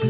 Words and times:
Hej 0.00 0.08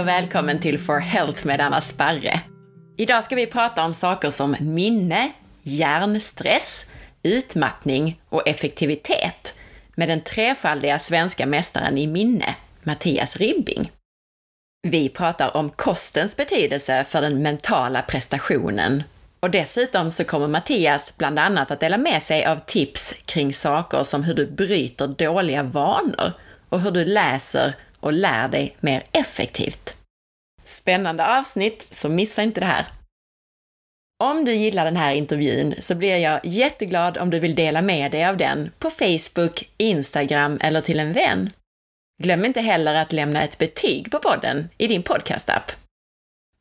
och 0.00 0.08
välkommen 0.08 0.60
till 0.60 0.78
For 0.78 0.98
Health 0.98 1.46
med 1.46 1.60
Anna 1.60 1.80
Sparre. 1.80 2.40
Idag 2.96 3.24
ska 3.24 3.36
vi 3.36 3.46
prata 3.46 3.84
om 3.84 3.94
saker 3.94 4.30
som 4.30 4.56
minne, 4.60 5.32
hjärnstress, 5.62 6.86
utmattning 7.22 8.20
och 8.28 8.48
effektivitet 8.48 9.58
med 9.94 10.08
den 10.08 10.20
trefaldiga 10.20 10.98
svenska 10.98 11.46
mästaren 11.46 11.98
i 11.98 12.06
minne, 12.06 12.54
Mattias 12.82 13.36
Ribbing. 13.36 13.92
Vi 14.82 15.08
pratar 15.08 15.56
om 15.56 15.70
kostens 15.70 16.36
betydelse 16.36 17.04
för 17.04 17.22
den 17.22 17.42
mentala 17.42 18.02
prestationen 18.02 19.02
och 19.42 19.50
dessutom 19.50 20.10
så 20.10 20.24
kommer 20.24 20.48
Mattias 20.48 21.14
bland 21.16 21.38
annat 21.38 21.70
att 21.70 21.80
dela 21.80 21.98
med 21.98 22.22
sig 22.22 22.46
av 22.46 22.56
tips 22.56 23.14
kring 23.24 23.52
saker 23.52 24.02
som 24.02 24.24
hur 24.24 24.34
du 24.34 24.46
bryter 24.46 25.06
dåliga 25.08 25.62
vanor 25.62 26.32
och 26.68 26.80
hur 26.80 26.90
du 26.90 27.04
läser 27.04 27.74
och 28.00 28.12
lär 28.12 28.48
dig 28.48 28.76
mer 28.80 29.04
effektivt. 29.12 29.96
Spännande 30.64 31.38
avsnitt, 31.38 31.86
så 31.90 32.08
missa 32.08 32.42
inte 32.42 32.60
det 32.60 32.66
här! 32.66 32.86
Om 34.24 34.44
du 34.44 34.52
gillar 34.54 34.84
den 34.84 34.96
här 34.96 35.12
intervjun 35.12 35.74
så 35.78 35.94
blir 35.94 36.16
jag 36.16 36.40
jätteglad 36.44 37.18
om 37.18 37.30
du 37.30 37.40
vill 37.40 37.54
dela 37.54 37.82
med 37.82 38.12
dig 38.12 38.26
av 38.26 38.36
den 38.36 38.70
på 38.78 38.90
Facebook, 38.90 39.70
Instagram 39.76 40.58
eller 40.60 40.80
till 40.80 41.00
en 41.00 41.12
vän. 41.12 41.50
Glöm 42.22 42.44
inte 42.44 42.60
heller 42.60 42.94
att 42.94 43.12
lämna 43.12 43.42
ett 43.42 43.58
betyg 43.58 44.10
på 44.10 44.18
podden 44.18 44.68
i 44.78 44.86
din 44.86 45.02
podcastapp. 45.02 45.81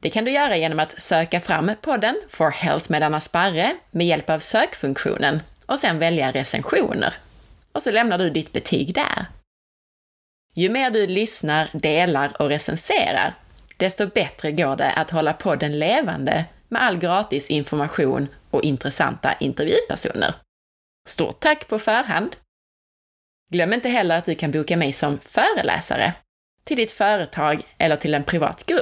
Det 0.02 0.10
kan 0.10 0.26
du 0.26 0.32
göra 0.32 0.58
genom 0.58 0.80
att 0.80 1.02
söka 1.02 1.40
fram 1.40 1.72
podden 1.82 2.22
For 2.30 2.52
Health 2.52 2.92
med 2.92 3.04
Anna 3.04 3.22
Sparre 3.22 3.76
med 3.92 4.08
hjälp 4.08 4.30
av 4.30 4.40
sökfunktionen 4.40 5.42
och 5.66 5.80
sen 5.80 6.00
välja 6.00 6.32
recensioner. 6.32 7.14
Och 7.72 7.82
så 7.82 7.92
lämnar 7.92 8.18
du 8.18 8.30
ditt 8.30 8.54
betyg 8.54 8.94
där. 8.94 9.26
Ju 10.54 10.70
mer 10.70 10.92
du 10.92 11.08
lyssnar, 11.08 11.70
delar 11.74 12.42
och 12.42 12.50
recenserar, 12.50 13.34
desto 13.78 14.08
bättre 14.08 14.52
går 14.52 14.76
det 14.76 14.92
att 14.92 15.12
hålla 15.12 15.34
podden 15.34 15.80
levande 15.80 16.46
med 16.68 16.84
all 16.84 16.98
gratis 16.98 17.50
information 17.50 18.28
och 18.50 18.64
intressanta 18.64 19.34
intervjupersoner. 19.40 20.34
Stort 21.08 21.40
tack 21.40 21.68
på 21.68 21.80
förhand! 21.80 22.36
Glöm 23.52 23.74
inte 23.74 23.90
heller 23.90 24.18
att 24.18 24.26
du 24.26 24.36
kan 24.36 24.52
boka 24.52 24.78
mig 24.78 24.94
som 24.94 25.20
föreläsare 25.20 26.14
till 26.64 26.78
ditt 26.78 26.92
företag 26.92 27.62
eller 27.78 27.96
till 27.96 28.14
en 28.14 28.24
privat 28.24 28.66
grupp. 28.66 28.81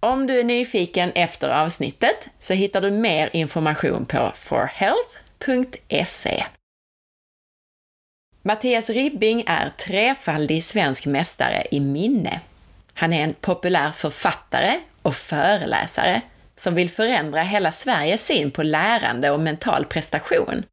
Om 0.00 0.26
du 0.26 0.40
är 0.40 0.44
nyfiken 0.44 1.12
efter 1.14 1.48
avsnittet 1.48 2.28
så 2.38 2.54
hittar 2.54 2.80
du 2.80 2.90
mer 2.90 3.30
information 3.32 4.06
på 4.06 4.32
forhealth.se. 4.34 6.44
Mattias 8.42 8.90
Ribbing 8.90 9.44
är 9.46 9.70
trefaldig 9.70 10.64
svensk 10.64 11.06
mästare 11.06 11.66
i 11.70 11.80
minne. 11.80 12.40
Han 12.94 13.12
är 13.12 13.24
en 13.24 13.34
populär 13.34 13.90
författare 13.90 14.80
och 15.02 15.14
föreläsare 15.14 16.20
som 16.54 16.74
vill 16.74 16.90
förändra 16.90 17.42
hela 17.42 17.72
Sveriges 17.72 18.26
syn 18.26 18.50
på 18.50 18.62
lärande 18.62 19.30
och 19.30 19.40
mental 19.40 19.84
prestation. 19.84 20.64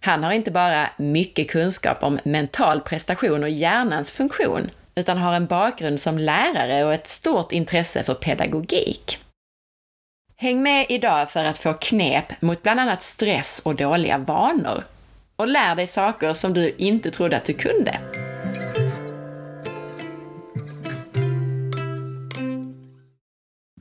Han 0.00 0.24
har 0.24 0.32
inte 0.32 0.50
bara 0.50 0.90
mycket 0.96 1.50
kunskap 1.50 2.02
om 2.02 2.18
mental 2.24 2.80
prestation 2.80 3.42
och 3.42 3.50
hjärnans 3.50 4.10
funktion, 4.10 4.70
utan 4.94 5.18
har 5.18 5.34
en 5.34 5.46
bakgrund 5.46 6.00
som 6.00 6.18
lärare 6.18 6.84
och 6.84 6.94
ett 6.94 7.06
stort 7.06 7.52
intresse 7.52 8.02
för 8.02 8.14
pedagogik. 8.14 9.18
Häng 10.36 10.62
med 10.62 10.86
idag 10.88 11.30
för 11.30 11.44
att 11.44 11.58
få 11.58 11.74
knep 11.74 12.42
mot 12.42 12.62
bland 12.62 12.80
annat 12.80 13.02
stress 13.02 13.60
och 13.64 13.74
dåliga 13.74 14.18
vanor 14.18 14.84
och 15.36 15.48
lär 15.48 15.74
dig 15.74 15.86
saker 15.86 16.32
som 16.32 16.54
du 16.54 16.74
inte 16.78 17.10
trodde 17.10 17.36
att 17.36 17.44
du 17.44 17.54
kunde. 17.54 18.00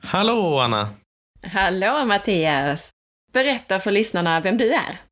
Hallå 0.02 0.60
Anna! 0.60 0.90
Hallå 1.54 2.06
Mattias! 2.06 2.90
Berätta 3.34 3.80
för 3.80 3.92
lyssnarna 3.92 4.40
vem 4.40 4.58
du 4.58 4.74
är. 4.74 5.09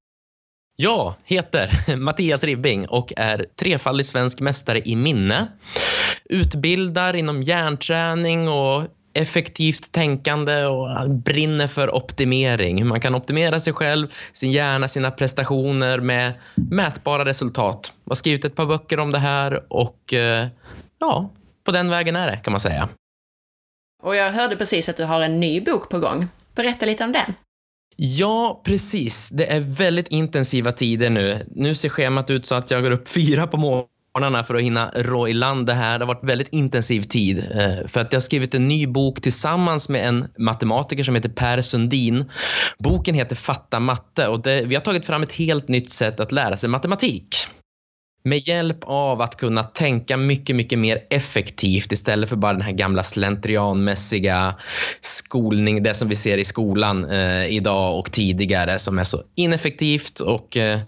Jag 0.80 1.14
heter 1.24 1.96
Mattias 1.96 2.44
Ribbing 2.44 2.88
och 2.88 3.14
är 3.18 3.46
trefaldig 3.56 4.06
svensk 4.06 4.40
mästare 4.40 4.82
i 4.86 4.96
minne. 4.96 5.48
Utbildar 6.26 7.16
inom 7.16 7.44
hjärnträning 7.44 8.50
och 8.50 8.84
effektivt 9.14 9.92
tänkande 9.92 10.66
och 10.66 11.10
brinner 11.10 11.68
för 11.68 11.96
optimering. 11.96 12.78
Hur 12.78 12.86
man 12.86 13.02
kan 13.02 13.16
optimera 13.16 13.60
sig 13.60 13.74
själv, 13.74 14.08
sin 14.34 14.52
hjärna, 14.52 14.88
sina 14.88 15.12
prestationer 15.12 16.00
med 16.00 16.34
mätbara 16.56 17.26
resultat. 17.26 17.94
Jag 18.04 18.09
har 18.09 18.16
skrivit 18.16 18.46
ett 18.46 18.56
par 18.56 18.66
böcker 18.66 19.00
om 19.00 19.12
det 19.12 19.20
här 19.20 19.74
och 19.74 20.14
eh, 20.14 20.48
ja, 21.00 21.30
på 21.64 21.72
den 21.72 21.90
vägen 21.90 22.16
är 22.16 22.32
det 22.32 22.38
kan 22.38 22.52
man 22.52 22.59
säga. 22.59 22.90
Och 24.04 24.16
jag 24.16 24.32
hörde 24.32 24.56
precis 24.56 24.90
att 24.90 24.98
du 24.98 25.04
har 25.04 25.22
en 25.22 25.40
ny 25.40 25.62
bok 25.62 25.90
på 25.90 26.00
gång. 26.00 26.28
Berätta 26.56 26.86
lite 26.86 27.04
om 27.04 27.12
den. 27.12 27.34
Ja, 28.00 28.62
precis. 28.66 29.30
Det 29.30 29.52
är 29.52 29.59
väldigt 29.59 30.08
intensiva 30.08 30.72
tider 30.72 31.09
nu. 31.09 31.46
Nu 31.56 31.75
ser 31.75 31.90
schemat 31.90 32.30
ut 32.30 32.46
så 32.46 32.56
att 32.56 32.72
jag 32.72 32.84
går 32.84 32.91
upp 32.91 33.08
fyra 33.08 33.47
på 33.47 33.58
morgnarna 33.58 34.44
för 34.44 34.56
att 34.56 34.62
hinna 34.62 34.91
rå 34.96 35.28
i 35.28 35.34
land 35.34 35.66
det 35.66 35.74
här. 35.74 36.00
Det 36.00 36.06
har 36.06 36.13
varit 36.13 36.24
väldigt 36.24 36.47
intensiv 36.53 37.02
tid. 37.02 37.38
Eh, 37.38 37.88
för 37.88 38.00
att 38.00 38.13
jag 38.13 38.18
har 38.18 38.22
skrivit 38.22 38.56
en 38.56 38.68
ny 38.68 38.88
bok 38.88 39.22
tillsammans 39.22 39.90
med 39.90 40.08
en 40.08 40.28
matematiker 40.38 41.03
som 41.03 41.16
heter 41.16 41.30
Per 41.30 41.62
Sundin. 41.62 42.31
Boken 42.80 43.16
heter 43.16 43.35
Fatta 43.35 43.80
matte 43.80 44.28
och 44.28 44.41
det, 44.41 44.62
vi 44.62 44.75
har 44.75 44.81
tagit 44.81 45.06
fram 45.06 45.24
ett 45.24 45.34
helt 45.34 45.68
nytt 45.68 45.91
sätt 45.91 46.19
att 46.19 46.31
lära 46.31 46.58
sig 46.58 46.69
matematik 46.69 47.35
med 48.28 48.48
hjälp 48.48 48.78
av 48.84 49.22
att 49.22 49.38
kunna 49.38 49.64
tänka 49.64 50.18
mycket, 50.18 50.56
mycket 50.56 50.80
mer 50.80 51.00
effektivt 51.10 51.92
istället 51.92 52.30
för 52.30 52.36
bara 52.36 52.54
den 52.54 52.62
här 52.62 52.72
gamla 52.72 53.04
slentrianmässiga 53.04 54.56
skolning, 55.02 55.84
det 55.84 55.94
som 55.94 56.10
vi 56.10 56.16
ser 56.16 56.38
i 56.38 56.44
skolan 56.44 57.12
eh, 57.12 57.46
idag 57.46 58.00
och 58.00 58.12
tidigare 58.12 58.80
som 58.80 59.00
är 59.00 59.04
så 59.04 59.18
ineffektivt. 59.36 60.20
Och, 60.20 60.58
eh, 60.58 60.80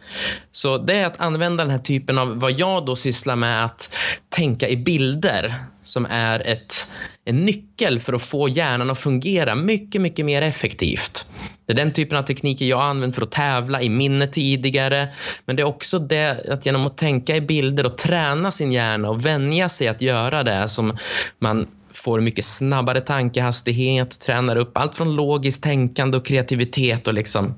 så 0.52 0.78
det 0.78 0.94
är 0.94 1.06
att 1.06 1.20
använda 1.20 1.64
den 1.64 1.72
här 1.72 1.80
typen 1.80 2.18
av 2.18 2.40
vad 2.40 2.52
jag 2.52 2.86
då 2.86 2.96
sysslar 2.96 3.36
med 3.36 3.66
att 3.66 3.96
tänka 4.30 4.70
i 4.70 4.78
bilder 4.78 5.64
som 5.84 6.06
är 6.06 6.40
ett, 6.40 6.92
en 7.26 7.40
nyckel 7.40 8.00
för 8.00 8.14
att 8.14 8.22
få 8.22 8.50
hjärnan 8.50 8.90
att 8.90 9.00
fungera 9.00 9.56
mycket, 9.56 10.02
mycket 10.02 10.26
mer 10.26 10.42
effektivt. 10.42 11.26
Det 11.66 11.74
är 11.74 11.76
den 11.76 11.94
typen 11.94 12.18
av 12.18 12.24
tekniker 12.24 12.66
jag 12.66 12.78
har 12.78 12.84
använt 12.84 13.16
för 13.16 13.22
att 13.22 13.32
tävla 13.32 13.82
i 13.82 13.90
minne 13.90 14.28
tidigare. 14.28 15.08
Men 15.46 15.56
det 15.56 15.62
är 15.62 15.68
också 15.68 16.00
det 16.00 16.52
att 16.52 16.66
genom 16.66 16.88
att 16.88 16.98
tänka 16.98 17.36
i 17.36 17.42
bilder 17.42 17.86
och 17.86 17.98
träna 17.98 18.52
sin 18.52 18.72
hjärna 18.72 19.10
och 19.10 19.26
vänja 19.26 19.70
sig 19.70 19.88
att 19.88 20.02
göra 20.02 20.44
det 20.44 20.68
som 20.68 20.98
man 21.40 21.68
får 21.94 22.20
mycket 22.20 22.46
snabbare 22.46 23.02
tankehastighet, 23.02 24.20
tränar 24.20 24.56
upp 24.56 24.78
allt 24.78 24.96
från 24.96 25.16
logiskt 25.16 25.64
tänkande 25.64 26.18
och 26.18 26.26
kreativitet 26.26 27.08
och 27.08 27.14
liksom 27.14 27.56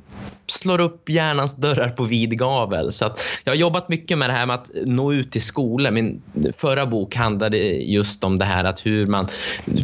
slår 0.62 0.82
upp 0.82 1.10
hjärnans 1.10 1.56
dörrar 1.56 1.90
på 1.90 2.04
vid 2.04 2.40
gavel. 2.40 2.92
Så 2.92 3.06
att 3.06 3.24
jag 3.44 3.52
har 3.52 3.58
jobbat 3.58 3.90
mycket 3.90 4.18
med 4.18 4.30
det 4.30 4.34
här 4.34 4.46
med 4.46 4.56
att 4.56 4.72
nå 4.86 5.14
ut 5.14 5.32
till 5.32 5.42
skolor. 5.42 5.92
Min 5.92 6.22
förra 6.58 6.86
bok 6.86 7.16
handlade 7.16 7.58
just 7.58 8.24
om 8.24 8.40
det 8.40 8.46
här 8.46 8.64
att 8.64 8.86
hur 8.86 9.08
man 9.08 9.28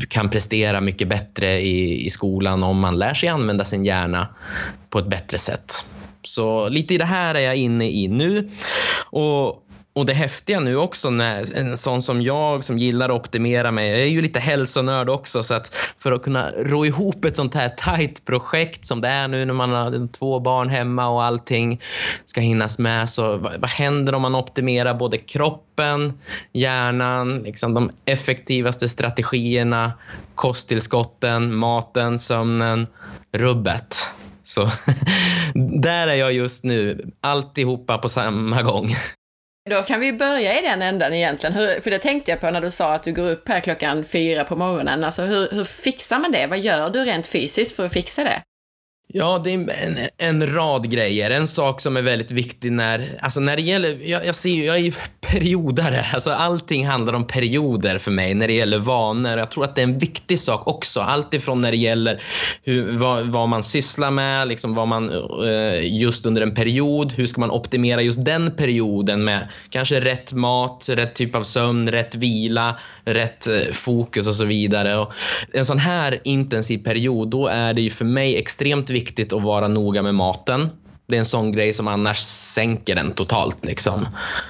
kan 0.09 0.29
prestera 0.29 0.81
mycket 0.81 1.07
bättre 1.07 1.61
i, 1.61 2.05
i 2.05 2.09
skolan 2.09 2.63
om 2.63 2.79
man 2.79 2.99
lär 2.99 3.13
sig 3.13 3.29
använda 3.29 3.65
sin 3.65 3.85
hjärna 3.85 4.27
på 4.89 4.99
ett 4.99 5.07
bättre 5.07 5.37
sätt. 5.37 5.73
Så 6.23 6.69
lite 6.69 6.93
i 6.93 6.97
det 6.97 7.05
här 7.05 7.35
är 7.35 7.39
jag 7.39 7.55
inne 7.55 7.89
i 7.89 8.07
nu. 8.07 8.49
Och 9.11 9.66
och 9.97 10.05
det 10.05 10.13
häftiga 10.13 10.59
nu 10.59 10.75
också, 10.75 11.09
när 11.09 11.57
en 11.57 11.77
sån 11.77 12.01
som 12.01 12.21
jag 12.21 12.63
som 12.63 12.77
gillar 12.77 13.09
att 13.09 13.15
optimera 13.15 13.71
mig, 13.71 13.89
jag 13.89 13.99
är 13.99 14.05
ju 14.05 14.21
lite 14.21 14.39
hälsonörd 14.39 15.09
också, 15.09 15.43
så 15.43 15.53
att 15.53 15.75
för 15.99 16.11
att 16.11 16.23
kunna 16.23 16.51
ro 16.51 16.85
ihop 16.85 17.25
ett 17.25 17.35
sånt 17.35 17.55
här 17.55 17.69
tight 17.69 18.25
projekt 18.25 18.85
som 18.85 19.01
det 19.01 19.07
är 19.07 19.27
nu 19.27 19.45
när 19.45 19.53
man 19.53 19.69
har 19.69 20.07
två 20.07 20.39
barn 20.39 20.69
hemma 20.69 21.07
och 21.07 21.23
allting 21.23 21.81
ska 22.25 22.41
hinnas 22.41 22.79
med, 22.79 23.09
så 23.09 23.37
vad, 23.37 23.59
vad 23.59 23.69
händer 23.69 24.15
om 24.15 24.21
man 24.21 24.35
optimerar 24.35 24.93
både 24.93 25.17
kroppen, 25.17 26.13
hjärnan, 26.53 27.39
liksom 27.39 27.73
de 27.73 27.91
effektivaste 28.05 28.89
strategierna, 28.89 29.93
kosttillskotten, 30.35 31.55
maten, 31.55 32.19
sömnen, 32.19 32.87
rubbet. 33.31 33.95
Så 34.43 34.69
där 35.81 36.07
är 36.07 36.15
jag 36.15 36.33
just 36.33 36.63
nu, 36.63 37.11
alltihopa 37.21 37.97
på 37.97 38.09
samma 38.09 38.61
gång. 38.61 38.95
Då 39.69 39.83
kan 39.83 39.99
vi 39.99 40.13
börja 40.13 40.59
i 40.59 40.61
den 40.61 40.81
änden 40.81 41.13
egentligen. 41.13 41.55
Hur, 41.55 41.81
för 41.81 41.91
det 41.91 41.99
tänkte 41.99 42.31
jag 42.31 42.39
på 42.39 42.51
när 42.51 42.61
du 42.61 42.71
sa 42.71 42.93
att 42.93 43.03
du 43.03 43.13
går 43.13 43.31
upp 43.31 43.49
här 43.49 43.59
klockan 43.59 44.05
fyra 44.05 44.43
på 44.43 44.55
morgonen. 44.55 45.03
Alltså 45.03 45.21
hur, 45.21 45.49
hur 45.51 45.63
fixar 45.63 46.19
man 46.19 46.31
det? 46.31 46.47
Vad 46.47 46.59
gör 46.59 46.89
du 46.89 47.05
rent 47.05 47.27
fysiskt 47.27 47.75
för 47.75 47.85
att 47.85 47.93
fixa 47.93 48.23
det? 48.23 48.41
Ja, 49.13 49.41
det 49.43 49.53
är 49.53 49.69
en, 49.69 49.97
en, 50.17 50.53
rad 50.53 50.89
grejer. 50.89 51.29
En 51.29 51.47
sak 51.47 51.81
som 51.81 51.97
är 51.97 52.01
väldigt 52.01 52.31
viktig 52.31 52.71
när, 52.71 53.19
alltså 53.21 53.39
när 53.39 53.55
det 53.55 53.61
gäller, 53.61 53.97
jag, 54.03 54.25
jag 54.25 54.35
ser 54.35 54.65
jag 54.65 54.79
är 54.79 54.93
periodare. 55.21 56.05
Alltså 56.13 56.31
allting 56.31 56.87
handlar 56.87 57.13
om 57.13 57.27
perioder 57.27 57.97
för 57.97 58.11
mig 58.11 58.33
när 58.33 58.47
det 58.47 58.53
gäller 58.53 58.77
vanor. 58.77 59.37
Jag 59.37 59.51
tror 59.51 59.63
att 59.63 59.75
det 59.75 59.81
är 59.81 59.83
en 59.83 59.97
viktig 59.97 60.39
sak 60.39 60.67
också. 60.67 60.99
Allt 60.99 61.33
ifrån 61.33 61.61
när 61.61 61.71
det 61.71 61.77
gäller 61.77 62.23
hur, 62.63 62.97
vad, 62.97 63.25
vad 63.25 63.49
man 63.49 63.63
sysslar 63.63 64.11
med, 64.11 64.47
liksom 64.47 64.75
vad 64.75 64.87
man 64.87 65.09
eh, 65.47 65.97
just 65.97 66.25
under 66.25 66.41
en 66.41 66.53
period, 66.53 67.11
hur 67.11 67.25
ska 67.25 67.41
man 67.41 67.51
optimera 67.51 68.01
just 68.01 68.25
den 68.25 68.51
perioden 68.51 69.23
med 69.23 69.47
kanske 69.69 69.99
rätt 69.99 70.33
mat, 70.33 70.89
rätt 70.89 71.15
typ 71.15 71.35
av 71.35 71.43
sömn, 71.43 71.91
rätt 71.91 72.15
vila, 72.15 72.79
rätt 73.05 73.47
eh, 73.47 73.71
fokus 73.73 74.27
och 74.27 74.35
så 74.35 74.45
vidare. 74.45 74.97
Och 74.97 75.13
en 75.53 75.65
sån 75.65 75.79
här 75.79 76.19
intensiv 76.23 76.77
period, 76.77 77.29
då 77.29 77.47
är 77.47 77.73
det 77.73 77.81
ju 77.81 77.89
för 77.89 78.05
mig 78.05 78.37
extremt 78.37 78.89
viktigt 78.89 78.96
viktigt 78.97 79.33
att 79.33 79.43
vara 79.43 79.67
noga 79.67 80.01
med 80.01 80.15
maten. 80.15 80.69
Det 81.09 81.15
är 81.15 81.19
en 81.19 81.25
sån 81.25 81.51
grej 81.51 81.73
som 81.73 81.87
annars 81.87 82.17
sänker 82.19 82.95
den 82.95 83.11
totalt. 83.11 83.65
Liksom. 83.65 84.07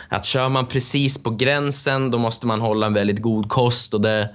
Att 0.10 0.26
kör 0.26 0.50
man 0.50 0.68
precis 0.68 1.24
på 1.24 1.30
gränsen, 1.30 2.12
då 2.12 2.18
måste 2.18 2.48
man 2.48 2.62
hålla 2.62 2.88
en 2.88 2.94
väldigt 2.94 3.22
god 3.22 3.50
kost 3.50 3.94
och 3.94 4.02
det 4.02 4.30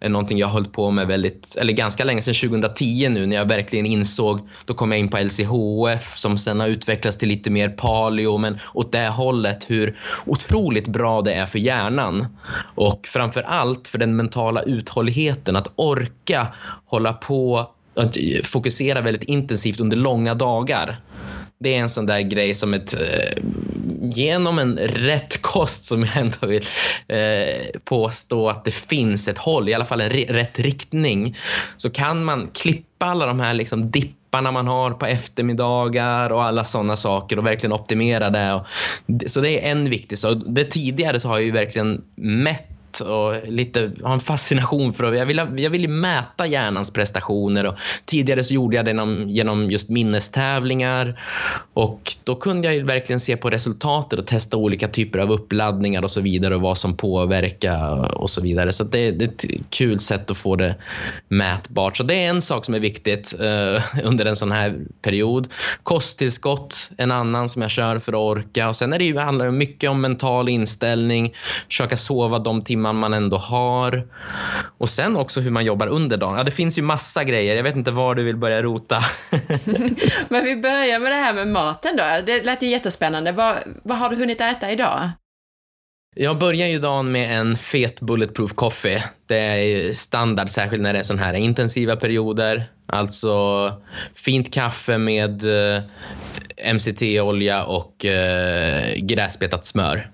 är 0.00 0.08
någonting 0.08 0.38
jag 0.38 0.46
har 0.46 0.52
hållit 0.52 0.72
på 0.72 0.90
med 0.90 1.06
väldigt, 1.06 1.56
eller 1.60 1.72
ganska 1.72 2.04
länge 2.04 2.22
sedan 2.22 2.34
2010 2.50 3.08
nu 3.08 3.26
när 3.26 3.36
jag 3.36 3.48
verkligen 3.48 3.86
insåg, 3.86 4.40
då 4.64 4.74
kom 4.74 4.92
jag 4.92 4.98
in 4.98 5.08
på 5.08 5.18
LCHF 5.18 6.16
som 6.16 6.38
sen 6.38 6.60
har 6.60 6.66
utvecklats 6.66 7.18
till 7.18 7.28
lite 7.28 7.50
mer 7.50 7.68
paleo, 7.68 8.38
men 8.38 8.58
åt 8.74 8.92
det 8.92 9.08
hållet 9.08 9.70
hur 9.70 9.98
otroligt 10.26 10.88
bra 10.88 11.22
det 11.22 11.34
är 11.34 11.46
för 11.46 11.58
hjärnan 11.58 12.26
och 12.74 13.06
framför 13.06 13.42
allt 13.42 13.88
för 13.88 13.98
den 13.98 14.16
mentala 14.16 14.62
uthålligheten, 14.62 15.56
att 15.56 15.72
orka 15.76 16.46
hålla 16.86 17.12
på 17.12 17.70
att 17.98 18.16
fokusera 18.44 19.00
väldigt 19.00 19.22
intensivt 19.22 19.80
under 19.80 19.96
långa 19.96 20.34
dagar. 20.34 21.00
Det 21.60 21.74
är 21.74 21.78
en 21.78 21.88
sån 21.88 22.06
där 22.06 22.20
grej 22.20 22.54
som 22.54 22.74
ett, 22.74 22.94
eh, 22.94 23.42
genom 24.02 24.58
en 24.58 24.78
rätt 24.78 25.42
kost 25.42 25.84
som 25.84 26.02
jag 26.02 26.16
ändå 26.16 26.46
vill 26.46 26.64
eh, 27.08 27.80
påstå 27.84 28.48
att 28.48 28.64
det 28.64 28.74
finns 28.74 29.28
ett 29.28 29.38
håll, 29.38 29.68
i 29.68 29.74
alla 29.74 29.84
fall 29.84 30.00
en 30.00 30.10
rätt 30.10 30.58
riktning, 30.58 31.36
så 31.76 31.90
kan 31.90 32.24
man 32.24 32.48
klippa 32.54 33.06
alla 33.06 33.26
de 33.26 33.40
här 33.40 33.54
liksom 33.54 33.90
dipparna 33.90 34.50
man 34.50 34.66
har 34.66 34.90
på 34.90 35.06
eftermiddagar 35.06 36.32
och 36.32 36.44
alla 36.44 36.64
sådana 36.64 36.96
saker 36.96 37.38
och 37.38 37.46
verkligen 37.46 37.72
optimera 37.72 38.30
det. 38.30 38.64
Så 39.26 39.40
det 39.40 39.66
är 39.66 39.70
en 39.70 39.90
viktig 39.90 40.18
sak. 40.18 40.38
Det 40.46 40.64
tidigare 40.64 41.20
så 41.20 41.28
har 41.28 41.36
jag 41.36 41.44
ju 41.44 41.50
verkligen 41.50 42.02
mätt 42.16 42.67
och 43.00 43.48
lite, 43.48 43.92
har 44.02 44.12
en 44.12 44.20
fascination 44.20 44.92
för 44.92 45.04
att 45.04 45.18
jag 45.18 45.26
vill, 45.26 45.36
jag 45.56 45.70
vill 45.70 45.88
mäta 45.88 46.46
hjärnans 46.46 46.92
prestationer. 46.92 47.66
Och 47.66 47.74
tidigare 48.04 48.44
så 48.44 48.54
gjorde 48.54 48.76
jag 48.76 48.84
det 48.84 48.90
genom, 48.90 49.28
genom 49.28 49.70
just 49.70 49.88
minnestävlingar 49.88 51.20
och 51.74 52.12
då 52.24 52.34
kunde 52.34 52.74
jag 52.74 52.84
verkligen 52.84 53.20
se 53.20 53.36
på 53.36 53.50
resultatet 53.50 54.18
och 54.18 54.26
testa 54.26 54.56
olika 54.56 54.88
typer 54.88 55.18
av 55.18 55.32
uppladdningar 55.32 56.02
och 56.02 56.10
så 56.10 56.20
vidare 56.20 56.54
och 56.54 56.60
vad 56.60 56.78
som 56.78 56.96
påverkar 56.96 58.14
och 58.18 58.30
så 58.30 58.42
vidare. 58.42 58.72
Så 58.72 58.84
det, 58.84 59.10
det 59.10 59.24
är 59.24 59.28
ett 59.28 59.44
kul 59.70 59.98
sätt 59.98 60.30
att 60.30 60.36
få 60.36 60.56
det 60.56 60.74
mätbart. 61.28 61.96
Så 61.96 62.02
det 62.02 62.14
är 62.14 62.28
en 62.28 62.42
sak 62.42 62.64
som 62.64 62.74
är 62.74 62.80
viktigt 62.80 63.34
uh, 63.40 64.04
under 64.04 64.24
en 64.26 64.36
sån 64.36 64.52
här 64.52 64.78
period. 65.02 65.48
Kosttillskott, 65.82 66.90
en 66.96 67.10
annan 67.10 67.48
som 67.48 67.62
jag 67.62 67.70
kör 67.70 67.98
för 67.98 68.12
att 68.12 68.38
orka. 68.38 68.68
Och 68.68 68.76
sen 68.76 68.92
är 68.92 68.98
det 68.98 69.04
ju, 69.04 69.18
handlar 69.18 69.46
det 69.46 69.52
mycket 69.52 69.90
om 69.90 70.00
mental 70.00 70.48
inställning, 70.48 71.34
försöka 71.68 71.96
sova 71.96 72.38
de 72.38 72.62
timmar 72.62 72.77
timman 72.78 72.96
man 72.96 73.14
ändå 73.14 73.36
har. 73.36 74.08
Och 74.78 74.88
sen 74.88 75.16
också 75.16 75.40
hur 75.40 75.50
man 75.50 75.64
jobbar 75.64 75.86
under 75.86 76.16
dagen. 76.16 76.36
Ja, 76.36 76.44
det 76.44 76.50
finns 76.50 76.78
ju 76.78 76.82
massa 76.82 77.24
grejer. 77.24 77.56
Jag 77.56 77.62
vet 77.62 77.76
inte 77.76 77.90
var 77.90 78.14
du 78.14 78.24
vill 78.24 78.36
börja 78.36 78.62
rota. 78.62 79.00
Men 80.28 80.44
vi 80.44 80.56
börjar 80.56 80.98
med 80.98 81.12
det 81.12 81.16
här 81.16 81.32
med 81.32 81.48
maten 81.48 81.96
då. 81.96 82.04
Det 82.26 82.42
lät 82.42 82.62
ju 82.62 82.68
jättespännande. 82.68 83.32
Vad, 83.32 83.56
vad 83.82 83.98
har 83.98 84.10
du 84.10 84.16
hunnit 84.16 84.40
äta 84.40 84.72
idag? 84.72 85.10
Jag 86.16 86.38
börjar 86.38 86.68
ju 86.68 86.78
dagen 86.78 87.12
med 87.12 87.38
en 87.40 87.56
fet 87.56 88.00
bulletproof 88.00 88.52
coffee. 88.54 89.04
Det 89.26 89.38
är 89.38 89.92
standard, 89.92 90.50
särskilt 90.50 90.82
när 90.82 90.92
det 90.92 90.98
är 90.98 91.02
sån 91.02 91.18
här 91.18 91.34
intensiva 91.34 91.96
perioder. 91.96 92.70
Alltså 92.86 93.72
fint 94.14 94.54
kaffe 94.54 94.98
med 94.98 95.44
eh, 95.44 95.82
MCT-olja 96.74 97.64
och 97.64 98.04
eh, 98.04 98.96
gräsbetat 98.96 99.66
smör. 99.66 100.10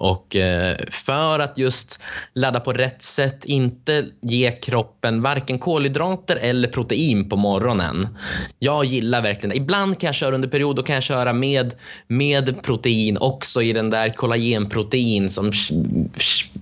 Och 0.00 0.36
eh, 0.36 0.76
för 0.90 1.38
att 1.38 1.58
just 1.58 2.02
ladda 2.34 2.60
på 2.60 2.72
rätt 2.72 3.02
sätt, 3.02 3.44
inte 3.44 4.06
ge 4.22 4.52
kroppen 4.52 5.22
varken 5.22 5.58
kolhydrater 5.58 6.36
eller 6.36 6.68
protein 6.68 7.28
på 7.28 7.36
morgonen. 7.36 8.08
Jag 8.58 8.84
gillar 8.84 9.22
verkligen 9.22 9.50
det. 9.50 9.56
Ibland 9.56 10.00
kan 10.00 10.08
jag 10.08 10.14
köra 10.14 10.34
under 10.34 10.48
period, 10.48 10.76
då 10.76 10.82
kan 10.82 10.94
jag 10.94 11.02
köra 11.02 11.32
med, 11.32 11.74
med 12.06 12.62
protein 12.62 13.18
också 13.18 13.62
i 13.62 13.72
den 13.72 13.90
där 13.90 14.08
kollagenprotein 14.08 15.30
som 15.30 15.52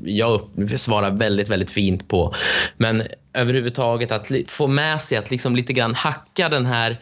jag 0.04 0.40
svarar 0.76 1.10
väldigt, 1.10 1.48
väldigt 1.48 1.70
fint 1.70 2.08
på. 2.08 2.34
Men 2.76 3.02
överhuvudtaget 3.32 4.12
att 4.12 4.30
få 4.46 4.66
med 4.66 5.00
sig 5.00 5.18
att 5.18 5.30
liksom 5.30 5.56
lite 5.56 5.72
grann 5.72 5.94
hacka 5.94 6.48
den 6.48 6.66
här 6.66 6.98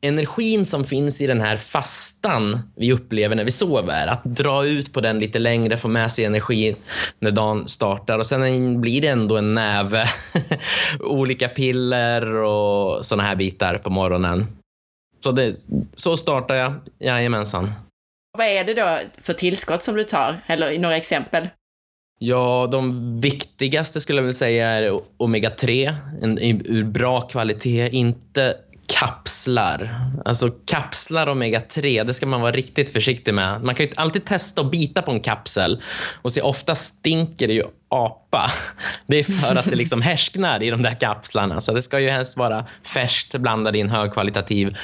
energin 0.00 0.66
som 0.66 0.84
finns 0.84 1.20
i 1.20 1.26
den 1.26 1.40
här 1.40 1.56
fastan 1.56 2.58
vi 2.76 2.92
upplever 2.92 3.36
när 3.36 3.44
vi 3.44 3.50
sover, 3.50 4.06
att 4.06 4.24
dra 4.24 4.66
ut 4.66 4.92
på 4.92 5.00
den 5.00 5.18
lite 5.18 5.38
längre, 5.38 5.76
få 5.76 5.88
med 5.88 6.12
sig 6.12 6.24
energi 6.24 6.76
när 7.18 7.30
dagen 7.30 7.68
startar 7.68 8.18
och 8.18 8.26
sen 8.26 8.80
blir 8.80 9.00
det 9.00 9.08
ändå 9.08 9.36
en 9.36 9.54
näve 9.54 10.04
olika 11.00 11.48
piller 11.48 12.34
och 12.34 13.06
såna 13.06 13.22
här 13.22 13.36
bitar 13.36 13.78
på 13.78 13.90
morgonen. 13.90 14.46
Så, 15.18 15.32
det, 15.32 15.54
så 15.94 16.16
startar 16.16 16.54
jag, 16.54 16.74
jajamensan. 16.98 17.72
Vad 18.38 18.46
är 18.46 18.64
det 18.64 18.74
då 18.74 18.98
för 19.18 19.32
tillskott 19.32 19.82
som 19.82 19.94
du 19.94 20.04
tar? 20.04 20.44
Eller 20.46 20.78
några 20.78 20.96
exempel? 20.96 21.48
Ja, 22.18 22.68
de 22.72 23.20
viktigaste 23.20 24.00
skulle 24.00 24.18
jag 24.18 24.22
vilja 24.22 24.32
säga 24.32 24.68
är 24.68 25.00
omega-3, 25.18 25.94
en, 26.22 26.38
ur 26.66 26.84
bra 26.84 27.20
kvalitet. 27.20 27.88
Inte 27.88 28.56
kapslar. 29.00 30.10
Alltså 30.24 30.50
kapslar 30.66 31.26
omega-3, 31.26 32.04
det 32.04 32.14
ska 32.14 32.26
man 32.26 32.40
vara 32.40 32.52
riktigt 32.52 32.92
försiktig 32.92 33.34
med. 33.34 33.62
Man 33.62 33.74
kan 33.74 33.86
ju 33.86 33.92
alltid 33.96 34.24
testa 34.24 34.60
att 34.60 34.70
bita 34.70 35.02
på 35.02 35.10
en 35.10 35.20
kapsel 35.20 35.82
och 36.22 36.32
se 36.32 36.40
ofta 36.40 36.74
stinker 36.74 37.48
det 37.48 37.54
ju 37.54 37.64
apa. 37.90 38.50
Det 39.06 39.18
är 39.18 39.24
för 39.24 39.56
att 39.56 39.64
det 39.64 39.76
liksom 39.76 40.02
härsknar 40.02 40.62
i 40.62 40.70
de 40.70 40.82
där 40.82 41.00
kapslarna. 41.00 41.60
Så 41.60 41.72
det 41.72 41.82
ska 41.82 42.00
ju 42.00 42.08
helst 42.08 42.36
vara 42.36 42.64
färskt 42.86 43.34
blandat 43.34 43.74
i 43.74 43.80
en 43.80 43.90
högkvalitativ 43.90 44.76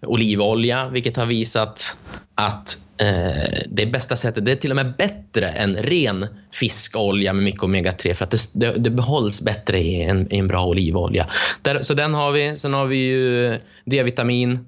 olivolja, 0.00 0.88
vilket 0.88 1.16
har 1.16 1.26
visat 1.26 1.96
att 2.34 2.78
eh, 3.00 3.62
det 3.68 3.86
bästa 3.86 4.16
sättet, 4.16 4.44
det 4.44 4.52
är 4.52 4.56
till 4.56 4.70
och 4.70 4.76
med 4.76 4.96
bättre 4.96 5.48
än 5.48 5.76
ren 5.76 6.26
fiskolja 6.52 7.32
med 7.32 7.44
mycket 7.44 7.62
omega-3 7.62 8.14
för 8.14 8.24
att 8.24 8.30
det, 8.30 8.38
det, 8.54 8.78
det, 8.78 8.90
behålls 8.90 9.42
bättre 9.42 9.78
i 9.78 10.02
en, 10.02 10.32
i 10.32 10.38
en 10.38 10.46
bra 10.46 10.66
olivolja. 10.66 11.26
Där, 11.62 11.82
så 11.82 11.94
den 11.94 12.14
har 12.14 12.32
vi. 12.32 12.56
Sen 12.56 12.74
har 12.74 12.86
vi 12.86 12.96
ju 12.96 13.58
D-vitamin, 13.84 14.66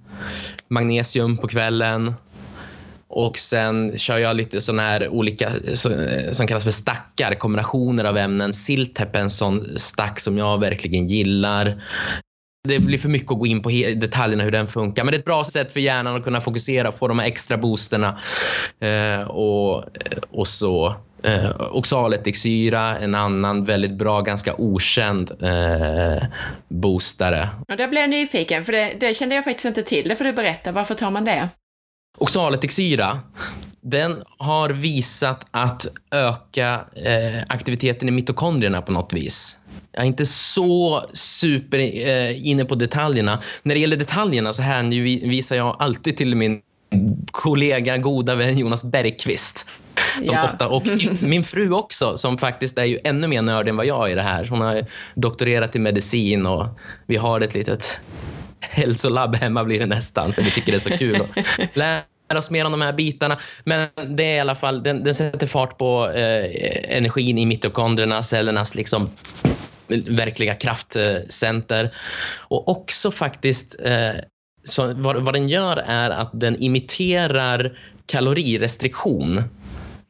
magnesium 0.68 1.37
på 1.37 1.49
kvällen, 1.49 2.14
och 3.11 3.38
sen 3.38 3.99
kör 3.99 4.19
jag 4.19 4.37
lite 4.37 4.61
såna 4.61 4.83
här 4.83 5.09
olika 5.09 5.50
som 6.33 6.47
kallas 6.47 6.64
för 6.64 6.71
stackar, 6.71 7.35
kombinationer 7.35 8.05
av 8.05 8.17
ämnen. 8.17 8.52
Siltep 8.52 9.17
är 9.17 9.21
en 9.21 9.31
sån 9.31 9.79
stack 9.79 10.21
som 10.21 10.38
jag 10.38 10.61
verkligen 10.61 11.07
gillar. 11.07 11.83
Det 12.69 12.79
blir 12.79 12.99
för 12.99 13.09
mycket 13.09 13.31
att 13.31 13.38
gå 13.38 13.47
in 13.47 13.62
på 13.62 13.71
detaljerna 13.97 14.45
hur 14.45 14.50
den 14.50 14.67
funkar, 14.67 15.05
men 15.05 15.12
det 15.12 15.17
är 15.17 15.19
ett 15.19 15.25
bra 15.25 15.45
sätt 15.45 15.73
för 15.73 15.81
hjärnan 15.81 16.17
att 16.17 16.25
kunna 16.25 16.40
fokusera 16.40 16.88
och 16.88 16.95
få 16.95 17.09
de 17.09 17.19
här 17.19 17.26
extra 17.26 17.57
boosterna. 17.57 18.19
Eh, 18.81 19.31
och, 19.31 19.85
och 20.31 20.49
så 20.49 20.95
eh, 21.23 21.50
oxalättiksyra, 21.73 22.99
en 22.99 23.14
annan 23.14 23.64
väldigt 23.64 23.99
bra, 23.99 24.21
ganska 24.21 24.55
okänd 24.59 25.31
eh, 25.43 26.25
boostare. 26.69 27.49
Och 27.69 27.76
där 27.76 27.88
blev 27.88 28.00
jag 28.00 28.11
nyfiken, 28.11 28.64
för 28.64 28.73
det, 28.73 28.95
det 29.00 29.14
kände 29.14 29.35
jag 29.35 29.45
faktiskt 29.45 29.67
inte 29.67 29.83
till. 29.83 30.09
Det 30.09 30.17
får 30.17 30.25
du 30.25 30.33
berätta. 30.33 30.73
Varför 30.73 30.95
tar 30.95 31.11
man 31.11 31.25
det? 31.25 31.49
Oxalättiksyra, 32.19 33.21
den 33.81 34.23
har 34.38 34.71
visat 34.71 35.47
att 35.50 35.87
öka 36.11 36.81
eh, 36.97 37.43
aktiviteten 37.49 38.09
i 38.09 38.12
mitokondrierna 38.12 38.83
på 38.83 38.93
något 38.93 39.12
vis. 39.12 39.57
Jag 39.93 40.02
är 40.02 40.07
inte 40.07 40.26
så 40.26 41.05
super 41.12 41.79
eh, 41.79 42.49
inne 42.49 42.64
på 42.64 42.75
detaljerna. 42.75 43.38
När 43.62 43.75
det 43.75 43.81
gäller 43.81 43.97
detaljerna 43.97 44.52
så 44.52 44.62
hänvisar 44.62 45.57
jag 45.57 45.76
alltid 45.79 46.17
till 46.17 46.35
min 46.37 46.61
kollega, 47.31 47.97
goda 47.97 48.35
vän 48.35 48.59
Jonas 48.59 48.85
Bergqvist. 48.85 49.69
Som 50.25 50.35
ja. 50.35 50.45
ofta, 50.45 50.69
och 50.69 50.83
min 51.21 51.45
fru 51.45 51.73
också, 51.73 52.19
som 52.19 52.38
faktiskt 52.38 52.79
är 52.79 52.85
ju 52.85 52.99
ännu 53.05 53.26
mer 53.26 53.43
nörd 53.43 53.69
än 53.69 53.76
vad 53.76 53.87
jag 53.87 54.07
är 54.07 54.12
i 54.12 54.14
det 54.14 54.23
här. 54.23 54.47
Hon 54.47 54.61
har 54.61 54.87
doktorerat 55.14 55.76
i 55.76 55.79
medicin 55.79 56.47
och 56.47 56.67
vi 57.07 57.17
har 57.17 57.40
ett 57.40 57.55
litet 57.55 58.00
hälsolabb 58.61 59.37
hemma 59.37 59.64
blir 59.64 59.79
det 59.79 59.87
nästan, 59.87 60.33
för 60.33 60.43
vi 60.43 60.50
tycker 60.50 60.73
det 60.73 60.79
är 60.79 60.90
så 60.90 60.99
kul 60.99 61.17
att 61.17 61.76
lära 61.76 62.05
oss 62.38 62.50
mer 62.50 62.64
om 62.64 62.73
de 62.73 62.81
här 62.81 62.93
bitarna. 62.93 63.38
Men 63.64 63.88
det 64.17 64.25
är 64.25 64.37
i 64.37 64.40
alla 64.40 64.55
fall, 64.55 64.83
den, 64.83 65.05
den 65.05 65.14
sätter 65.14 65.47
fart 65.47 65.79
på 65.79 66.11
eh, 66.11 66.97
energin 66.97 67.38
i 67.38 67.47
mitokondrierna, 67.47 68.23
cellernas 68.23 68.75
liksom 68.75 69.11
verkliga 70.07 70.55
kraftcenter. 70.55 71.95
Och 72.38 72.69
också 72.69 73.11
faktiskt, 73.11 73.76
eh, 73.85 74.21
så 74.64 74.95
vad, 74.95 75.17
vad 75.17 75.35
den 75.35 75.49
gör 75.49 75.76
är 75.76 76.11
att 76.11 76.31
den 76.33 76.62
imiterar 76.62 77.79
kalorirestriktion. 78.07 79.43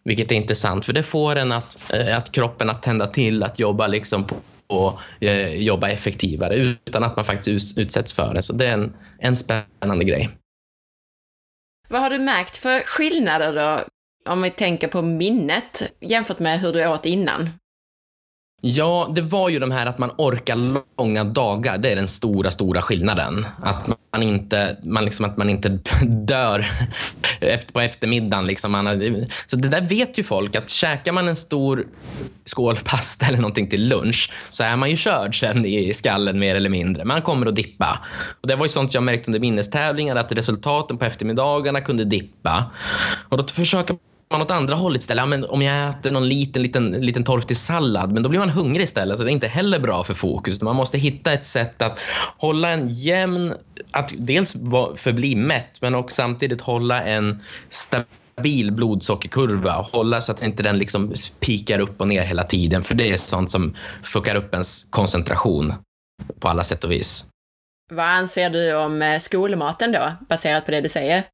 Vilket 0.05 0.33
är 0.33 0.37
intressant, 0.37 0.85
för 0.85 0.93
det 0.93 1.03
får 1.03 1.37
en 1.37 1.53
att, 1.53 1.93
eh, 1.93 2.17
att 2.17 2.33
kroppen 2.33 2.71
att 2.71 2.83
tända 2.83 3.07
till, 3.07 3.43
att 3.43 3.59
jobba 3.59 3.87
liksom 3.87 4.25
på 4.25 4.37
och 4.71 5.01
eh, 5.21 5.55
jobba 5.55 5.89
effektivare 5.89 6.57
utan 6.57 7.05
att 7.05 7.17
man 7.17 7.25
faktiskt 7.25 7.79
utsätts 7.79 8.13
för 8.13 8.35
det. 8.35 8.43
Så 8.43 8.53
det 8.53 8.67
är 8.67 8.73
en, 8.73 8.97
en 9.19 9.37
spännande 9.37 10.05
grej. 10.05 10.31
Vad 11.89 12.01
har 12.01 12.11
du 12.11 12.19
märkt 12.19 12.57
för 12.57 12.81
skillnader 12.81 13.53
då, 13.55 13.85
om 14.33 14.43
vi 14.43 14.51
tänker 14.51 14.89
på 14.89 15.03
minnet, 15.03 15.93
jämfört 16.01 16.39
med 16.39 16.61
hur 16.61 16.73
du 16.73 16.87
åt 16.87 17.07
innan? 17.07 17.51
Ja, 18.63 19.13
det 19.15 19.21
var 19.21 19.49
ju 19.49 19.59
de 19.59 19.71
här 19.71 19.87
att 19.87 19.99
man 19.99 20.11
orkar 20.19 20.81
långa 20.99 21.25
dagar. 21.25 21.79
Det 21.79 21.91
är 21.91 21.97
den 21.97 22.09
stora, 22.09 22.51
stora 22.51 22.83
skillnaden. 22.83 23.47
Att 23.63 23.87
man 24.13 24.23
inte, 24.23 24.77
man 24.85 25.05
liksom, 25.05 25.25
att 25.25 25.37
man 25.37 25.51
inte 25.51 25.69
dör 26.03 26.67
efter, 27.41 27.73
på 27.73 27.81
eftermiddagen. 27.81 28.47
Liksom. 28.47 28.73
Man, 28.73 28.87
så 29.47 29.57
det 29.57 29.69
där 29.69 29.81
vet 29.81 30.19
ju 30.19 30.23
folk, 30.23 30.57
att 30.57 30.69
käkar 30.69 31.13
man 31.13 31.29
en 31.29 31.37
stor 31.37 31.87
skål 32.45 32.77
pasta 32.85 33.27
eller 33.27 33.39
någonting 33.39 33.71
till 33.71 33.89
lunch 33.89 34.33
så 34.51 34.65
är 34.65 34.77
man 34.77 34.91
ju 34.91 34.97
körd 34.97 35.41
sen 35.41 35.67
i 35.67 35.95
skallen 35.95 36.39
mer 36.39 36.55
eller 36.55 36.71
mindre. 36.71 37.05
Man 37.05 37.23
kommer 37.23 37.47
att 37.47 37.57
dippa. 37.57 37.99
Och 38.41 38.49
det 38.49 38.57
var 38.57 38.65
ju 38.65 38.69
sånt 38.69 38.95
jag 38.95 39.03
märkte 39.03 39.29
under 39.29 39.41
minnestävlingar, 39.41 40.17
att 40.17 40.33
resultaten 40.33 40.99
på 40.99 41.05
eftermiddagarna 41.05 41.81
kunde 41.81 42.05
dippa. 42.05 42.65
Och 43.29 43.37
då 43.37 43.45
försöker 43.45 43.97
man 44.31 44.43
åt 44.43 44.51
andra 44.51 44.75
hållet 44.75 45.03
istället. 45.03 45.23
Ja, 45.23 45.27
men 45.27 45.45
om 45.45 45.63
jag 45.63 45.89
äter 45.89 46.11
någon 46.11 46.29
liten, 46.29 46.63
liten, 46.63 46.93
liten 46.93 47.25
torftig 47.25 47.57
sallad, 47.57 48.11
men 48.11 48.23
då 48.23 48.29
blir 48.29 48.41
man 48.41 48.51
hungrig 48.51 48.83
istället. 48.83 49.19
Så 49.19 49.25
det 49.25 49.31
är 49.31 49.33
inte 49.33 49.49
heller 49.49 49.79
bra 49.79 50.05
för 50.05 50.15
fokus. 50.15 50.63
Man 50.63 50.77
måste 50.77 50.99
hitta 50.99 51.33
ett 51.33 51.45
sätt 51.45 51.83
att 51.83 51.99
hålla 52.37 52.69
en 52.69 52.89
jämn, 52.89 53.55
att 53.91 54.13
dels 54.17 54.53
förbli 54.97 55.37
mätt, 55.37 55.83
men 55.83 55.95
också 55.95 56.15
samtidigt 56.15 56.61
hålla 56.61 57.03
en 57.03 57.43
stabil 57.69 58.73
blodsockerkurva 58.73 59.77
och 59.77 59.87
hålla 59.87 60.21
så 60.21 60.33
att 60.33 60.43
inte 60.43 60.63
den 60.63 60.79
liksom 60.79 61.13
pikar 61.41 61.79
upp 61.79 62.01
och 62.01 62.09
ner 62.09 62.23
hela 62.23 62.45
tiden. 62.45 62.83
För 62.83 62.95
det 62.95 63.11
är 63.11 63.17
sånt 63.17 63.51
som 63.51 63.77
fuckar 64.03 64.35
upp 64.35 64.53
ens 64.53 64.85
koncentration 64.91 65.75
på 66.41 66.49
alla 66.49 66.65
sätt 66.65 66.85
och 66.85 66.91
vis. 66.91 67.29
Vad 67.93 68.07
anser 68.07 68.51
du 68.51 68.75
om 68.75 69.03
eh, 69.03 69.19
skolmaten 69.19 69.93
då, 69.93 70.13
baserat 70.29 70.65
på 70.65 70.71
det 70.71 70.81
du 70.81 70.89
säger? 70.89 71.25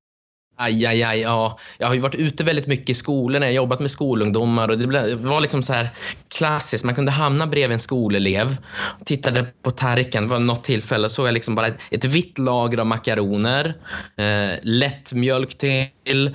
Aj, 0.58 0.86
aj, 0.86 1.02
aj, 1.02 1.20
ja. 1.20 1.58
Jag 1.78 1.86
har 1.86 1.94
ju 1.94 2.00
varit 2.00 2.14
ute 2.14 2.44
väldigt 2.44 2.66
mycket 2.66 2.88
i 2.90 2.94
skolorna, 2.94 3.46
jag 3.46 3.52
har 3.52 3.56
jobbat 3.56 3.80
med 3.80 3.90
skolungdomar 3.90 4.68
och 4.68 4.78
det 4.78 5.14
var 5.14 5.40
liksom 5.40 5.62
så 5.62 5.72
här 5.72 5.90
klassiskt. 6.36 6.84
Man 6.84 6.94
kunde 6.94 7.12
hamna 7.12 7.46
bredvid 7.46 7.72
en 7.72 7.78
skolelev, 7.78 8.56
tittade 9.04 9.46
på 9.62 9.70
tallriken, 9.70 10.22
det 10.22 10.28
var 10.28 10.38
något 10.38 10.64
tillfälle 10.64 11.08
såg 11.08 11.26
jag 11.26 11.34
liksom 11.34 11.54
bara 11.54 11.66
ett, 11.66 11.78
ett 11.90 12.04
vitt 12.04 12.38
lager 12.38 12.78
av 12.78 12.86
makaroner, 12.86 13.75
eh, 14.16 14.58
lättmjölk 14.62 15.58
till 15.58 15.86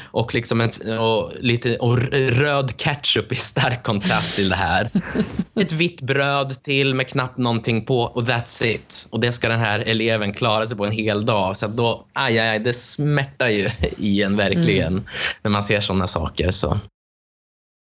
och, 0.03 0.33
liksom 0.33 0.61
ett, 0.61 0.79
och, 0.99 1.31
lite, 1.39 1.77
och 1.77 1.97
röd 2.11 2.77
ketchup 2.77 3.31
i 3.31 3.35
stark 3.35 3.83
kontrast 3.83 4.35
till 4.35 4.49
det 4.49 4.55
här. 4.55 4.89
Ett 5.55 5.71
vitt 5.71 6.01
bröd 6.01 6.63
till 6.63 6.95
med 6.95 7.07
knappt 7.07 7.37
någonting 7.37 7.85
på 7.85 8.01
och 8.01 8.23
that's 8.23 8.65
it. 8.65 9.07
Och 9.09 9.19
det 9.19 9.31
ska 9.31 9.49
den 9.49 9.59
här 9.59 9.79
eleven 9.79 10.33
klara 10.33 10.67
sig 10.67 10.77
på 10.77 10.85
en 10.85 10.91
hel 10.91 11.25
dag. 11.25 11.57
Så 11.57 11.67
då, 11.67 12.05
aj, 12.13 12.39
aj, 12.39 12.59
det 12.59 12.73
smärtar 12.73 13.49
ju 13.49 13.69
i 13.97 14.23
en 14.23 14.37
verkligen, 14.37 14.93
mm. 14.93 15.05
när 15.41 15.51
man 15.51 15.63
ser 15.63 15.79
sådana 15.79 16.07
saker. 16.07 16.51
Så. 16.51 16.79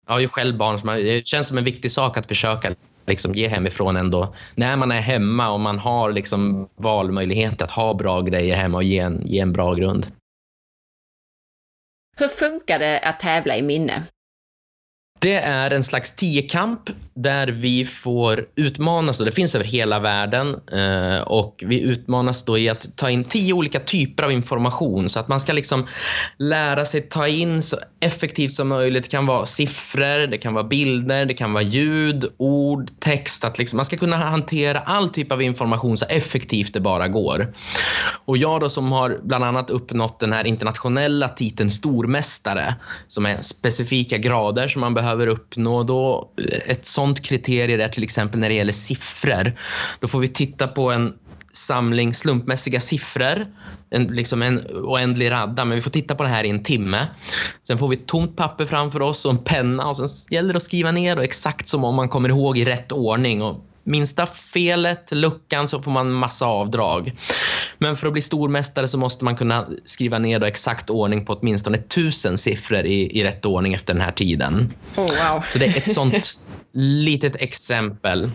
Jag 0.07 0.13
har 0.13 0.19
ju 0.19 0.27
själv 0.27 0.57
barn, 0.57 0.79
så 0.79 0.87
det 0.87 1.27
känns 1.27 1.47
som 1.47 1.57
en 1.57 1.63
viktig 1.63 1.91
sak 1.91 2.17
att 2.17 2.25
försöka 2.25 2.75
liksom 3.07 3.33
ge 3.33 3.47
hemifrån 3.47 3.95
ändå. 3.95 4.35
När 4.55 4.77
man 4.77 4.91
är 4.91 5.01
hemma 5.01 5.49
och 5.49 5.59
man 5.59 5.79
har 5.79 6.11
liksom 6.11 6.67
valmöjlighet 6.75 7.61
att 7.61 7.71
ha 7.71 7.93
bra 7.93 8.21
grejer 8.21 8.55
hemma 8.55 8.77
och 8.77 8.83
ge 8.83 8.99
en, 8.99 9.21
ge 9.25 9.39
en 9.39 9.53
bra 9.53 9.73
grund. 9.73 10.07
Hur 12.21 12.27
funkar 12.27 12.79
det 12.79 12.99
att 12.99 13.19
tävla 13.19 13.57
i 13.57 13.61
minne? 13.61 14.03
Det 15.19 15.35
är 15.35 15.71
en 15.71 15.83
slags 15.83 16.15
tiokamp 16.15 16.89
där 17.21 17.47
vi 17.47 17.85
får 17.85 18.45
utmanas, 18.55 19.19
och 19.19 19.25
det 19.25 19.31
finns 19.31 19.55
över 19.55 19.65
hela 19.65 19.99
världen, 19.99 20.55
eh, 20.71 21.21
och 21.21 21.63
vi 21.67 21.79
utmanas 21.79 22.45
då 22.45 22.57
i 22.57 22.69
att 22.69 22.97
ta 22.97 23.09
in 23.09 23.23
tio 23.23 23.53
olika 23.53 23.79
typer 23.79 24.23
av 24.23 24.31
information 24.31 25.09
så 25.09 25.19
att 25.19 25.27
man 25.27 25.39
ska 25.39 25.53
liksom 25.53 25.87
lära 26.37 26.85
sig 26.85 27.01
ta 27.01 27.27
in 27.27 27.61
så 27.61 27.77
effektivt 27.99 28.53
som 28.53 28.67
möjligt. 28.67 29.03
Det 29.03 29.09
kan 29.09 29.25
vara 29.25 29.45
siffror, 29.45 30.27
det 30.27 30.37
kan 30.37 30.53
vara 30.53 30.63
bilder, 30.63 31.25
det 31.25 31.33
kan 31.33 31.53
vara 31.53 31.63
ljud, 31.63 32.25
ord, 32.37 32.89
text. 32.99 33.45
Att 33.45 33.57
liksom 33.57 33.77
man 33.77 33.85
ska 33.85 33.97
kunna 33.97 34.17
hantera 34.17 34.79
all 34.79 35.09
typ 35.09 35.31
av 35.31 35.41
information 35.41 35.97
så 35.97 36.05
effektivt 36.05 36.73
det 36.73 36.79
bara 36.79 37.07
går. 37.07 37.53
Och 38.25 38.37
jag 38.37 38.61
då 38.61 38.69
som 38.69 38.91
har 38.91 39.19
bland 39.23 39.43
annat 39.43 39.69
uppnått 39.69 40.19
den 40.19 40.33
här 40.33 40.47
internationella 40.47 41.29
titeln 41.29 41.71
stormästare, 41.71 42.75
som 43.07 43.25
är 43.25 43.41
specifika 43.41 44.17
grader 44.17 44.67
som 44.67 44.81
man 44.81 44.93
behöver 44.93 45.27
uppnå. 45.27 45.83
Då 45.83 46.31
ett 46.65 46.85
sånt 46.85 47.10
kriterier 47.19 47.79
är 47.79 47.89
till 47.89 48.03
exempel 48.03 48.39
när 48.39 48.49
det 48.49 48.55
gäller 48.55 48.73
siffror. 48.73 49.53
Då 49.99 50.07
får 50.07 50.19
vi 50.19 50.27
titta 50.27 50.67
på 50.67 50.91
en 50.91 51.13
samling 51.53 52.13
slumpmässiga 52.13 52.79
siffror, 52.79 53.47
en, 53.89 54.03
liksom 54.03 54.41
en 54.41 54.67
oändlig 54.67 55.31
radda, 55.31 55.65
men 55.65 55.75
vi 55.75 55.81
får 55.81 55.91
titta 55.91 56.15
på 56.15 56.23
det 56.23 56.29
här 56.29 56.43
i 56.43 56.49
en 56.49 56.63
timme. 56.63 57.07
Sen 57.67 57.77
får 57.77 57.87
vi 57.87 57.95
ett 57.95 58.07
tomt 58.07 58.37
papper 58.37 58.65
framför 58.65 59.01
oss 59.01 59.25
och 59.25 59.31
en 59.31 59.37
penna 59.37 59.87
och 59.87 59.97
sen 59.97 60.07
gäller 60.35 60.53
det 60.53 60.57
att 60.57 60.63
skriva 60.63 60.91
ner 60.91 61.17
och 61.17 61.23
exakt 61.23 61.67
som 61.67 61.83
om 61.83 61.95
man 61.95 62.09
kommer 62.09 62.29
ihåg 62.29 62.57
i 62.57 62.65
rätt 62.65 62.91
ordning. 62.91 63.41
Och 63.41 63.65
minsta 63.83 64.25
felet, 64.25 65.11
luckan, 65.11 65.67
så 65.67 65.81
får 65.81 65.91
man 65.91 66.11
massa 66.11 66.45
avdrag. 66.45 67.11
Men 67.77 67.95
för 67.95 68.07
att 68.07 68.13
bli 68.13 68.21
stormästare 68.21 68.87
så 68.87 68.97
måste 68.97 69.25
man 69.25 69.35
kunna 69.35 69.67
skriva 69.85 70.19
ner 70.19 70.39
då 70.39 70.45
exakt 70.45 70.89
ordning 70.89 71.25
på 71.25 71.33
åtminstone 71.33 71.77
tusen 71.77 72.37
siffror 72.37 72.85
i, 72.85 73.19
i 73.19 73.23
rätt 73.23 73.45
ordning 73.45 73.73
efter 73.73 73.93
den 73.93 74.01
här 74.01 74.11
tiden. 74.11 74.73
Oh, 74.95 75.03
wow. 75.03 75.43
Så 75.49 75.57
det 75.57 75.65
är 75.65 75.77
ett 75.77 75.91
sånt 75.91 76.39
litet 76.73 77.35
exempel. 77.41 78.29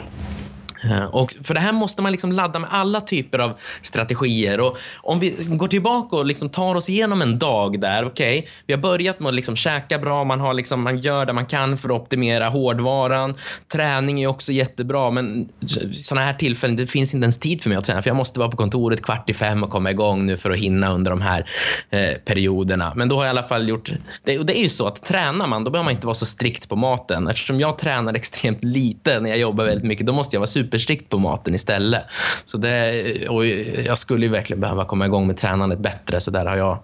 Eh, 0.84 1.04
och 1.04 1.34
för 1.42 1.54
det 1.54 1.60
här 1.60 1.72
måste 1.72 2.02
man 2.02 2.12
liksom 2.12 2.32
ladda 2.32 2.58
med 2.58 2.70
alla 2.72 3.00
typer 3.00 3.38
av 3.38 3.58
strategier. 3.82 4.60
Och 4.60 4.78
om 4.96 5.20
vi 5.20 5.36
går 5.48 5.68
tillbaka 5.68 6.16
och 6.16 6.26
liksom 6.26 6.48
tar 6.48 6.74
oss 6.74 6.90
igenom 6.90 7.22
en 7.22 7.38
dag 7.38 7.80
där, 7.80 8.04
okej, 8.04 8.38
okay, 8.38 8.50
vi 8.66 8.74
har 8.74 8.80
börjat 8.80 9.20
med 9.20 9.28
att 9.28 9.34
liksom 9.34 9.56
käka 9.56 9.98
bra, 9.98 10.24
man, 10.24 10.40
har 10.40 10.54
liksom, 10.54 10.82
man 10.82 10.98
gör 10.98 11.26
det 11.26 11.32
man 11.32 11.46
kan 11.46 11.78
för 11.78 11.88
att 11.88 12.00
optimera 12.02 12.48
hårdvaran. 12.48 13.34
Träning 13.72 14.22
är 14.22 14.26
också 14.26 14.52
jättebra, 14.52 15.10
men 15.10 15.48
sådana 15.92 16.26
här 16.26 16.34
tillfällen, 16.34 16.76
det 16.76 16.86
finns 16.86 17.14
inte 17.14 17.24
ens 17.24 17.38
tid 17.38 17.62
för 17.62 17.68
mig 17.68 17.78
att 17.78 17.84
träna, 17.84 18.02
för 18.02 18.10
jag 18.10 18.16
måste 18.16 18.38
vara 18.38 18.50
på 18.50 18.56
kontoret 18.56 19.02
kvart 19.02 19.30
i 19.30 19.34
fem 19.34 19.62
och 19.62 19.70
komma 19.70 19.90
igång 19.90 20.26
nu 20.26 20.36
för 20.36 20.50
att 20.50 20.58
hinna 20.58 20.92
under 20.92 21.10
de 21.10 21.20
här 21.20 21.50
eh, 21.90 22.12
perioderna. 22.24 22.92
Men 22.96 23.08
då 23.08 23.16
har 23.16 23.24
jag 23.24 23.28
i 23.28 23.30
alla 23.30 23.42
fall 23.42 23.68
gjort, 23.68 23.92
det, 24.24 24.38
och 24.38 24.46
det 24.46 24.58
är 24.58 24.62
ju 24.62 24.68
så 24.68 24.86
att 24.86 25.04
tränar 25.04 25.46
man, 25.46 25.64
då 25.64 25.70
behöver 25.70 25.84
man 25.84 25.94
inte 25.94 26.06
vara 26.06 26.14
så 26.14 26.26
strikt 26.26 26.68
på 26.68 26.76
maten. 26.76 27.28
Eftersom 27.28 27.60
jag 27.60 27.78
tränar 27.78 28.14
extremt 28.14 28.64
lite 28.64 29.20
när 29.20 29.30
jag 29.30 29.38
jobbar 29.38 29.64
väldigt 29.64 29.84
mycket, 29.84 30.06
då 30.06 30.12
måste 30.12 30.36
jag 30.36 30.40
vara 30.40 30.46
super 30.46 30.65
superstrikt 30.66 31.08
på 31.08 31.18
maten 31.18 31.54
istället. 31.54 32.02
Så 32.44 32.58
det, 32.58 33.28
och 33.28 33.46
jag 33.46 33.98
skulle 33.98 34.26
ju 34.26 34.32
verkligen 34.32 34.60
behöva 34.60 34.84
komma 34.84 35.06
igång 35.06 35.26
med 35.26 35.36
tränandet 35.36 35.78
bättre, 35.78 36.20
så 36.20 36.30
där 36.30 36.46
har 36.46 36.56
jag 36.56 36.78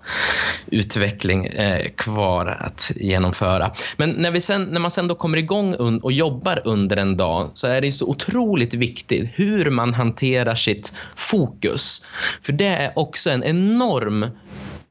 utveckling 0.66 1.46
eh, 1.46 1.88
kvar 1.96 2.46
att 2.46 2.92
genomföra. 2.96 3.72
Men 3.96 4.10
när, 4.10 4.30
vi 4.30 4.40
sen, 4.40 4.64
när 4.64 4.80
man 4.80 4.90
sen 4.90 5.08
då 5.08 5.14
kommer 5.14 5.38
igång 5.38 5.74
och 6.02 6.12
jobbar 6.12 6.62
under 6.64 6.96
en 6.96 7.16
dag 7.16 7.50
så 7.54 7.66
är 7.66 7.80
det 7.80 7.92
så 7.92 8.08
otroligt 8.08 8.74
viktigt 8.74 9.30
hur 9.34 9.70
man 9.70 9.94
hanterar 9.94 10.54
sitt 10.54 10.92
fokus. 11.16 12.06
För 12.42 12.52
det 12.52 12.66
är 12.66 12.92
också 12.96 13.30
en 13.30 13.44
enorm 13.44 14.26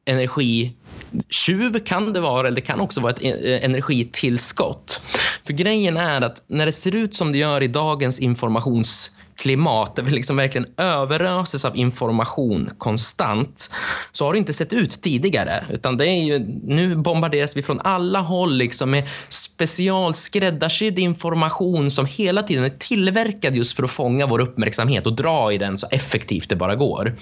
energi 0.06 0.74
tjuv 1.30 1.80
kan 1.80 2.14
det 2.14 2.20
vara, 2.20 2.48
eller 2.48 2.56
det 2.56 2.62
kan 2.62 2.80
också 2.80 3.02
vara 3.02 3.14
ett 3.14 3.24
eh, 3.24 3.66
energitillskott. 3.66 5.06
För 5.46 5.54
grejen 5.54 5.98
är 5.98 6.22
att 6.22 6.44
när 6.48 6.66
det 6.66 6.72
ser 6.72 6.96
ut 6.96 7.14
som 7.14 7.32
det 7.32 7.38
gör 7.38 7.64
i 7.64 7.68
dagens 7.68 8.20
informations 8.20 9.18
klimat 9.42 9.96
där 9.96 10.04
vi 10.04 10.12
liksom 10.12 10.38
verkligen 10.38 10.68
överöses 10.78 11.66
av 11.66 11.78
information 11.78 12.70
konstant 12.78 13.72
så 14.12 14.26
har 14.26 14.32
det 14.32 14.38
inte 14.38 14.54
sett 14.54 14.74
ut 14.74 15.02
tidigare. 15.02 15.66
Utan 15.70 15.98
det 15.98 16.08
är 16.08 16.24
ju, 16.24 16.40
nu 16.64 16.96
bombarderas 16.96 17.58
vi 17.58 17.62
från 17.62 17.80
alla 17.80 18.20
håll 18.20 18.58
liksom 18.58 18.92
med 18.92 19.10
specialskräddarsydd 19.30 21.00
information 21.00 21.92
som 21.92 22.06
hela 22.06 22.44
tiden 22.44 22.64
är 22.64 22.70
tillverkad 22.70 23.56
just 23.56 23.76
för 23.76 23.84
att 23.84 23.92
fånga 23.92 24.26
vår 24.26 24.42
uppmärksamhet 24.42 25.08
och 25.08 25.14
dra 25.14 25.54
i 25.54 25.58
den 25.58 25.78
så 25.78 25.88
effektivt 25.92 26.50
det 26.50 26.56
bara 26.56 26.76
går. 26.76 27.16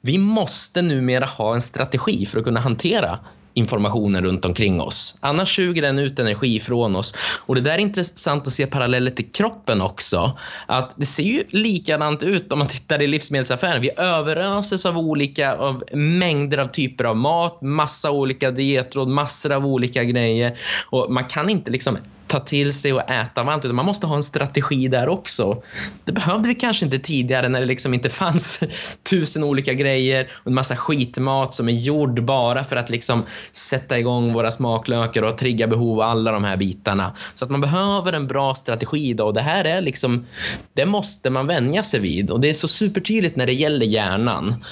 Vi 0.00 0.18
måste 0.18 0.82
numera 0.82 1.26
ha 1.26 1.54
en 1.54 1.62
strategi 1.62 2.26
för 2.26 2.38
att 2.38 2.44
kunna 2.44 2.60
hantera 2.60 3.18
informationen 3.56 4.24
runt 4.24 4.44
omkring 4.44 4.80
oss. 4.80 5.18
Annars 5.20 5.56
suger 5.56 5.82
den 5.82 5.98
ut 5.98 6.18
energi 6.18 6.60
från 6.60 6.96
oss. 6.96 7.14
Och 7.46 7.54
Det 7.54 7.60
där 7.60 7.72
är 7.72 7.78
intressant 7.78 8.46
att 8.46 8.52
se 8.52 8.66
paralleller 8.66 9.10
till 9.10 9.32
kroppen 9.32 9.82
också. 9.82 10.38
Att 10.66 10.94
Det 10.96 11.06
ser 11.06 11.22
ju 11.22 11.44
likadant 11.48 12.22
ut 12.22 12.52
om 12.52 12.58
man 12.58 12.68
tittar 12.68 13.02
i 13.02 13.06
livsmedelsaffären. 13.06 13.82
Vi 13.82 13.90
överöses 13.96 14.86
av 14.86 14.98
olika 14.98 15.56
av 15.56 15.84
mängder 15.92 16.58
av 16.58 16.68
typer 16.68 17.04
av 17.04 17.16
mat, 17.16 17.62
massa 17.62 18.10
olika 18.10 18.50
dietråd, 18.50 19.08
massor 19.08 19.52
av 19.52 19.66
olika 19.66 20.04
grejer. 20.04 20.58
Och 20.90 21.12
Man 21.12 21.24
kan 21.24 21.50
inte 21.50 21.70
liksom 21.70 21.98
ta 22.26 22.40
till 22.40 22.72
sig 22.72 22.92
och 22.92 23.10
äta 23.10 23.44
varmt, 23.44 23.64
utan 23.64 23.76
man 23.76 23.86
måste 23.86 24.06
ha 24.06 24.16
en 24.16 24.22
strategi 24.22 24.88
där 24.88 25.08
också. 25.08 25.62
Det 26.04 26.12
behövde 26.12 26.48
vi 26.48 26.54
kanske 26.54 26.84
inte 26.84 26.98
tidigare 26.98 27.48
när 27.48 27.60
det 27.60 27.66
liksom 27.66 27.94
inte 27.94 28.08
fanns 28.08 28.60
tusen 29.10 29.44
olika 29.44 29.72
grejer 29.72 30.30
och 30.32 30.46
en 30.46 30.54
massa 30.54 30.76
skitmat 30.76 31.54
som 31.54 31.68
är 31.68 31.72
gjord 31.72 32.22
bara 32.24 32.64
för 32.64 32.76
att 32.76 32.90
liksom 32.90 33.22
sätta 33.52 33.98
igång 33.98 34.32
våra 34.32 34.50
smaklökar 34.50 35.22
och 35.22 35.38
trigga 35.38 35.66
behov 35.66 35.98
och 35.98 36.04
alla 36.04 36.32
de 36.32 36.44
här 36.44 36.56
bitarna. 36.56 37.16
Så 37.34 37.44
att 37.44 37.50
man 37.50 37.60
behöver 37.60 38.12
en 38.12 38.26
bra 38.26 38.54
strategi 38.54 39.14
då 39.14 39.24
och 39.24 39.34
det 39.34 39.42
här 39.42 39.64
är 39.64 39.80
liksom, 39.80 40.26
det 40.74 40.86
måste 40.86 41.30
man 41.30 41.46
vänja 41.46 41.82
sig 41.82 42.00
vid 42.00 42.30
och 42.30 42.40
det 42.40 42.48
är 42.48 42.54
så 42.54 42.68
supertydligt 42.68 43.36
när 43.36 43.46
det 43.46 43.52
gäller 43.52 43.86
hjärnan. 43.86 44.64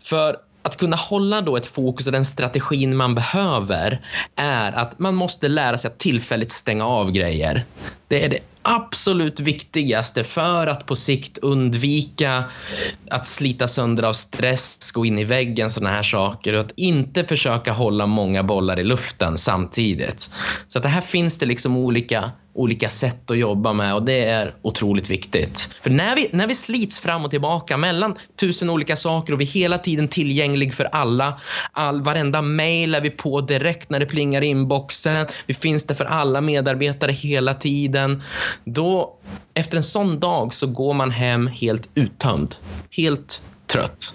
För 0.00 0.36
att 0.66 0.76
kunna 0.76 0.96
hålla 0.96 1.40
då 1.40 1.56
ett 1.56 1.66
fokus 1.66 2.06
och 2.06 2.12
den 2.12 2.24
strategin 2.24 2.96
man 2.96 3.14
behöver 3.14 4.00
är 4.36 4.72
att 4.72 4.98
man 4.98 5.14
måste 5.14 5.48
lära 5.48 5.78
sig 5.78 5.88
att 5.88 5.98
tillfälligt 5.98 6.50
stänga 6.50 6.86
av 6.86 7.10
grejer. 7.10 7.64
Det 8.08 8.24
är 8.24 8.28
det 8.28 8.38
absolut 8.62 9.40
viktigaste 9.40 10.24
för 10.24 10.66
att 10.66 10.86
på 10.86 10.96
sikt 10.96 11.38
undvika 11.38 12.44
att 13.10 13.26
slita 13.26 13.68
sönder 13.68 14.02
av 14.02 14.12
stress, 14.12 14.92
gå 14.92 15.06
in 15.06 15.18
i 15.18 15.24
väggen, 15.24 15.70
sådana 15.70 15.94
här 15.94 16.02
saker 16.02 16.52
och 16.52 16.60
att 16.60 16.72
inte 16.76 17.24
försöka 17.24 17.72
hålla 17.72 18.06
många 18.06 18.42
bollar 18.42 18.80
i 18.80 18.84
luften 18.84 19.38
samtidigt. 19.38 20.30
Så 20.68 20.78
att 20.78 20.82
det 20.82 20.88
här 20.88 21.00
finns 21.00 21.38
det 21.38 21.46
liksom 21.46 21.76
olika 21.76 22.30
olika 22.56 22.88
sätt 22.88 23.30
att 23.30 23.38
jobba 23.38 23.72
med 23.72 23.94
och 23.94 24.02
det 24.02 24.24
är 24.24 24.54
otroligt 24.62 25.10
viktigt. 25.10 25.70
För 25.80 25.90
när 25.90 26.16
vi, 26.16 26.28
när 26.32 26.46
vi 26.46 26.54
slits 26.54 26.98
fram 26.98 27.24
och 27.24 27.30
tillbaka 27.30 27.76
mellan 27.76 28.14
tusen 28.40 28.70
olika 28.70 28.96
saker 28.96 29.32
och 29.32 29.40
vi 29.40 29.44
är 29.44 29.48
hela 29.48 29.78
tiden 29.78 30.08
tillgänglig 30.08 30.74
för 30.74 30.84
alla, 30.84 31.40
all, 31.72 32.02
varenda 32.02 32.42
mail 32.42 32.94
är 32.94 33.00
vi 33.00 33.10
på 33.10 33.40
direkt 33.40 33.90
när 33.90 34.00
det 34.00 34.06
plingar 34.06 34.42
i 34.42 34.46
inboxen, 34.46 35.26
vi 35.46 35.54
finns 35.54 35.86
där 35.86 35.94
för 35.94 36.04
alla 36.04 36.40
medarbetare 36.40 37.12
hela 37.12 37.54
tiden, 37.54 38.22
då 38.64 39.18
efter 39.54 39.76
en 39.76 39.82
sån 39.82 40.20
dag 40.20 40.54
så 40.54 40.66
går 40.66 40.94
man 40.94 41.10
hem 41.10 41.46
helt 41.46 41.88
uttömd, 41.94 42.54
helt 42.96 43.42
trött. 43.66 44.14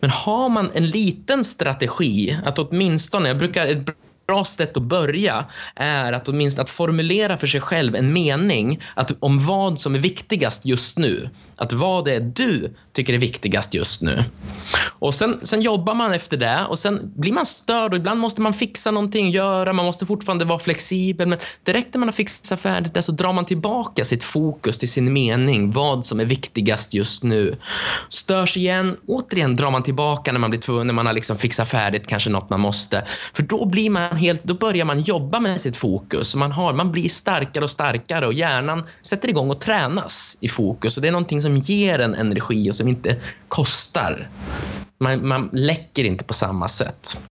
Men 0.00 0.10
har 0.10 0.48
man 0.48 0.70
en 0.74 0.86
liten 0.86 1.44
strategi, 1.44 2.38
att 2.44 2.58
åtminstone, 2.58 3.28
jag 3.28 3.38
brukar, 3.38 3.84
bra 4.26 4.44
sätt 4.44 4.76
att 4.76 4.82
börja 4.82 5.44
är 5.76 6.12
att 6.12 6.28
åtminstone 6.28 6.62
att 6.62 6.70
formulera 6.70 7.38
för 7.38 7.46
sig 7.46 7.60
själv 7.60 7.94
en 7.94 8.12
mening 8.12 8.82
att, 8.94 9.16
om 9.20 9.38
vad 9.38 9.80
som 9.80 9.94
är 9.94 9.98
viktigast 9.98 10.66
just 10.66 10.98
nu. 10.98 11.30
Att 11.56 11.72
vad 11.72 12.04
det 12.04 12.14
är 12.14 12.20
du 12.20 12.74
tycker 12.92 13.12
är 13.12 13.18
viktigast 13.18 13.74
just 13.74 14.02
nu. 14.02 14.24
Och 14.98 15.14
sen, 15.14 15.40
sen 15.42 15.62
jobbar 15.62 15.94
man 15.94 16.12
efter 16.12 16.36
det 16.36 16.66
och 16.68 16.78
sen 16.78 17.12
blir 17.16 17.32
man 17.32 17.46
störd 17.46 17.92
och 17.92 17.98
ibland 17.98 18.20
måste 18.20 18.42
man 18.42 18.54
fixa 18.54 18.90
någonting, 18.90 19.30
göra, 19.30 19.72
man 19.72 19.84
måste 19.84 20.06
fortfarande 20.06 20.44
vara 20.44 20.58
flexibel. 20.58 21.28
Men 21.28 21.38
direkt 21.64 21.94
när 21.94 21.98
man 21.98 22.08
har 22.08 22.12
fixat 22.12 22.60
färdigt 22.60 22.94
det 22.94 23.02
så 23.02 23.12
drar 23.12 23.32
man 23.32 23.44
tillbaka 23.44 24.04
sitt 24.04 24.24
fokus 24.24 24.78
till 24.78 24.90
sin 24.90 25.12
mening, 25.12 25.70
vad 25.70 26.06
som 26.06 26.20
är 26.20 26.24
viktigast 26.24 26.94
just 26.94 27.22
nu. 27.22 27.56
Störs 28.08 28.56
igen, 28.56 28.96
återigen 29.06 29.56
drar 29.56 29.70
man 29.70 29.82
tillbaka 29.82 30.32
när 30.32 30.40
man 30.40 30.50
blir 30.50 30.60
tvungen, 30.60 30.86
när 30.86 30.94
man 30.94 31.06
har 31.06 31.12
liksom 31.12 31.36
fixat 31.36 31.68
färdigt 31.68 32.06
kanske 32.06 32.30
något 32.30 32.50
man 32.50 32.60
måste. 32.60 33.04
För 33.32 33.42
då 33.42 33.64
blir 33.64 33.90
man 33.90 34.16
helt, 34.16 34.44
då 34.44 34.54
börjar 34.54 34.84
man 34.84 35.00
jobba 35.00 35.40
med 35.40 35.60
sitt 35.60 35.76
fokus. 35.76 36.34
Man, 36.34 36.52
har, 36.52 36.72
man 36.72 36.92
blir 36.92 37.08
starkare 37.08 37.64
och 37.64 37.70
starkare 37.70 38.26
och 38.26 38.32
hjärnan 38.32 38.82
sätter 39.02 39.28
igång 39.28 39.50
och 39.50 39.60
tränas 39.60 40.38
i 40.40 40.48
fokus. 40.48 40.96
Och 40.96 41.02
det 41.02 41.08
är 41.08 41.12
någonting 41.12 41.42
som 41.44 41.56
ger 41.56 41.98
en 41.98 42.14
energi 42.14 42.70
och 42.70 42.74
som 42.74 42.88
inte 42.88 43.16
kostar. 43.48 44.28
Man, 45.00 45.28
man 45.28 45.50
läcker 45.52 46.04
inte 46.04 46.24
på 46.24 46.32
samma 46.32 46.68
sätt. 46.68 47.24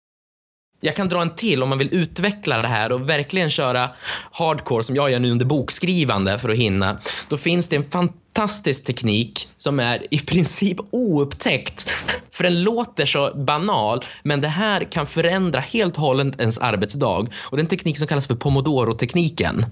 Jag 0.82 0.96
kan 0.96 1.10
dra 1.10 1.22
en 1.22 1.36
till 1.36 1.64
om 1.64 1.70
man 1.70 1.78
vill 1.78 1.94
utveckla 1.94 2.62
det 2.62 2.68
här 2.68 2.92
och 2.92 3.10
verkligen 3.10 3.50
köra 3.50 3.90
hardcore 4.32 4.84
som 4.84 4.96
jag 4.96 5.12
gör 5.12 5.20
nu 5.20 5.32
under 5.32 5.46
bokskrivande 5.46 6.40
för 6.40 6.50
att 6.50 6.58
hinna. 6.58 7.00
Då 7.30 7.38
finns 7.38 7.70
det 7.70 7.76
en 7.76 7.84
fantastisk 7.84 8.23
fantastisk 8.34 8.86
teknik 8.86 9.50
som 9.58 9.80
är 9.80 10.14
i 10.14 10.20
princip 10.20 10.78
oupptäckt. 10.92 11.90
För 12.32 12.44
den 12.44 12.64
låter 12.64 13.06
så 13.06 13.32
banal, 13.36 14.06
men 14.24 14.42
det 14.42 14.48
här 14.48 14.92
kan 14.92 15.06
förändra 15.08 15.60
helt 15.60 15.96
och 15.96 16.02
hållet 16.02 16.40
ens 16.40 16.58
arbetsdag. 16.58 17.28
Och 17.42 17.58
det 17.58 17.62
är 17.62 17.64
en 17.64 17.68
teknik 17.68 17.98
som 17.98 18.08
kallas 18.08 18.28
för 18.28 18.36
pomodoro-tekniken. 18.36 19.66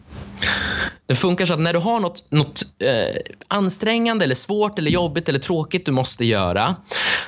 Den 1.05 1.15
funkar 1.15 1.45
så 1.45 1.53
att 1.53 1.59
när 1.59 1.73
du 1.73 1.79
har 1.79 1.99
något, 1.99 2.31
något 2.31 2.61
eh, 2.79 3.21
ansträngande, 3.47 4.25
eller 4.25 4.35
svårt, 4.35 4.79
eller 4.79 4.91
jobbigt 4.91 5.29
eller 5.29 5.39
tråkigt 5.39 5.85
du 5.85 5.91
måste 5.91 6.25
göra, 6.25 6.75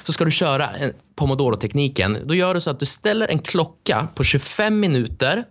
så 0.04 0.14
ska 0.14 0.26
du 0.26 0.32
köra 0.32 0.70
pomodoro-tekniken. 1.16 2.18
Då 2.26 2.36
gör 2.36 2.54
du 2.54 2.62
så 2.62 2.70
att 2.70 2.80
du 2.80 2.86
ställer 2.86 3.28
en 3.28 3.40
klocka 3.40 4.08
på 4.16 4.24
25 4.24 4.80
minuter 4.80 5.44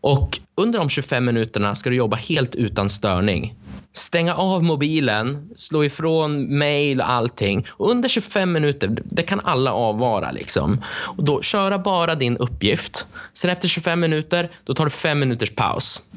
och 0.00 0.38
under 0.56 0.78
de 0.78 0.88
25 0.88 1.24
minuterna 1.24 1.74
ska 1.74 1.90
du 1.90 1.96
jobba 1.96 2.16
helt 2.16 2.54
utan 2.54 2.90
störning. 2.90 3.54
Stänga 3.96 4.34
av 4.34 4.62
mobilen, 4.64 5.50
slå 5.56 5.84
ifrån 5.84 6.58
mail 6.58 7.00
och 7.00 7.10
allting. 7.10 7.66
Och 7.70 7.90
under 7.90 8.08
25 8.08 8.52
minuter, 8.52 8.96
det 9.04 9.22
kan 9.22 9.40
alla 9.40 9.72
avvara. 9.72 10.30
Liksom. 10.30 10.84
Och 10.88 11.24
då 11.24 11.42
köra 11.42 11.78
bara 11.78 12.14
din 12.14 12.36
uppgift. 12.36 13.06
Sen 13.34 13.50
efter 13.50 13.68
25 13.68 14.00
minuter, 14.00 14.50
då 14.64 14.74
tar 14.74 14.84
du 14.84 14.90
fem 14.90 15.18
minuters 15.18 15.50
paus. 15.50 16.10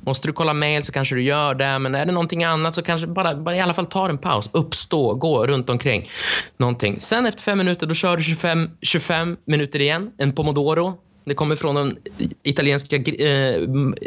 Måste 0.00 0.28
du 0.28 0.32
kolla 0.32 0.54
mail 0.54 0.84
så 0.84 0.92
kanske 0.92 1.14
du 1.14 1.22
gör 1.22 1.54
det, 1.54 1.78
men 1.78 1.94
är 1.94 2.06
det 2.06 2.12
någonting 2.12 2.44
annat 2.44 2.74
så 2.74 2.82
kanske 2.82 3.06
bara, 3.06 3.34
bara 3.34 3.56
i 3.56 3.60
alla 3.60 3.74
fall 3.74 3.86
ta 3.86 4.08
en 4.08 4.18
paus. 4.18 4.50
Uppstå, 4.52 5.14
gå 5.14 5.46
runt 5.46 5.70
omkring. 5.70 6.10
Någonting. 6.56 7.00
Sen 7.00 7.26
efter 7.26 7.42
fem 7.42 7.58
minuter, 7.58 7.86
då 7.86 7.94
kör 7.94 8.16
du 8.16 8.22
25, 8.22 8.70
25 8.82 9.36
minuter 9.44 9.80
igen. 9.80 10.10
En 10.18 10.32
pomodoro. 10.32 10.98
Det 11.28 11.34
kommer 11.34 11.56
från 11.56 11.74
de 11.74 11.96
italienska 12.42 12.96
eh, 12.96 13.62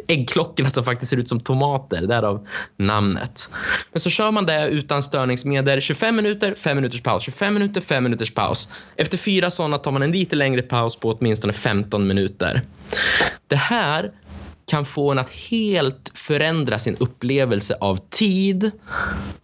äggklockorna 0.08 0.70
som 0.70 0.84
faktiskt 0.84 1.10
ser 1.10 1.18
ut 1.18 1.30
som 1.30 1.40
tomater, 1.40 2.02
därav 2.02 2.48
namnet. 2.78 3.50
Men 3.92 4.00
så 4.00 4.10
kör 4.10 4.32
man 4.32 4.46
det 4.46 4.68
utan 4.68 5.04
störningsmedel. 5.04 5.82
25 5.82 6.16
minuter, 6.16 6.56
5 6.56 6.78
minuters 6.78 7.02
paus. 7.02 7.24
25 7.24 7.54
minuter, 7.54 7.82
5 7.82 8.04
minuters 8.04 8.34
paus. 8.34 8.74
Efter 8.96 9.18
fyra 9.18 9.50
sådana 9.50 9.78
tar 9.78 9.92
man 9.92 10.02
en 10.02 10.12
lite 10.12 10.36
längre 10.36 10.62
paus 10.62 11.00
på 11.00 11.12
åtminstone 11.12 11.54
15 11.54 12.08
minuter. 12.08 12.62
Det 13.48 13.56
här 13.56 14.12
kan 14.72 14.86
få 14.86 15.12
en 15.12 15.20
att 15.20 15.30
helt 15.30 16.12
förändra 16.14 16.80
sin 16.80 16.96
upplevelse 17.00 17.78
av 17.82 18.00
tid, 18.10 18.72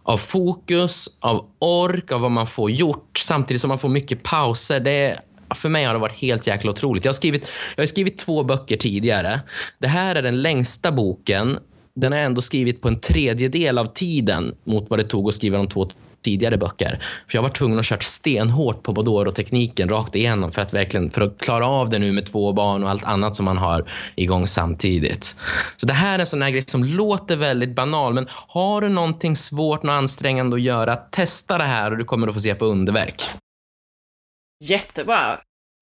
av 0.02 0.16
fokus, 0.16 1.18
av 1.20 1.46
ork, 1.58 2.12
av 2.12 2.20
vad 2.20 2.30
man 2.30 2.46
får 2.46 2.70
gjort 2.70 3.18
samtidigt 3.18 3.60
som 3.60 3.68
man 3.68 3.78
får 3.78 3.88
mycket 3.88 4.22
pauser. 4.22 4.80
Det 4.80 4.90
är, 4.90 5.20
för 5.54 5.68
mig 5.68 5.84
har 5.84 5.94
det 5.94 6.00
varit 6.00 6.18
helt 6.18 6.46
jäkla 6.46 6.70
otroligt. 6.70 7.04
Jag 7.04 7.10
har, 7.10 7.14
skrivit, 7.14 7.48
jag 7.76 7.82
har 7.82 7.86
skrivit 7.86 8.18
två 8.18 8.44
böcker 8.44 8.76
tidigare. 8.76 9.40
Det 9.78 9.88
här 9.88 10.14
är 10.14 10.22
den 10.22 10.42
längsta 10.42 10.92
boken. 10.92 11.58
Den 11.94 12.12
har 12.12 12.18
jag 12.18 12.26
ändå 12.26 12.40
skrivit 12.40 12.80
på 12.82 12.88
en 12.88 13.00
tredjedel 13.00 13.78
av 13.78 13.86
tiden 13.86 14.54
mot 14.64 14.90
vad 14.90 14.98
det 14.98 15.04
tog 15.04 15.28
att 15.28 15.34
skriva 15.34 15.56
de 15.56 15.68
två 15.68 15.86
tidigare 16.24 16.56
böcker. 16.56 17.02
För 17.28 17.38
jag 17.38 17.42
var 17.42 17.48
tvungen 17.48 17.78
att 17.78 17.84
köra 17.84 18.00
stenhårt 18.00 18.82
på 18.82 18.92
Bodoro-tekniken 18.92 19.88
rakt 19.88 20.14
igenom 20.14 20.50
för 20.50 20.62
att 20.62 20.74
verkligen 20.74 21.10
för 21.10 21.20
att 21.20 21.38
klara 21.38 21.66
av 21.66 21.90
det 21.90 21.98
nu 21.98 22.12
med 22.12 22.26
två 22.26 22.52
barn 22.52 22.84
och 22.84 22.90
allt 22.90 23.04
annat 23.04 23.36
som 23.36 23.44
man 23.44 23.58
har 23.58 23.90
igång 24.16 24.46
samtidigt. 24.46 25.36
Så 25.76 25.86
det 25.86 25.92
här 25.92 26.14
är 26.14 26.18
en 26.18 26.26
sån 26.26 26.42
här 26.42 26.50
grej 26.50 26.62
som 26.62 26.84
låter 26.84 27.36
väldigt 27.36 27.74
banal, 27.74 28.14
men 28.14 28.26
har 28.30 28.80
du 28.80 28.88
någonting 28.88 29.36
svårt 29.36 29.84
och 29.84 29.92
ansträngande 29.92 30.56
att 30.56 30.62
göra, 30.62 30.96
testa 30.96 31.58
det 31.58 31.64
här 31.64 31.90
och 31.90 31.98
du 31.98 32.04
kommer 32.04 32.28
att 32.28 32.34
få 32.34 32.40
se 32.40 32.54
på 32.54 32.64
underverk. 32.64 33.22
Jättebra 34.64 35.38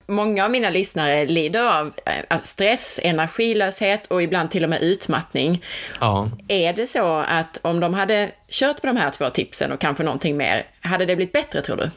många 0.08 0.44
av 0.44 0.50
mina 0.50 0.70
lyssnare 0.70 1.26
lider 1.26 1.78
av 1.78 1.92
eh, 2.30 2.40
stress, 2.42 3.00
energilöshet 3.02 4.06
och 4.06 4.22
ibland 4.22 4.50
till 4.50 4.64
och 4.64 4.70
med 4.70 4.82
utmattning. 4.82 5.64
Ja. 6.00 6.30
Är 6.48 6.72
det 6.72 6.86
så 6.86 7.16
att 7.16 7.58
om 7.62 7.80
de 7.80 7.94
hade 7.94 8.30
kört 8.48 8.80
på 8.80 8.86
de 8.86 8.96
här 8.96 9.10
två 9.10 9.30
tipsen 9.30 9.72
och 9.72 9.80
kanske 9.80 10.04
någonting 10.04 10.36
mer, 10.36 10.66
hade 10.80 11.06
det 11.06 11.16
blivit 11.16 11.32
bättre 11.32 11.60
tror 11.60 11.76
du? 11.76 11.90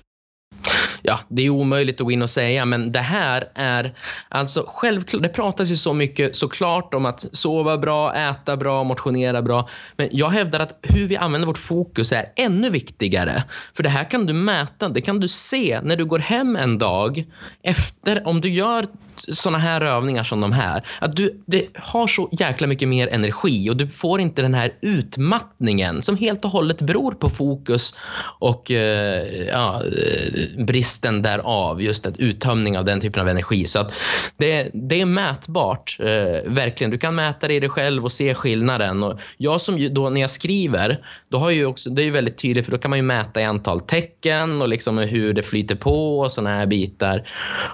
Ja, 1.10 1.20
det 1.28 1.42
är 1.46 1.50
omöjligt 1.50 2.02
att 2.02 2.06
gå 2.06 2.12
in 2.12 2.22
och 2.22 2.30
säga, 2.30 2.66
men 2.66 2.92
det 2.92 3.00
här 3.00 3.50
är 3.56 3.94
alltså 4.30 4.66
självklart. 4.68 5.24
Det 5.24 5.30
pratas 5.30 5.72
ju 5.72 5.76
så 5.76 5.94
mycket 5.94 6.36
såklart 6.36 6.94
om 6.94 7.06
att 7.06 7.26
sova 7.32 7.78
bra, 7.78 8.16
äta 8.16 8.58
bra, 8.58 8.84
motionera 8.84 9.42
bra. 9.42 9.70
Men 9.98 10.10
jag 10.12 10.30
hävdar 10.30 10.60
att 10.60 10.80
hur 10.82 11.08
vi 11.08 11.18
använder 11.18 11.48
vårt 11.48 11.58
fokus 11.58 12.12
är 12.12 12.26
ännu 12.36 12.70
viktigare. 12.70 13.44
För 13.74 13.84
det 13.84 13.90
här 13.90 14.10
kan 14.10 14.26
du 14.26 14.34
mäta. 14.34 14.90
Det 14.90 15.02
kan 15.02 15.20
du 15.20 15.28
se 15.28 15.80
när 15.84 15.96
du 15.96 16.06
går 16.06 16.20
hem 16.20 16.56
en 16.56 16.78
dag 16.78 17.26
efter 17.64 18.28
om 18.28 18.42
du 18.42 18.50
gör 18.50 18.86
såna 19.22 19.58
här 19.58 19.82
övningar 19.82 20.24
som 20.24 20.42
de 20.42 20.52
här. 20.52 20.88
Att 21.00 21.16
du 21.16 21.44
det 21.46 21.68
har 21.76 22.08
så 22.08 22.30
jäkla 22.32 22.68
mycket 22.68 22.88
mer 22.88 23.08
energi 23.08 23.70
och 23.70 23.78
du 23.78 23.88
får 23.88 24.20
inte 24.20 24.42
den 24.42 24.54
här 24.54 24.72
utmattningen 24.82 26.02
som 26.02 26.18
helt 26.18 26.46
och 26.46 26.52
hållet 26.52 26.82
beror 26.82 27.12
på 27.12 27.30
fokus 27.30 27.96
och 28.40 28.72
eh, 28.72 29.48
ja, 29.48 29.82
eh, 29.84 30.66
bristen 30.66 31.22
därav. 31.22 31.82
Just 31.82 32.06
att 32.06 32.18
uttömning 32.18 32.78
av 32.78 32.86
den 32.86 33.02
typen 33.02 33.22
av 33.22 33.30
energi. 33.30 33.66
Så 33.66 33.80
att 33.80 33.94
det, 34.38 34.70
det 34.74 35.02
är 35.02 35.06
mätbart, 35.06 35.98
eh, 36.00 36.06
verkligen. 36.46 36.92
Du 36.92 36.98
kan 36.98 37.16
mäta 37.16 37.48
det 37.48 37.54
i 37.54 37.60
dig 37.60 37.70
själv 37.70 38.04
och 38.04 38.12
se 38.12 38.36
skillnaden. 38.36 39.04
Och 39.04 39.20
jag 39.38 39.62
som 39.62 39.94
då 39.94 40.10
när 40.10 40.22
jag 40.22 40.30
skriver, 40.30 41.06
då 41.30 41.38
har 41.38 41.50
ju 41.52 41.66
också, 41.66 41.90
det 41.90 42.04
är 42.04 42.12
väldigt 42.12 42.38
tydligt 42.38 42.66
för 42.66 42.72
då 42.72 42.78
kan 42.78 42.90
man 42.90 43.00
ju 43.00 43.04
mäta 43.04 43.42
i 43.42 43.44
antal 43.44 43.80
tecken 43.80 44.62
och 44.62 44.70
liksom 44.70 44.98
hur 44.98 45.34
det 45.34 45.44
flyter 45.44 45.76
på 45.76 46.20
och 46.20 46.32
såna 46.32 46.50
här 46.50 46.66
bitar. 46.66 47.30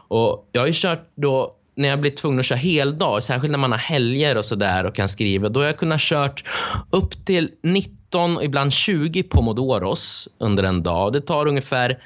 Och 0.07 0.49
jag 0.51 0.61
har 0.61 0.67
ju 0.67 0.73
kört 0.75 1.07
då 1.15 1.34
när 1.75 1.89
jag 1.89 2.01
blir 2.01 2.11
tvungen 2.11 2.39
att 2.39 2.45
köra 2.45 2.57
heldag, 2.57 3.23
särskilt 3.23 3.51
när 3.51 3.57
man 3.57 3.71
har 3.71 3.79
helger 3.79 4.37
och 4.37 4.45
sådär 4.45 4.83
och 4.83 4.95
kan 4.95 5.09
skriva, 5.09 5.49
då 5.49 5.59
har 5.59 5.65
jag 5.65 5.77
kunnat 5.77 6.01
kört 6.01 6.43
upp 6.89 7.25
till 7.25 7.51
19 7.63 8.37
och 8.37 8.43
ibland 8.43 8.73
20 8.73 9.23
pomodoros 9.23 10.27
under 10.37 10.63
en 10.63 10.83
dag. 10.83 11.13
Det 11.13 11.21
tar 11.21 11.47
ungefär 11.47 11.99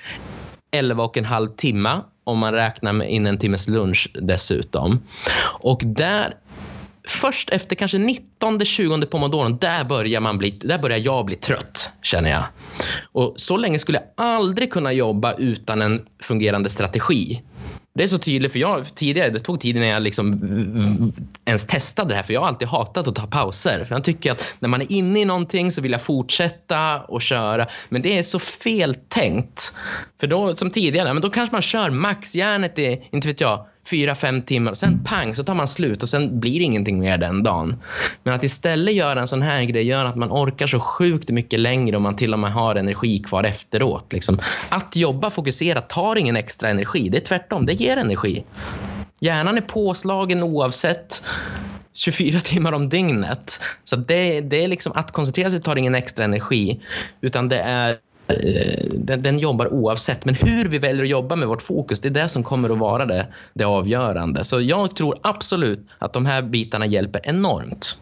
11 0.72 1.04
och 1.04 1.18
en 1.18 1.26
halv 1.26 1.48
timme 1.50 2.02
om 2.24 2.38
man 2.38 2.54
räknar 2.54 2.94
med 2.94 3.12
in 3.12 3.28
en 3.28 3.38
timmes 3.38 3.68
lunch 3.68 4.10
dessutom. 4.14 5.00
Och 5.62 5.82
där 5.86 6.36
Först 7.08 7.50
efter 7.50 7.76
kanske 7.76 7.98
19-20 7.98 9.06
pomodoron, 9.06 9.58
där 9.58 9.84
börjar, 9.84 10.22
man 10.22 10.38
bli, 10.38 10.60
där 10.62 10.78
börjar 10.78 10.98
jag 10.98 11.26
bli 11.26 11.36
trött, 11.36 11.92
känner 12.02 12.30
jag. 12.30 12.44
Och 13.12 13.34
Så 13.38 13.58
länge 13.58 13.80
skulle 13.80 13.98
jag 13.98 14.26
aldrig 14.26 14.72
kunna 14.72 14.94
jobba 14.94 15.34
utan 15.34 15.82
en 15.82 16.06
fungerande 16.24 16.70
strategi. 16.70 17.42
Det 17.94 18.04
är 18.04 18.08
så 18.08 18.18
tydligt, 18.18 18.52
för 18.52 18.60
jag 18.60 18.96
tidigare, 18.96 19.30
det 19.30 19.40
tog 19.40 19.60
tid 19.60 19.76
innan 19.76 19.88
jag 19.88 20.02
liksom 20.02 21.14
ens 21.46 21.68
testade 21.68 22.10
det 22.10 22.16
här, 22.16 22.24
för 22.24 22.34
jag 22.34 22.42
har 22.42 22.48
alltid 22.48 22.68
hatat 22.68 23.08
att 23.08 23.16
ta 23.16 23.28
pauser. 23.28 23.86
För 23.86 23.96
jag 23.96 24.04
tycker 24.04 24.32
att 24.32 24.56
när 24.60 24.70
man 24.70 24.82
är 24.82 24.92
inne 24.92 25.20
i 25.20 25.26
någonting 25.26 25.72
så 25.72 25.82
vill 25.82 25.92
jag 25.92 26.02
fortsätta 26.02 27.02
och 27.02 27.22
köra. 27.22 27.68
Men 27.90 28.02
det 28.02 28.18
är 28.18 28.24
så 28.24 28.40
fel 28.40 28.96
tänkt. 28.96 29.78
För 30.20 30.28
då, 30.28 30.56
som 30.56 30.70
tidigare, 30.72 31.14
men 31.14 31.22
då 31.22 31.30
kanske 31.30 31.56
man 31.56 31.62
kör 31.62 31.90
maxjärnet 31.90 32.80
i, 32.80 33.08
inte 33.12 33.28
vet 33.28 33.42
jag, 33.42 33.66
fyra, 33.88 34.16
fem 34.16 34.42
timmar 34.42 34.72
och 34.72 34.78
sen 34.78 35.04
pang 35.04 35.36
så 35.36 35.44
tar 35.44 35.56
man 35.56 35.68
slut 35.68 36.04
och 36.04 36.10
sen 36.10 36.40
blir 36.40 36.60
det 36.60 36.66
ingenting 36.66 37.00
mer 37.00 37.18
den 37.18 37.44
dagen. 37.44 37.76
Men 38.24 38.34
att 38.34 38.44
istället 38.44 38.96
göra 38.96 39.20
en 39.20 39.28
sån 39.28 39.42
här 39.42 39.64
grej 39.64 39.84
gör 39.84 40.06
att 40.06 40.16
man 40.16 40.32
orkar 40.32 40.68
så 40.68 40.80
sjukt 40.80 41.30
mycket 41.30 41.60
längre 41.60 41.96
och 41.96 42.02
man 42.02 42.16
till 42.16 42.34
och 42.34 42.40
med 42.40 42.54
har 42.54 42.76
energi 42.76 43.20
kvar 43.20 43.44
efteråt. 43.44 44.14
Liksom. 44.14 44.40
Att 44.70 44.96
jobba 44.96 45.30
fokuserat 45.30 45.90
tar 45.90 46.16
ingen 46.16 46.36
extra 46.36 46.70
energi. 46.70 47.10
Det 47.10 47.18
är 47.18 47.26
tvärtom, 47.26 47.66
det 47.66 47.74
ger 47.74 47.98
energi. 47.98 48.44
Hjärnan 49.20 49.58
är 49.58 49.62
påslagen 49.62 50.44
oavsett 50.44 51.24
24 51.94 52.40
timmar 52.40 52.72
om 52.72 52.90
dygnet. 52.90 53.60
Så 53.84 53.96
det, 53.96 54.42
det 54.42 54.64
är 54.64 54.68
liksom 54.68 54.92
att 54.96 55.12
koncentrera 55.12 55.50
sig 55.50 55.62
tar 55.62 55.76
ingen 55.76 55.96
extra 55.96 56.26
energi, 56.26 56.82
utan 57.22 57.50
det 57.50 57.60
är 57.60 57.98
Eh, 58.30 58.86
den, 58.94 59.24
den, 59.24 59.38
jobbar 59.38 59.74
oavsett. 59.74 60.26
Men 60.26 60.36
hur 60.36 60.70
vi 60.70 60.78
väljer 60.78 61.04
att 61.04 61.10
jobba 61.10 61.36
med 61.36 61.48
vårt 61.48 61.62
fokus, 61.62 62.00
det 62.00 62.08
är 62.08 62.10
det 62.10 62.30
som 62.30 62.44
kommer 62.44 62.70
att 62.70 62.78
vara 62.78 63.06
det, 63.06 63.28
det 63.54 63.64
avgörande. 63.64 64.44
Så 64.44 64.62
jag 64.62 64.96
tror 64.96 65.20
absolut 65.22 65.88
att 65.98 66.14
de 66.14 66.26
här 66.26 66.42
bitarna 66.42 66.86
hjälper 66.86 67.22
enormt 67.24 67.96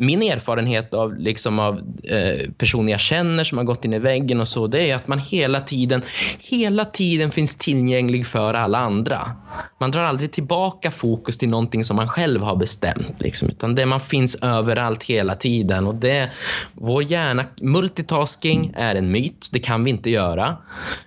min 0.00 0.22
erfarenhet 0.22 0.94
av, 0.94 1.18
liksom 1.18 1.58
av 1.58 1.80
eh, 2.04 2.50
personer 2.58 2.92
jag 2.92 3.00
känner 3.00 3.44
som 3.44 3.58
har 3.58 3.64
gått 3.64 3.84
in 3.84 3.92
i 3.92 3.98
väggen 3.98 4.40
och 4.40 4.48
så, 4.48 4.66
det 4.66 4.90
är 4.90 4.96
att 4.96 5.08
man 5.08 5.18
hela 5.18 5.60
tiden, 5.60 6.02
hela 6.38 6.84
tiden 6.84 7.30
finns 7.30 7.58
tillgänglig 7.58 8.26
för 8.26 8.54
alla 8.54 8.78
andra. 8.78 9.32
Man 9.80 9.90
drar 9.90 10.02
aldrig 10.02 10.32
tillbaka 10.32 10.90
fokus 10.90 11.38
till 11.38 11.48
någonting 11.48 11.84
som 11.84 11.96
man 11.96 12.08
själv 12.08 12.42
har 12.42 12.56
bestämt, 12.56 13.20
liksom, 13.20 13.48
utan 13.48 13.74
det 13.74 13.86
man 13.86 14.00
finns 14.00 14.34
överallt 14.34 15.02
hela 15.02 15.34
tiden. 15.34 15.86
Och 15.86 15.94
det, 15.94 16.30
vår 16.74 17.02
hjärna, 17.02 17.44
multitasking 17.60 18.72
är 18.76 18.94
en 18.94 19.10
myt, 19.10 19.48
det 19.52 19.58
kan 19.58 19.84
vi 19.84 19.90
inte 19.90 20.10
göra, 20.10 20.56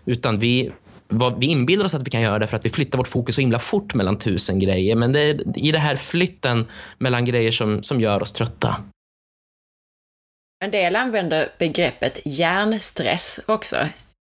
utan 0.06 0.39
vi 0.39 0.71
vi 1.39 1.45
inbillar 1.45 1.86
oss 1.86 1.93
att 1.93 2.06
vi 2.06 2.12
kan 2.12 2.21
göra 2.21 2.39
det 2.39 2.47
för 2.47 2.58
att 2.58 2.65
vi 2.65 2.69
flyttar 2.69 2.97
vårt 2.97 3.08
fokus 3.08 3.36
så 3.36 3.41
himla 3.41 3.60
fort 3.60 3.93
mellan 3.93 4.17
tusen 4.17 4.60
grejer. 4.60 4.95
Men 4.95 5.12
det 5.12 5.19
är 5.19 5.58
i 5.58 5.71
det 5.71 5.80
här 5.80 5.95
flytten 5.95 6.65
mellan 6.97 7.26
grejer 7.26 7.52
som, 7.52 7.84
som 7.84 8.02
gör 8.02 8.21
oss 8.21 8.34
trötta. 8.34 8.84
En 10.63 10.71
del 10.71 10.95
använder 10.95 11.49
begreppet 11.60 12.19
hjärnstress 12.26 13.39
också. 13.45 13.78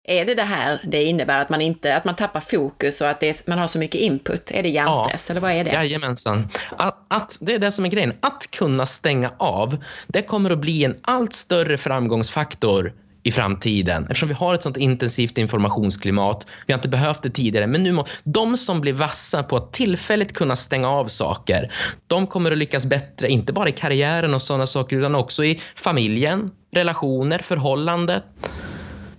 Är 0.08 0.24
det 0.24 0.34
det 0.34 0.42
här 0.42 0.80
det 0.84 1.04
innebär, 1.04 1.40
att 1.40 1.48
man, 1.48 1.60
inte, 1.60 1.96
att 1.96 2.04
man 2.04 2.16
tappar 2.16 2.40
fokus 2.40 3.00
och 3.00 3.08
att 3.08 3.22
är, 3.22 3.50
man 3.50 3.58
har 3.58 3.66
så 3.66 3.78
mycket 3.78 4.00
input? 4.00 4.50
Är 4.50 4.62
det 4.62 4.68
hjärnstress, 4.68 5.24
ja, 5.28 5.32
eller 5.32 5.40
vad 5.40 5.52
är 5.52 5.64
det? 5.64 5.70
Jajamensan. 5.70 6.48
Att, 6.76 7.06
att, 7.08 7.38
det 7.40 7.54
är 7.54 7.58
det 7.58 7.72
som 7.72 7.84
är 7.84 7.88
grejen. 7.88 8.12
Att 8.20 8.50
kunna 8.50 8.86
stänga 8.86 9.32
av, 9.36 9.84
det 10.06 10.22
kommer 10.22 10.50
att 10.50 10.58
bli 10.58 10.84
en 10.84 10.96
allt 11.02 11.32
större 11.32 11.78
framgångsfaktor 11.78 12.92
i 13.24 13.32
framtiden. 13.32 14.02
Eftersom 14.02 14.28
vi 14.28 14.34
har 14.34 14.54
ett 14.54 14.62
sånt 14.62 14.76
intensivt 14.76 15.38
informationsklimat. 15.38 16.46
Vi 16.66 16.72
har 16.72 16.78
inte 16.78 16.88
behövt 16.88 17.22
det 17.22 17.30
tidigare, 17.30 17.66
men 17.66 17.82
nu 17.82 17.92
må, 17.92 18.06
de 18.24 18.56
som 18.56 18.80
blir 18.80 18.92
vassa 18.92 19.42
på 19.42 19.56
att 19.56 19.72
tillfälligt 19.72 20.34
kunna 20.34 20.56
stänga 20.56 20.88
av 20.88 21.06
saker, 21.06 21.72
de 22.06 22.26
kommer 22.26 22.52
att 22.52 22.58
lyckas 22.58 22.86
bättre, 22.86 23.28
inte 23.28 23.52
bara 23.52 23.68
i 23.68 23.72
karriären 23.72 24.34
och 24.34 24.42
sådana 24.42 24.66
saker, 24.66 24.96
utan 24.96 25.14
också 25.14 25.44
i 25.44 25.60
familjen, 25.74 26.50
relationer, 26.72 27.38
förhållande. 27.38 28.22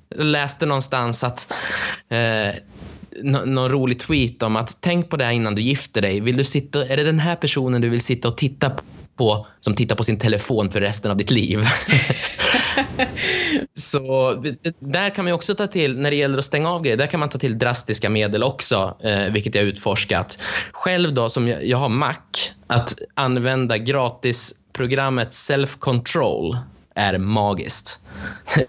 Jag 0.10 0.26
läste 0.26 0.66
någonstans 0.66 1.24
att 1.24 1.54
eh, 2.10 2.56
någon 3.24 3.70
rolig 3.70 4.00
tweet 4.00 4.44
om 4.44 4.56
att 4.56 4.78
tänk 4.82 5.10
på 5.10 5.18
det 5.18 5.26
här 5.26 5.32
innan 5.32 5.56
du 5.56 5.62
gifter 5.62 6.02
dig. 6.02 6.20
Vill 6.20 6.38
du 6.38 6.44
sitta, 6.44 6.88
är 6.88 6.98
det 6.98 7.04
den 7.04 7.20
här 7.20 7.36
personen 7.36 7.82
du 7.82 7.90
vill 7.90 8.02
sitta 8.02 8.28
och 8.28 8.38
titta 8.38 8.72
på 9.16 9.48
som 9.60 9.76
tittar 9.76 9.96
på 9.96 10.04
sin 10.04 10.20
telefon 10.20 10.72
för 10.72 10.82
resten 10.82 11.12
av 11.12 11.18
ditt 11.18 11.32
liv? 11.32 11.60
så 13.76 14.34
där 14.80 15.10
kan 15.10 15.26
man 15.26 15.34
också 15.34 15.56
ta 15.56 15.68
till, 15.68 15.98
när 15.98 16.12
det 16.12 16.18
gäller 16.18 16.38
att 16.38 16.46
stänga 16.46 16.72
av 16.72 16.82
grejer, 16.82 16.98
där 16.98 17.08
kan 17.08 17.20
man 17.20 17.30
ta 17.30 17.38
till 17.38 17.60
drastiska 17.60 18.10
medel 18.10 18.44
också, 18.44 18.98
eh, 19.04 19.26
vilket 19.26 19.56
jag 19.56 19.62
har 19.62 19.68
utforskat. 19.68 20.42
Själv 20.72 21.14
då, 21.14 21.30
som 21.30 21.48
jag, 21.48 21.66
jag 21.66 21.78
har 21.78 21.90
Mac, 21.90 22.16
att 22.68 22.98
använda 23.14 23.78
gratisprogrammet 23.78 25.34
Self 25.34 25.78
Control 25.80 26.58
är 26.96 27.18
magiskt. 27.18 28.00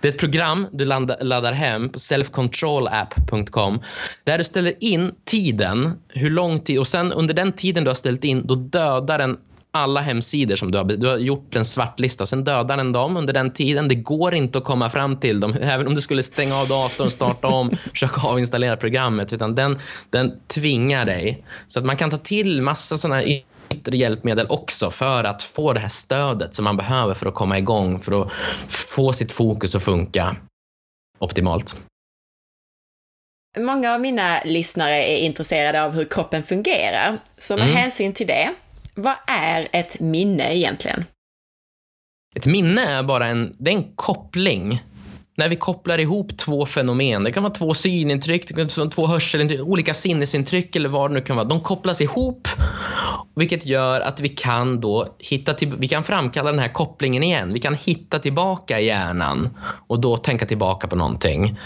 Det 0.00 0.08
är 0.08 0.12
ett 0.12 0.18
program 0.18 0.66
du 0.72 0.84
laddar 0.84 1.52
hem 1.52 1.88
på 1.88 1.98
selfcontrolapp.com 1.98 3.80
där 4.24 4.38
du 4.38 4.44
ställer 4.44 4.84
in 4.84 5.12
tiden, 5.24 5.92
hur 6.08 6.30
lång 6.30 6.60
tid 6.60 6.78
och 6.78 6.86
sen 6.86 7.12
under 7.12 7.34
den 7.34 7.52
tiden 7.52 7.84
du 7.84 7.90
har 7.90 7.94
ställt 7.94 8.24
in, 8.24 8.46
då 8.46 8.54
dödar 8.54 9.18
den 9.18 9.38
alla 9.78 10.00
hemsidor 10.00 10.56
som 10.56 10.70
du 10.70 10.78
har, 10.78 10.84
du 10.84 11.06
har 11.06 11.16
gjort 11.16 11.54
en 11.54 11.64
svartlista. 11.64 12.26
Sen 12.26 12.44
dödar 12.44 12.76
den 12.76 12.92
dem 12.92 13.16
under 13.16 13.32
den 13.32 13.52
tiden. 13.52 13.88
Det 13.88 13.94
går 13.94 14.34
inte 14.34 14.58
att 14.58 14.64
komma 14.64 14.90
fram 14.90 15.16
till 15.16 15.40
dem. 15.40 15.52
Även 15.60 15.86
om 15.86 15.94
du 15.94 16.00
skulle 16.00 16.22
stänga 16.22 16.54
av 16.54 16.68
datorn, 16.68 17.10
starta 17.10 17.46
om, 17.46 17.70
försöka 17.92 18.20
avinstallera 18.20 18.76
programmet. 18.76 19.32
Utan 19.32 19.54
den, 19.54 19.78
den 20.10 20.32
tvingar 20.46 21.04
dig. 21.04 21.44
Så 21.66 21.78
att 21.78 21.84
man 21.84 21.96
kan 21.96 22.10
ta 22.10 22.16
till 22.16 22.62
massa 22.62 22.96
sådana 22.96 23.24
yttre 23.24 23.96
hjälpmedel 23.96 24.46
också 24.48 24.90
för 24.90 25.24
att 25.24 25.42
få 25.42 25.72
det 25.72 25.80
här 25.80 25.88
stödet 25.88 26.54
som 26.54 26.64
man 26.64 26.76
behöver 26.76 27.14
för 27.14 27.26
att 27.26 27.34
komma 27.34 27.58
igång, 27.58 28.00
för 28.00 28.22
att 28.22 28.32
få 28.68 29.12
sitt 29.12 29.32
fokus 29.32 29.74
att 29.74 29.82
funka 29.82 30.36
optimalt. 31.18 31.76
Många 33.58 33.94
av 33.94 34.00
mina 34.00 34.42
lyssnare 34.44 35.04
är 35.04 35.16
intresserade 35.16 35.82
av 35.82 35.92
hur 35.92 36.04
kroppen 36.04 36.42
fungerar. 36.42 37.16
Så 37.36 37.56
med 37.56 37.64
mm. 37.64 37.76
hänsyn 37.76 38.12
till 38.12 38.26
det 38.26 38.50
vad 38.98 39.14
är 39.26 39.68
ett 39.72 40.00
minne 40.00 40.56
egentligen? 40.56 41.04
Ett 42.36 42.46
minne 42.46 42.82
är 42.82 43.02
bara 43.02 43.26
en, 43.26 43.56
det 43.58 43.70
är 43.70 43.74
en 43.74 43.92
koppling. 43.94 44.82
När 45.36 45.48
vi 45.48 45.56
kopplar 45.56 45.98
ihop 45.98 46.36
två 46.38 46.66
fenomen, 46.66 47.24
det 47.24 47.32
kan 47.32 47.42
vara 47.42 47.52
två 47.52 47.74
synintryck, 47.74 48.48
det 48.48 48.54
kan 48.54 48.68
vara 48.76 48.90
två 48.90 49.06
hörselintryck, 49.06 49.60
olika 49.60 49.94
sinnesintryck 49.94 50.76
eller 50.76 50.88
vad 50.88 51.10
det 51.10 51.14
nu 51.14 51.20
kan 51.20 51.36
vara. 51.36 51.46
De 51.46 51.60
kopplas 51.60 52.00
ihop, 52.00 52.48
vilket 53.36 53.66
gör 53.66 54.00
att 54.00 54.20
vi 54.20 54.28
kan 54.28 54.80
då 54.80 55.16
hitta 55.18 55.54
till, 55.54 55.74
vi 55.78 55.88
kan 55.88 56.04
framkalla 56.04 56.50
den 56.50 56.60
här 56.60 56.72
kopplingen 56.72 57.22
igen. 57.22 57.52
Vi 57.52 57.60
kan 57.60 57.74
hitta 57.74 58.18
tillbaka 58.18 58.80
i 58.80 58.86
hjärnan 58.86 59.58
och 59.86 60.00
då 60.00 60.16
tänka 60.16 60.46
tillbaka 60.46 60.86
på 60.86 60.96
någonting. 60.96 61.58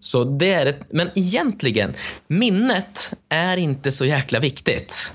Så 0.00 0.24
det 0.24 0.52
är 0.52 0.66
ett, 0.66 0.80
men 0.90 1.10
egentligen, 1.14 1.94
minnet 2.26 3.14
är 3.28 3.56
inte 3.56 3.92
så 3.92 4.04
jäkla 4.04 4.40
viktigt. 4.40 5.14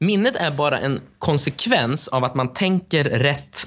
Minnet 0.00 0.36
är 0.36 0.50
bara 0.50 0.80
en 0.80 1.00
konsekvens 1.18 2.08
av 2.08 2.24
att 2.24 2.34
man 2.34 2.52
tänker 2.52 3.04
rätt 3.04 3.58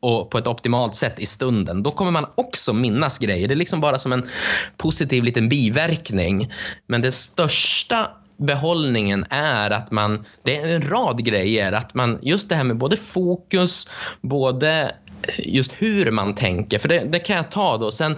och 0.00 0.30
på 0.30 0.38
ett 0.38 0.46
optimalt 0.46 0.94
sätt 0.94 1.20
i 1.20 1.26
stunden. 1.26 1.82
Då 1.82 1.90
kommer 1.90 2.10
man 2.10 2.26
också 2.34 2.72
minnas 2.72 3.18
grejer. 3.18 3.48
Det 3.48 3.54
är 3.54 3.56
liksom 3.56 3.80
bara 3.80 3.98
som 3.98 4.12
en 4.12 4.28
positiv 4.76 5.24
liten 5.24 5.48
biverkning. 5.48 6.52
Men 6.86 7.02
den 7.02 7.12
största 7.12 8.10
behållningen 8.36 9.26
är 9.30 9.70
att 9.70 9.90
man, 9.90 10.24
det 10.42 10.56
är 10.56 10.68
en 10.68 10.88
rad 10.88 11.24
grejer, 11.24 11.72
att 11.72 11.94
man, 11.94 12.18
just 12.22 12.48
det 12.48 12.54
här 12.54 12.64
med 12.64 12.76
både 12.76 12.96
fokus, 12.96 13.90
både 14.20 14.94
just 15.38 15.72
hur 15.78 16.10
man 16.10 16.34
tänker. 16.34 16.78
För 16.78 16.88
det, 16.88 17.00
det, 17.00 17.18
kan 17.18 17.36
jag 17.36 17.50
ta 17.50 17.78
då. 17.78 17.90
Sen, 17.90 18.16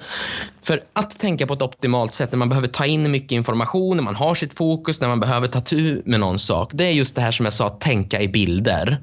för 0.63 0.83
att 0.93 1.19
tänka 1.19 1.47
på 1.47 1.55
ett 1.55 1.63
optimalt 1.63 2.13
sätt 2.13 2.33
när 2.33 2.39
man 2.39 2.49
behöver 2.49 2.69
ta 2.69 2.87
in 2.87 3.11
mycket 3.11 3.33
information, 3.33 3.97
när 3.97 4.05
man 4.05 4.17
har 4.17 4.35
sitt 4.35 4.55
fokus, 4.55 5.01
när 5.01 5.09
man 5.09 5.21
behöver 5.21 5.49
ta 5.49 5.61
tur 5.61 6.03
med 6.05 6.21
någon 6.21 6.39
sak. 6.39 6.71
Det 6.75 6.85
är 6.85 6.93
just 6.93 7.15
det 7.15 7.21
här 7.21 7.31
som 7.31 7.47
jag 7.47 7.53
sa, 7.53 7.67
att 7.67 7.81
tänka 7.81 8.21
i 8.21 8.29
bilder. 8.29 9.01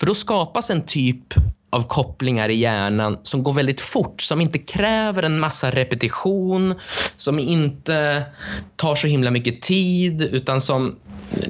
För 0.00 0.06
då 0.06 0.14
skapas 0.14 0.70
en 0.70 0.82
typ 0.82 1.34
av 1.70 1.82
kopplingar 1.82 2.48
i 2.48 2.54
hjärnan 2.54 3.18
som 3.22 3.42
går 3.42 3.52
väldigt 3.52 3.80
fort, 3.80 4.20
som 4.20 4.40
inte 4.40 4.58
kräver 4.58 5.22
en 5.22 5.38
massa 5.40 5.70
repetition, 5.70 6.74
som 7.16 7.38
inte 7.38 8.22
tar 8.76 8.94
så 8.94 9.06
himla 9.06 9.30
mycket 9.30 9.62
tid, 9.62 10.22
utan 10.22 10.60
som 10.60 10.96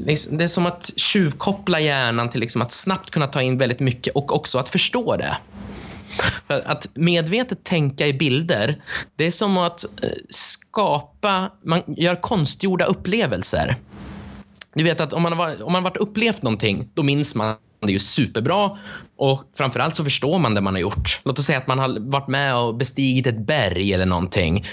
liksom, 0.07 0.39
det 0.39 0.45
är 0.45 0.49
som 0.49 0.67
att 0.67 0.91
tjuvkoppla 0.97 1.81
hjärnan 1.81 2.29
till 2.29 2.41
liksom 2.41 2.63
att 2.63 2.73
snabbt 2.73 3.11
kunna 3.11 3.27
ta 3.27 3.43
in 3.43 3.59
väldigt 3.59 3.81
mycket 3.81 4.15
och 4.15 4.35
också 4.35 4.59
att 4.59 4.69
förstå 4.69 5.17
det. 5.17 5.37
Att 6.47 6.89
medvetet 6.95 7.65
tänka 7.65 8.07
i 8.07 8.13
bilder, 8.13 8.83
det 9.17 9.27
är 9.27 9.31
som 9.31 9.59
att 9.59 9.85
eh, 10.03 10.11
skapa, 10.31 11.53
man 11.65 11.83
gör 11.87 12.21
konstgjorda 12.21 12.85
upplevelser. 12.85 13.77
du 14.75 14.85
vet 14.85 15.01
att 15.01 15.13
om 15.13 15.23
man, 15.23 15.33
har, 15.33 15.63
om 15.63 15.73
man 15.73 15.85
har 15.85 15.91
varit 15.91 15.97
upplevt 15.97 16.43
någonting, 16.43 16.89
då 16.95 17.03
minns 17.03 17.35
man 17.35 17.57
är 17.89 17.93
ju 17.93 17.99
superbra 17.99 18.71
och 19.17 19.45
framförallt 19.57 19.97
så 19.97 20.05
förstår 20.05 20.39
man 20.39 20.55
det 20.55 20.61
man 20.61 20.75
har 20.75 20.81
gjort. 20.81 21.21
Låt 21.25 21.39
oss 21.39 21.45
säga 21.45 21.59
att 21.59 21.67
man 21.67 21.79
har 21.79 22.11
varit 22.11 22.29
med 22.29 22.57
och 22.57 22.75
bestigit 22.75 23.27
ett 23.27 23.47
berg 23.47 23.93
eller 23.93 24.07
någonting. 24.07 24.67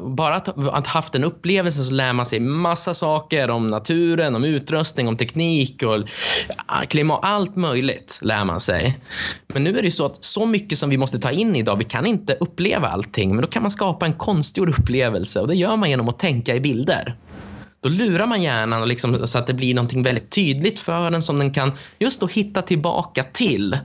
Bara 0.00 0.36
att, 0.36 0.46
ha 0.46 0.82
haft 0.86 1.14
en 1.14 1.24
upplevelse 1.24 1.84
så 1.84 1.92
lär 1.92 2.12
man 2.12 2.26
sig 2.26 2.40
massa 2.40 2.94
saker 2.94 3.50
om 3.50 3.66
naturen, 3.66 4.34
om 4.34 4.44
utrustning, 4.44 5.08
om 5.08 5.16
teknik 5.16 5.82
och 5.82 6.08
klimat. 6.88 7.20
Allt 7.22 7.56
möjligt 7.56 8.20
lär 8.22 8.44
man 8.44 8.60
sig. 8.60 8.98
Men 9.46 9.64
nu 9.64 9.78
är 9.78 9.82
det 9.82 9.90
så 9.90 10.06
att 10.06 10.24
så 10.24 10.46
mycket 10.46 10.78
som 10.78 10.90
vi 10.90 10.98
måste 10.98 11.18
ta 11.18 11.30
in 11.30 11.56
idag, 11.56 11.76
vi 11.76 11.84
kan 11.84 12.06
inte 12.06 12.36
uppleva 12.40 12.88
allting, 12.88 13.30
men 13.30 13.42
då 13.42 13.48
kan 13.48 13.62
man 13.62 13.70
skapa 13.70 14.06
en 14.06 14.14
konstgjord 14.14 14.68
upplevelse 14.68 15.40
och 15.40 15.48
det 15.48 15.54
gör 15.54 15.76
man 15.76 15.90
genom 15.90 16.08
att 16.08 16.18
tänka 16.18 16.54
i 16.54 16.60
bilder 16.60 17.16
då 17.80 17.88
lurar 17.88 18.26
man 18.26 18.42
hjärnan 18.42 18.80
och 18.80 18.88
liksom, 18.88 19.26
så 19.26 19.38
att 19.38 19.46
det 19.46 19.54
blir 19.54 19.74
något 19.74 19.92
väldigt 19.92 20.30
tydligt 20.30 20.78
för 20.78 21.10
den 21.10 21.22
som 21.22 21.38
den 21.38 21.52
kan 21.52 21.72
just 21.98 22.20
då 22.20 22.26
hitta 22.26 22.62
tillbaka 22.62 23.24
till. 23.24 23.78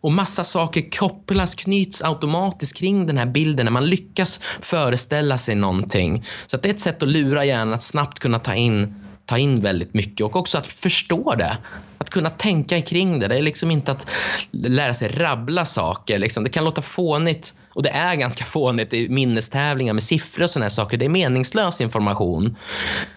Och 0.00 0.12
massa 0.12 0.44
saker 0.44 0.90
kopplas, 0.98 1.54
knyts 1.54 2.02
automatiskt 2.02 2.76
kring 2.76 3.06
den 3.06 3.18
här 3.18 3.26
bilden 3.26 3.64
när 3.64 3.72
man 3.72 3.86
lyckas 3.86 4.40
föreställa 4.60 5.38
sig 5.38 5.54
någonting. 5.54 6.24
Så 6.46 6.56
det 6.56 6.68
är 6.68 6.74
ett 6.74 6.80
sätt 6.80 7.02
att 7.02 7.08
lura 7.08 7.44
hjärnan 7.44 7.74
att 7.74 7.82
snabbt 7.82 8.18
kunna 8.18 8.38
ta 8.38 8.54
in 8.54 8.94
ta 9.26 9.38
in 9.38 9.60
väldigt 9.60 9.94
mycket 9.94 10.26
och 10.26 10.36
också 10.36 10.58
att 10.58 10.66
förstå 10.66 11.34
det. 11.34 11.58
Att 11.98 12.10
kunna 12.10 12.30
tänka 12.30 12.82
kring 12.82 13.18
det. 13.18 13.28
Det 13.28 13.38
är 13.38 13.42
liksom 13.42 13.70
inte 13.70 13.92
att 13.92 14.10
lära 14.50 14.94
sig 14.94 15.08
rabbla 15.08 15.64
saker. 15.64 16.18
Liksom. 16.18 16.44
Det 16.44 16.50
kan 16.50 16.64
låta 16.64 16.82
fånigt 16.82 17.54
och 17.76 17.82
det 17.82 17.90
är 17.90 18.14
ganska 18.14 18.44
fånigt 18.44 18.94
i 18.94 19.08
minnestävlingar 19.08 19.92
med 19.92 20.02
siffror 20.02 20.42
och 20.42 20.50
såna 20.50 20.70
saker. 20.70 20.96
Det 20.96 21.04
är 21.04 21.08
meningslös 21.08 21.80
information. 21.80 22.56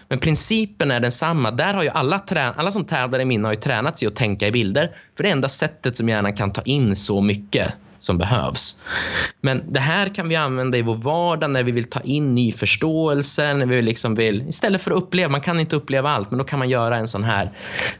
Men 0.08 0.18
principen 0.18 0.90
är 0.90 1.00
densamma. 1.00 1.50
Där 1.50 1.74
har 1.74 1.82
ju 1.82 1.88
alla, 1.88 2.18
trä- 2.18 2.54
alla 2.56 2.72
som 2.72 2.84
tävlar 2.84 3.20
i 3.20 3.24
minne 3.24 3.48
har 3.48 3.52
ju 3.52 3.60
tränat 3.60 3.98
sig 3.98 4.08
att 4.08 4.16
tänka 4.16 4.46
i 4.46 4.52
bilder. 4.52 4.90
För 5.16 5.22
det 5.22 5.28
är 5.28 5.32
enda 5.32 5.48
sättet 5.48 5.96
som 5.96 6.08
hjärnan 6.08 6.36
kan 6.36 6.52
ta 6.52 6.62
in 6.62 6.96
så 6.96 7.20
mycket 7.20 7.72
som 7.98 8.18
behövs. 8.18 8.82
Men 9.40 9.72
det 9.72 9.80
här 9.80 10.14
kan 10.14 10.28
vi 10.28 10.36
använda 10.36 10.78
i 10.78 10.82
vår 10.82 10.94
vardag 10.94 11.50
när 11.50 11.62
vi 11.62 11.72
vill 11.72 11.90
ta 11.90 12.00
in 12.00 12.34
ny 12.34 12.52
förståelse, 12.52 13.54
när 13.54 13.66
vi 13.66 13.82
liksom 13.82 14.14
vill, 14.14 14.48
istället 14.48 14.82
för 14.82 14.90
att 14.90 14.96
uppleva, 14.96 15.28
man 15.28 15.40
kan 15.40 15.60
inte 15.60 15.76
uppleva 15.76 16.10
allt, 16.10 16.30
men 16.30 16.38
då 16.38 16.44
kan 16.44 16.58
man 16.58 16.68
göra 16.68 16.96
en 16.96 17.08
sån 17.08 17.24
här 17.24 17.50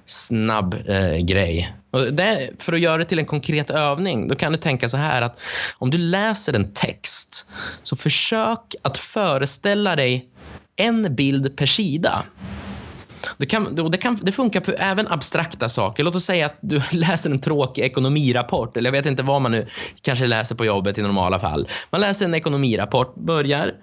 snabb 0.06 0.74
eh, 0.86 1.16
grej. 1.16 1.74
Det, 2.12 2.50
för 2.58 2.72
att 2.72 2.80
göra 2.80 2.98
det 2.98 3.04
till 3.04 3.18
en 3.18 3.26
konkret 3.26 3.70
övning, 3.70 4.28
då 4.28 4.34
kan 4.34 4.52
du 4.52 4.58
tänka 4.58 4.88
så 4.88 4.96
här 4.96 5.22
att 5.22 5.40
om 5.78 5.90
du 5.90 5.98
läser 5.98 6.52
en 6.52 6.72
text, 6.72 7.50
så 7.82 7.96
försök 7.96 8.74
att 8.82 8.98
föreställa 8.98 9.96
dig 9.96 10.28
en 10.76 11.14
bild 11.14 11.56
per 11.56 11.66
sida. 11.66 12.24
Det, 13.38 13.46
kan, 13.46 13.90
det, 13.90 13.98
kan, 13.98 14.18
det 14.22 14.32
funkar 14.32 14.60
på 14.60 14.72
även 14.72 15.08
abstrakta 15.08 15.68
saker. 15.68 16.04
Låt 16.04 16.14
oss 16.14 16.24
säga 16.24 16.46
att 16.46 16.58
du 16.60 16.82
läser 16.90 17.30
en 17.30 17.40
tråkig 17.40 17.82
ekonomirapport, 17.82 18.76
eller 18.76 18.88
jag 18.88 18.92
vet 18.92 19.06
inte 19.06 19.22
vad 19.22 19.42
man 19.42 19.52
nu 19.52 19.66
kanske 20.02 20.26
läser 20.26 20.54
på 20.54 20.64
jobbet 20.64 20.98
i 20.98 21.02
normala 21.02 21.38
fall. 21.38 21.68
Man 21.90 22.00
läser 22.00 22.24
en 22.24 22.34
ekonomirapport, 22.34 23.14
börjar, 23.14 23.74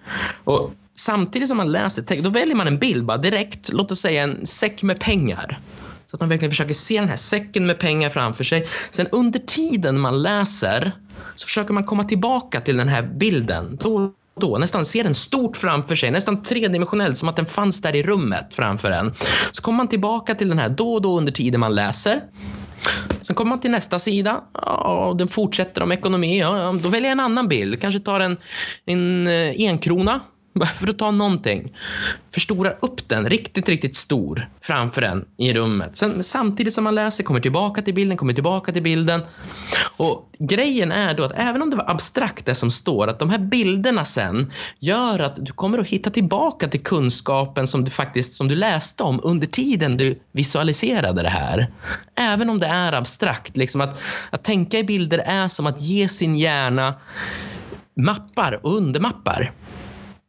och 0.44 0.72
samtidigt 0.96 1.48
som 1.48 1.58
man 1.58 1.72
läser 1.72 2.04
text, 2.04 2.24
då 2.24 2.30
väljer 2.30 2.56
man 2.56 2.68
en 2.68 2.80
bild 2.80 3.06
bara 3.06 3.18
direkt. 3.18 3.74
Låt 3.74 3.92
oss 3.92 4.00
säga 4.00 4.24
en 4.24 4.46
säck 4.46 4.84
med 4.84 5.00
pengar. 5.00 5.60
Så 6.08 6.16
att 6.16 6.20
man 6.20 6.30
verkligen 6.30 6.52
försöker 6.52 6.74
se 6.74 7.00
den 7.00 7.10
här 7.10 7.16
säcken 7.16 7.66
med 7.66 7.80
pengar 7.80 8.10
framför 8.10 8.44
sig. 8.44 8.68
Sen 8.92 9.08
under 9.12 9.40
tiden 9.40 10.00
man 10.00 10.22
läser 10.22 10.92
så 11.36 11.46
försöker 11.46 11.74
man 11.74 11.84
komma 11.84 12.04
tillbaka 12.04 12.62
till 12.62 12.78
den 12.78 12.88
här 12.88 13.02
bilden. 13.02 13.78
Då 13.82 14.14
då, 14.40 14.58
nästan 14.58 14.86
ser 14.86 15.04
den 15.04 15.16
stort 15.16 15.58
framför 15.58 15.96
sig, 15.96 16.12
nästan 16.12 16.44
tredimensionellt, 16.44 17.18
som 17.18 17.30
att 17.30 17.36
den 17.36 17.46
fanns 17.46 17.82
där 17.82 17.96
i 17.96 18.04
rummet 18.04 18.54
framför 18.54 18.92
en. 18.92 19.14
Så 19.52 19.62
kommer 19.62 19.78
man 19.78 19.88
tillbaka 19.88 20.36
till 20.36 20.50
den 20.50 20.60
här 20.60 20.70
då 20.70 20.94
och 20.94 21.02
då 21.02 21.18
under 21.18 21.32
tiden 21.32 21.60
man 21.60 21.76
läser. 21.76 22.22
Sen 23.22 23.36
kommer 23.36 23.50
man 23.50 23.60
till 23.60 23.72
nästa 23.72 24.00
sida 24.00 24.44
och 24.86 25.18
den 25.18 25.28
fortsätter 25.28 25.84
om 25.84 25.92
ekonomi. 25.92 26.40
Ja, 26.40 26.76
då 26.84 26.90
väljer 26.90 27.10
jag 27.10 27.12
en 27.12 27.20
annan 27.20 27.48
bild. 27.48 27.82
Kanske 27.82 28.00
tar 28.00 28.20
en, 28.20 28.38
en 28.86 29.28
eh, 29.28 29.62
för 30.66 30.88
att 30.88 30.98
ta 30.98 31.12
någonting. 31.12 31.78
Förstorar 32.34 32.78
upp 32.80 33.10
den 33.10 33.30
riktigt, 33.30 33.70
riktigt 33.70 33.96
stor 33.96 34.50
framför 34.62 35.02
en 35.02 35.26
i 35.38 35.54
rummet. 35.54 35.96
Sen, 35.98 36.24
samtidigt 36.24 36.74
som 36.74 36.84
man 36.84 36.96
läser, 36.96 37.24
kommer 37.24 37.40
tillbaka 37.40 37.82
till 37.82 37.94
bilden, 37.94 38.18
kommer 38.18 38.34
tillbaka 38.34 38.72
till 38.72 38.84
bilden. 38.84 39.22
Och 39.98 40.28
Grejen 40.40 40.92
är 40.92 41.14
då 41.14 41.24
att 41.24 41.32
även 41.36 41.62
om 41.62 41.70
det 41.70 41.76
var 41.76 41.90
abstrakt 41.90 42.46
det 42.46 42.56
som 42.56 42.72
står, 42.72 43.08
att 43.08 43.20
de 43.20 43.30
här 43.30 43.38
bilderna 43.38 44.06
sen 44.06 44.52
gör 44.80 45.20
att 45.20 45.46
du 45.46 45.52
kommer 45.52 45.78
att 45.78 45.88
hitta 45.88 46.10
tillbaka 46.10 46.68
till 46.68 46.84
kunskapen 46.84 47.68
som 47.68 47.84
du 47.84 47.92
faktiskt 47.92 48.34
som 48.34 48.48
du 48.48 48.56
läste 48.56 49.04
om 49.04 49.20
under 49.24 49.48
tiden 49.48 49.98
du 49.98 50.20
visualiserade 50.32 51.24
det 51.24 51.30
här. 51.30 51.72
Även 52.16 52.50
om 52.50 52.60
det 52.60 52.68
är 52.68 52.94
abstrakt. 52.94 53.58
Liksom 53.58 53.82
att, 53.82 54.00
att 54.30 54.44
tänka 54.44 54.80
i 54.80 54.84
bilder 54.84 55.18
är 55.18 55.48
som 55.48 55.68
att 55.68 55.82
ge 55.82 56.08
sin 56.08 56.38
hjärna 56.38 56.94
mappar 57.96 58.60
och 58.66 58.76
undermappar 58.78 59.52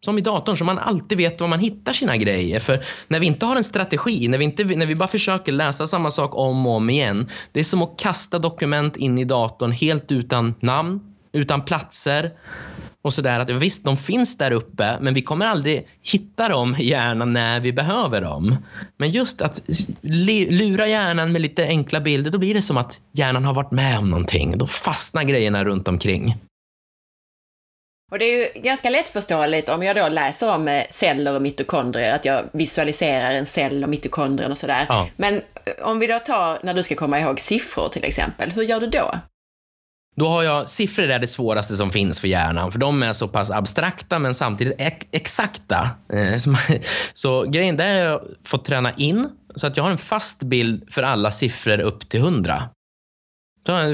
som 0.04 0.18
i 0.18 0.20
datorn, 0.20 0.56
så 0.56 0.64
man 0.64 0.78
alltid 0.78 1.18
vet 1.18 1.40
var 1.40 1.48
man 1.48 1.60
hittar 1.60 1.92
sina 1.92 2.16
grejer. 2.16 2.60
För 2.60 2.84
när 3.08 3.20
vi 3.20 3.26
inte 3.26 3.46
har 3.46 3.56
en 3.56 3.64
strategi, 3.64 4.28
när 4.28 4.38
vi, 4.38 4.44
inte, 4.44 4.64
när 4.64 4.86
vi 4.86 4.94
bara 4.94 5.08
försöker 5.08 5.52
läsa 5.52 5.86
samma 5.86 6.10
sak 6.10 6.36
om 6.36 6.66
och 6.66 6.72
om 6.72 6.90
igen, 6.90 7.28
det 7.52 7.60
är 7.60 7.64
som 7.64 7.82
att 7.82 7.98
kasta 7.98 8.38
dokument 8.38 8.96
in 8.96 9.18
i 9.18 9.24
datorn 9.24 9.72
helt 9.72 10.12
utan 10.12 10.54
namn, 10.60 11.00
utan 11.32 11.64
platser 11.64 12.30
och 13.02 13.12
sådär. 13.12 13.40
Att, 13.40 13.50
visst, 13.50 13.84
de 13.84 13.96
finns 13.96 14.38
där 14.38 14.50
uppe, 14.50 14.98
men 15.00 15.14
vi 15.14 15.22
kommer 15.22 15.46
aldrig 15.46 15.88
hitta 16.12 16.48
dem 16.48 16.76
i 16.78 16.88
hjärnan 16.88 17.32
när 17.32 17.60
vi 17.60 17.72
behöver 17.72 18.20
dem. 18.20 18.56
Men 18.96 19.10
just 19.10 19.42
att 19.42 19.62
lura 20.48 20.88
hjärnan 20.88 21.32
med 21.32 21.40
lite 21.40 21.66
enkla 21.66 22.00
bilder, 22.00 22.30
då 22.30 22.38
blir 22.38 22.54
det 22.54 22.62
som 22.62 22.76
att 22.76 23.00
hjärnan 23.12 23.44
har 23.44 23.54
varit 23.54 23.70
med 23.70 23.98
om 23.98 24.04
någonting. 24.04 24.58
Då 24.58 24.66
fastnar 24.66 25.22
grejerna 25.22 25.64
runt 25.64 25.88
omkring. 25.88 26.36
Och 28.10 28.18
det 28.18 28.24
är 28.24 28.54
ju 28.54 28.60
ganska 28.60 28.90
lättförståeligt 28.90 29.68
om 29.68 29.82
jag 29.82 29.96
då 29.96 30.08
läser 30.08 30.54
om 30.54 30.68
eh, 30.68 30.84
celler 30.90 31.34
och 31.34 31.42
mitokondrier, 31.42 32.14
att 32.14 32.24
jag 32.24 32.44
visualiserar 32.52 33.30
en 33.30 33.46
cell 33.46 33.84
och 33.84 33.90
mitokondrien 33.90 34.50
och 34.50 34.58
sådär. 34.58 34.86
Ja. 34.88 35.08
Men 35.16 35.34
eh, 35.34 35.42
om 35.82 35.98
vi 35.98 36.06
då 36.06 36.18
tar, 36.18 36.58
när 36.62 36.74
du 36.74 36.82
ska 36.82 36.94
komma 36.94 37.20
ihåg 37.20 37.40
siffror 37.40 37.88
till 37.88 38.04
exempel, 38.04 38.50
hur 38.50 38.62
gör 38.62 38.80
du 38.80 38.86
då? 38.86 39.14
Då 40.16 40.28
har 40.28 40.42
jag, 40.42 40.68
siffror 40.68 41.10
är 41.10 41.18
det 41.18 41.26
svåraste 41.26 41.76
som 41.76 41.90
finns 41.90 42.20
för 42.20 42.28
hjärnan, 42.28 42.72
för 42.72 42.78
de 42.78 43.02
är 43.02 43.12
så 43.12 43.28
pass 43.28 43.50
abstrakta 43.50 44.18
men 44.18 44.34
samtidigt 44.34 44.80
exakta. 45.10 45.90
Eh, 46.12 46.36
så 47.12 47.42
grejen 47.42 47.76
där 47.76 47.86
är 47.86 48.14
att 48.14 48.22
få 48.44 48.58
träna 48.58 48.92
in 48.94 49.28
så 49.54 49.66
att 49.66 49.76
jag 49.76 49.84
har 49.84 49.90
en 49.90 49.98
fast 49.98 50.42
bild 50.42 50.92
för 50.92 51.02
alla 51.02 51.30
siffror 51.30 51.80
upp 51.80 52.08
till 52.08 52.20
100. 52.20 52.68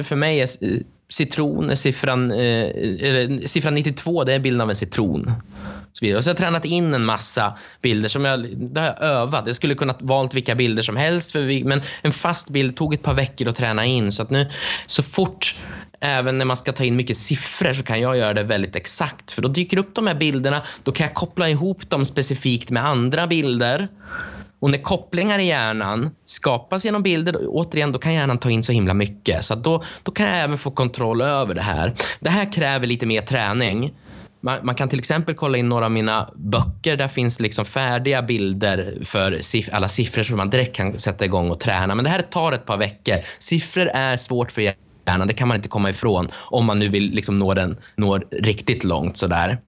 För 0.05 0.16
mig 0.16 0.40
är 0.40 0.48
citron 1.08 1.70
är 1.70 1.74
siffran, 1.74 2.30
eh, 2.30 2.38
eller, 2.38 3.46
siffran 3.46 3.74
92, 3.74 4.24
det 4.24 4.34
är 4.34 4.38
bilden 4.38 4.60
av 4.60 4.70
en 4.70 4.76
citron. 4.76 5.32
Så, 5.92 6.04
vidare. 6.04 6.22
så 6.22 6.28
jag 6.28 6.34
har 6.34 6.38
tränat 6.38 6.64
in 6.64 6.94
en 6.94 7.04
massa 7.04 7.58
bilder 7.82 8.08
som 8.08 8.24
jag, 8.24 8.56
det 8.56 8.80
har 8.80 8.86
jag 8.86 9.02
övat. 9.02 9.46
Jag 9.46 9.56
skulle 9.56 9.74
kunnat 9.74 10.02
valt 10.02 10.34
vilka 10.34 10.54
bilder 10.54 10.82
som 10.82 10.96
helst, 10.96 11.32
för 11.32 11.40
vi, 11.40 11.64
men 11.64 11.82
en 12.02 12.12
fast 12.12 12.50
bild 12.50 12.76
tog 12.76 12.94
ett 12.94 13.02
par 13.02 13.14
veckor 13.14 13.48
att 13.48 13.56
träna 13.56 13.86
in. 13.86 14.12
Så 14.12 14.22
att 14.22 14.30
nu, 14.30 14.50
så 14.86 15.02
fort 15.02 15.54
även 16.00 16.38
när 16.38 16.44
man 16.44 16.56
ska 16.56 16.72
ta 16.72 16.84
in 16.84 16.96
mycket 16.96 17.16
siffror 17.16 17.72
så 17.72 17.82
kan 17.82 18.00
jag 18.00 18.16
göra 18.16 18.34
det 18.34 18.42
väldigt 18.42 18.76
exakt. 18.76 19.32
För 19.32 19.42
då 19.42 19.48
dyker 19.48 19.78
upp 19.78 19.94
de 19.94 20.06
här 20.06 20.14
bilderna, 20.14 20.62
då 20.82 20.92
kan 20.92 21.06
jag 21.06 21.14
koppla 21.14 21.48
ihop 21.48 21.90
dem 21.90 22.04
specifikt 22.04 22.70
med 22.70 22.86
andra 22.86 23.26
bilder. 23.26 23.88
Och 24.64 24.70
när 24.70 24.79
kopplingar 24.79 25.38
i 25.38 25.46
hjärnan 25.46 26.11
skapas 26.24 26.85
genom 26.85 27.03
bilder, 27.03 27.37
återigen, 27.48 27.92
då 27.92 27.98
kan 27.98 28.14
hjärnan 28.14 28.38
ta 28.38 28.50
in 28.50 28.62
så 28.62 28.72
himla 28.72 28.94
mycket. 28.94 29.44
Så 29.44 29.55
då, 29.55 29.83
då 30.03 30.12
kan 30.12 30.27
jag 30.29 30.38
även 30.38 30.59
få 30.59 30.70
kontroll 30.70 31.22
över 31.22 31.55
det 31.55 31.62
här. 31.62 31.94
Det 32.20 32.31
här 32.31 32.53
kräver 32.53 32.87
lite 32.87 33.07
mer 33.07 33.22
träning. 33.22 33.92
Man, 34.42 34.59
man, 34.62 34.74
kan 34.74 34.88
till 34.88 34.98
exempel 34.98 35.35
kolla 35.35 35.59
in 35.59 35.68
några 35.68 35.85
av 35.85 35.90
mina 35.90 36.31
böcker. 36.35 36.96
Där 36.96 37.09
finns 37.09 37.40
liksom 37.40 37.64
färdiga 37.64 38.22
bilder 38.22 38.98
för 39.05 39.38
siff 39.40 39.68
alla 39.72 39.88
siffror 39.88 40.22
som 40.22 40.37
man 40.37 40.50
direkt 40.50 40.77
kan 40.77 40.98
sätta 40.98 41.24
igång 41.24 41.50
och 41.50 41.61
träna. 41.61 41.94
Men 41.94 42.05
det 42.05 42.11
här 42.11 42.20
tar 42.20 42.53
ett 42.53 42.66
par 42.66 42.77
veckor. 42.77 43.16
Siffror 43.38 43.87
är 43.87 44.16
svårt 44.16 44.53
för 44.53 44.62
hjärnan. 44.62 45.29
Det 45.29 45.35
kan 45.35 45.48
man 45.48 45.57
inte 45.57 45.68
komma 45.68 45.90
ifrån 45.90 46.29
om 46.35 46.64
man 46.64 46.79
nu 46.79 46.88
vill 46.88 47.11
liksom 47.11 47.38
nå, 47.38 47.55
den, 47.55 47.77
nå 47.96 48.18
riktigt 48.33 48.85
långt. 48.85 49.16
sådär. 49.16 49.59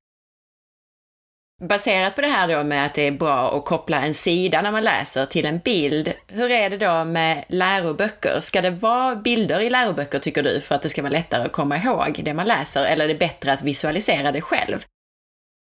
Baserat 1.63 2.15
på 2.15 2.21
det 2.21 2.27
här 2.27 2.49
då 2.49 2.65
med 2.65 2.87
att 2.87 2.95
det 2.95 3.07
är 3.07 3.11
bra 3.11 3.57
att 3.59 3.65
koppla 3.65 4.03
en 4.03 4.15
sida 4.15 4.63
när 4.63 4.73
man 4.73 4.85
läser 4.85 5.27
till 5.27 5.47
en 5.47 5.59
bild, 5.59 6.13
hur 6.29 6.51
är 6.51 6.71
det 6.71 6.77
då 6.77 7.05
med 7.05 7.45
läroböcker? 7.49 8.41
Ska 8.41 8.63
det 8.63 8.71
vara 8.71 9.17
bilder 9.17 9.61
i 9.61 9.71
läroböcker 9.71 10.19
tycker 10.19 10.43
du 10.43 10.61
för 10.61 10.75
att 10.75 10.83
det 10.83 10.89
ska 10.89 11.03
vara 11.03 11.13
lättare 11.13 11.45
att 11.45 11.53
komma 11.53 11.77
ihåg 11.77 12.21
det 12.25 12.35
man 12.35 12.47
läser, 12.47 12.85
eller 12.85 13.05
är 13.05 13.09
det 13.09 13.19
bättre 13.19 13.53
att 13.53 13.63
visualisera 13.63 14.33
det 14.33 14.41
själv? 14.41 14.85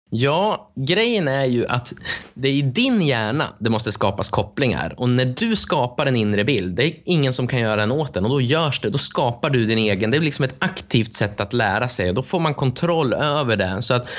Ja, 0.10 0.70
grejen 0.76 1.28
är 1.28 1.46
ju 1.46 1.68
att 1.68 1.94
det 2.34 2.48
är 2.48 2.52
i 2.52 2.62
din 2.62 3.02
hjärna 3.02 3.56
det 3.60 3.70
måste 3.70 3.92
skapas 3.92 4.30
kopplingar. 4.30 4.94
Och 4.98 5.10
när 5.10 5.26
du 5.26 5.56
skapar 5.56 6.06
en 6.06 6.16
inre 6.16 6.44
bild, 6.44 6.76
det 6.76 6.84
är 6.84 6.94
ingen 7.06 7.34
som 7.34 7.48
kan 7.48 7.60
göra 7.60 7.76
den 7.76 7.92
åt 7.92 8.14
den. 8.14 8.24
Och 8.24 8.30
då 8.30 8.42
görs 8.42 8.82
det, 8.82 8.90
då 8.90 8.98
skapar 8.98 9.50
du 9.50 9.66
din 9.66 9.78
egen. 9.78 10.12
Det 10.12 10.18
är 10.18 10.22
liksom 10.22 10.46
ett 10.46 10.56
aktivt 10.60 11.14
sätt 11.14 11.40
att 11.40 11.54
lära 11.54 11.88
sig. 11.88 12.14
Då 12.14 12.22
får 12.22 12.40
man 12.40 12.54
kontroll 12.54 13.14
över 13.14 13.56
det. 13.56 13.82
Så 13.82 13.94
att 13.94 14.10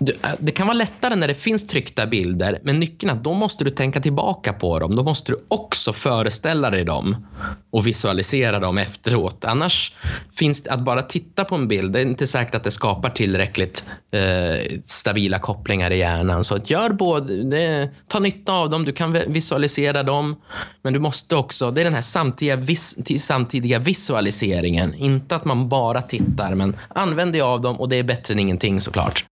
du, 0.00 0.12
äh, 0.12 0.30
det 0.38 0.52
kan 0.52 0.66
vara 0.66 0.76
lättare 0.76 1.16
när 1.16 1.28
det 1.28 1.34
finns 1.34 1.66
tryckta 1.66 2.06
bilder, 2.06 2.58
men 2.62 2.80
nyckeln 2.80 3.10
är 3.10 3.14
att 3.14 3.24
då 3.24 3.34
måste 3.34 3.64
du 3.64 3.70
tänka 3.70 4.00
tillbaka 4.00 4.52
på 4.52 4.78
dem. 4.78 4.96
Då 4.96 5.02
måste 5.02 5.32
du 5.32 5.44
också 5.48 5.92
föreställa 5.92 6.70
dig 6.70 6.84
dem 6.84 7.26
och 7.70 7.86
visualisera 7.86 8.58
dem 8.58 8.78
efteråt. 8.78 9.44
Annars 9.44 9.96
finns 10.32 10.62
det 10.62 10.70
att 10.70 10.84
bara 10.84 11.02
titta 11.02 11.44
på 11.44 11.54
en 11.54 11.68
bild, 11.68 11.92
det 11.92 12.00
är 12.00 12.02
inte 12.02 12.26
säkert 12.26 12.54
att 12.54 12.64
det 12.64 12.70
skapar 12.70 13.10
tillräckligt 13.10 13.84
eh, 14.12 14.78
stabila 14.84 15.38
kopplingar 15.38 15.90
i 15.90 15.98
hjärnan. 15.98 16.44
Så 16.44 16.54
att 16.54 16.70
gör 16.70 16.90
både, 16.90 17.42
det, 17.42 17.90
ta 18.08 18.18
nytta 18.18 18.52
av 18.52 18.70
dem, 18.70 18.84
du 18.84 18.92
kan 18.92 19.12
visualisera 19.12 20.02
dem, 20.02 20.36
men 20.82 20.92
du 20.92 20.98
måste 20.98 21.36
också, 21.36 21.70
det 21.70 21.80
är 21.80 21.84
den 21.84 21.94
här 21.94 22.00
samtidiga, 22.00 22.56
vis, 22.56 23.22
samtidiga 23.24 23.78
visualiseringen. 23.78 24.94
Inte 24.94 25.36
att 25.36 25.44
man 25.44 25.68
bara 25.68 26.02
tittar, 26.02 26.54
men 26.54 26.76
använd 26.88 27.32
dig 27.32 27.40
av 27.40 27.60
dem 27.60 27.80
och 27.80 27.88
det 27.88 27.96
är 27.96 28.02
bättre 28.02 28.34
än 28.34 28.38
ingenting 28.38 28.80
såklart. 28.80 29.29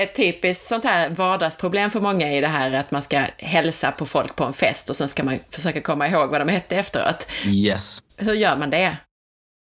Ett 0.00 0.14
typiskt 0.14 0.66
sånt 0.66 0.84
här 0.84 1.08
vardagsproblem 1.08 1.90
för 1.90 2.00
många 2.00 2.32
är 2.32 2.40
det 2.40 2.48
här 2.48 2.72
att 2.72 2.90
man 2.90 3.02
ska 3.02 3.24
hälsa 3.36 3.92
på 3.92 4.06
folk 4.06 4.36
på 4.36 4.44
en 4.44 4.52
fest 4.52 4.90
och 4.90 4.96
sen 4.96 5.08
ska 5.08 5.24
man 5.24 5.38
försöka 5.50 5.80
komma 5.80 6.08
ihåg 6.08 6.30
vad 6.30 6.40
de 6.40 6.48
hette 6.48 6.76
efteråt. 6.76 7.26
Yes. 7.46 8.02
Hur 8.16 8.34
gör 8.34 8.56
man 8.56 8.70
det? 8.70 8.96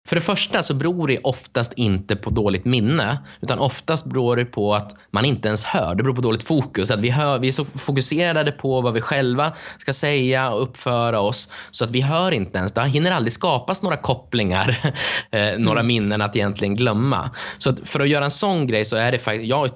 För 0.09 0.17
det 0.17 0.23
första 0.23 0.62
så 0.62 0.75
beror 0.75 1.09
det 1.09 1.19
oftast 1.19 1.73
inte 1.73 2.17
på 2.17 2.31
dåligt 2.31 2.65
minne, 2.65 3.19
utan 3.41 3.59
oftast 3.59 4.07
beror 4.07 4.37
det 4.37 4.45
på 4.45 4.75
att 4.75 4.97
man 5.11 5.25
inte 5.25 5.49
ens 5.49 5.65
hör. 5.65 5.95
Det 5.95 6.03
beror 6.03 6.15
på 6.15 6.21
dåligt 6.21 6.43
fokus. 6.43 6.91
Att 6.91 7.01
vi, 7.01 7.11
hör, 7.11 7.38
vi 7.38 7.49
är 7.49 7.53
så 7.53 7.65
fokuserade 7.65 8.53
på 8.53 8.81
vad 8.81 8.95
vi 8.95 9.01
själva 9.01 9.53
ska 9.79 9.93
säga 9.93 10.51
och 10.51 10.62
uppföra 10.62 11.21
oss, 11.21 11.53
så 11.71 11.85
att 11.85 11.91
vi 11.91 12.01
hör 12.01 12.33
inte 12.33 12.59
ens. 12.59 12.73
Det 12.73 12.85
hinner 12.85 13.11
aldrig 13.11 13.33
skapas 13.33 13.83
några 13.83 13.97
kopplingar, 13.97 14.95
eh, 15.31 15.59
några 15.59 15.81
mm. 15.81 15.87
minnen 15.87 16.23
att 16.23 16.37
egentligen 16.37 16.75
glömma. 16.75 17.31
Så 17.59 17.71
att 17.71 17.88
för 17.88 18.01
att 18.01 18.09
göra 18.09 18.25
en 18.25 18.31
sån 18.31 18.67
grej 18.67 18.85
så 18.85 18.97
är 18.97 19.12
det 19.12 19.19
faktiskt, 19.19 19.49
jag 19.49 19.57
har 19.57 19.71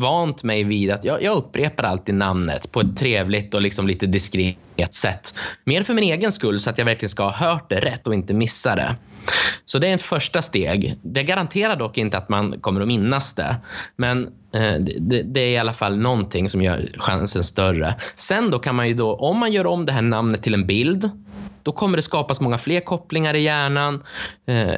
vant 0.00 0.42
mig 0.42 0.64
vid 0.64 0.90
att 0.90 1.04
jag, 1.04 1.22
jag 1.22 1.36
upprepar 1.36 1.84
alltid 1.84 2.14
namnet 2.14 2.72
på 2.72 2.80
ett 2.80 2.96
trevligt 2.96 3.54
och 3.54 3.62
liksom 3.62 3.86
lite 3.86 4.06
diskret 4.06 4.94
sätt. 4.94 5.34
Mer 5.64 5.82
för 5.82 5.94
min 5.94 6.04
egen 6.04 6.32
skull, 6.32 6.60
så 6.60 6.70
att 6.70 6.78
jag 6.78 6.84
verkligen 6.84 7.10
ska 7.10 7.22
ha 7.22 7.48
hört 7.50 7.70
det 7.70 7.80
rätt 7.80 8.06
och 8.06 8.14
inte 8.14 8.34
missa 8.34 8.74
det. 8.74 8.96
Så 9.64 9.78
det 9.78 9.88
är 9.88 9.94
ett 9.94 10.02
första 10.02 10.42
steg. 10.42 10.98
Det 11.02 11.22
garanterar 11.22 11.76
dock 11.76 11.98
inte 11.98 12.18
att 12.18 12.28
man 12.28 12.60
kommer 12.60 12.80
att 12.80 12.88
minnas 12.88 13.34
det. 13.34 13.56
Men 13.96 14.28
Eh, 14.54 14.74
det, 14.74 15.22
det, 15.22 15.40
är 15.40 15.48
i 15.48 15.58
alla 15.58 15.72
fall 15.72 15.96
någonting 15.96 16.48
som 16.48 16.62
gör 16.62 16.90
chansen 16.96 17.44
större. 17.44 17.94
Sen 18.16 18.50
då 18.50 18.58
kan 18.58 18.74
man 18.74 18.88
ju 18.88 18.94
då, 18.94 19.14
om 19.14 19.38
man 19.38 19.52
gör 19.52 19.66
om 19.66 19.86
det 19.86 19.92
här 19.92 20.02
namnet 20.02 20.42
till 20.42 20.54
en 20.54 20.66
bild, 20.66 21.10
då 21.62 21.72
kommer 21.72 21.96
det 21.96 22.02
skapas 22.02 22.40
många 22.40 22.58
fler 22.58 22.80
kopplingar 22.80 23.34
i 23.34 23.42
hjärnan. 23.42 24.02
Eh, 24.46 24.74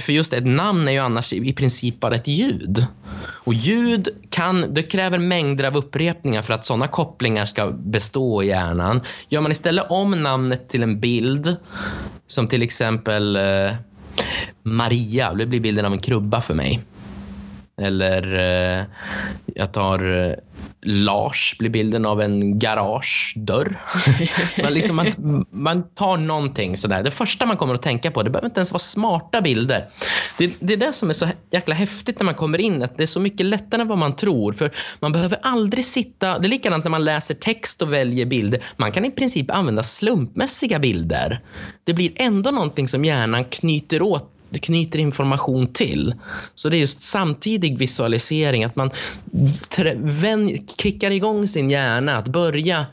för 0.00 0.10
just 0.10 0.32
ett 0.32 0.46
namn 0.46 0.88
är 0.88 0.92
ju 0.92 0.98
annars 0.98 1.32
i 1.32 1.52
princip 1.52 2.00
bara 2.00 2.14
ett 2.14 2.28
ljud. 2.28 2.86
Och 3.18 3.54
ljud 3.54 4.08
kan, 4.30 4.74
det 4.74 4.82
kräver 4.82 5.18
mängder 5.18 5.64
av 5.64 5.76
upprepningar 5.76 6.42
för 6.42 6.54
att 6.54 6.64
sådana 6.64 6.88
kopplingar 6.88 7.44
ska 7.44 7.70
bestå 7.70 8.42
i 8.42 8.46
hjärnan. 8.46 9.00
Gör 9.28 9.40
man 9.40 9.50
istället 9.50 9.84
om 9.88 10.22
namnet 10.22 10.68
till 10.68 10.82
en 10.82 11.00
bild, 11.00 11.56
som 12.26 12.48
till 12.48 12.62
exempel 12.62 13.36
eh, 13.36 13.74
Maria, 14.62 15.34
det 15.34 15.46
blir 15.46 15.60
bilden 15.60 15.84
av 15.84 15.92
en 15.92 15.98
krubba 15.98 16.40
för 16.40 16.54
mig. 16.54 16.82
Eller 17.82 18.34
eh, 18.34 18.84
jag 19.54 19.72
tar 19.72 20.28
eh, 20.28 20.34
Lars, 20.82 21.56
blir 21.58 21.70
bilden 21.70 22.06
av 22.06 22.20
en 22.20 22.58
garagedörr. 22.58 23.82
man, 24.62 24.72
liksom, 24.72 24.96
man, 24.96 25.46
man 25.50 25.82
tar 25.94 26.16
någonting 26.16 26.76
sådär. 26.76 27.02
Det 27.02 27.10
första 27.10 27.46
man 27.46 27.56
kommer 27.56 27.74
att 27.74 27.82
tänka 27.82 28.10
på, 28.10 28.22
det 28.22 28.30
behöver 28.30 28.46
inte 28.46 28.58
ens 28.58 28.72
vara 28.72 28.78
smarta 28.78 29.40
bilder. 29.40 29.88
Det, 30.38 30.52
det 30.60 30.72
är 30.72 30.76
det 30.76 30.92
som 30.92 31.08
är 31.08 31.12
så 31.12 31.26
jäkla 31.50 31.74
häftigt 31.74 32.18
när 32.18 32.24
man 32.24 32.34
kommer 32.34 32.60
in, 32.60 32.82
att 32.82 32.96
det 32.96 33.04
är 33.04 33.06
så 33.06 33.20
mycket 33.20 33.46
lättare 33.46 33.80
än 33.80 33.88
vad 33.88 33.98
man 33.98 34.16
tror. 34.16 34.52
För 34.52 34.70
man 35.00 35.12
behöver 35.12 35.38
aldrig 35.42 35.84
sitta... 35.84 36.38
Det 36.38 36.46
är 36.46 36.50
likadant 36.50 36.84
när 36.84 36.90
man 36.90 37.04
läser 37.04 37.34
text 37.34 37.82
och 37.82 37.92
väljer 37.92 38.26
bilder. 38.26 38.62
Man 38.76 38.92
kan 38.92 39.04
i 39.04 39.10
princip 39.10 39.50
använda 39.50 39.82
slumpmässiga 39.82 40.78
bilder. 40.78 41.40
Det 41.84 41.94
blir 41.94 42.12
ändå 42.16 42.50
någonting 42.50 42.88
som 42.88 43.04
hjärnan 43.04 43.44
knyter 43.44 44.02
åt 44.02 44.35
du 44.56 44.60
knyter 44.60 44.98
information 44.98 45.66
till. 45.66 46.14
Så 46.54 46.68
det 46.68 46.76
är 46.76 46.78
just 46.78 47.00
samtidig 47.00 47.78
visualisering, 47.78 48.64
att 48.64 48.76
man 48.76 48.90
kickar 50.78 51.10
igång 51.10 51.46
sin 51.46 51.70
hjärna 51.70 52.16
att 52.16 52.28
börja. 52.28 52.86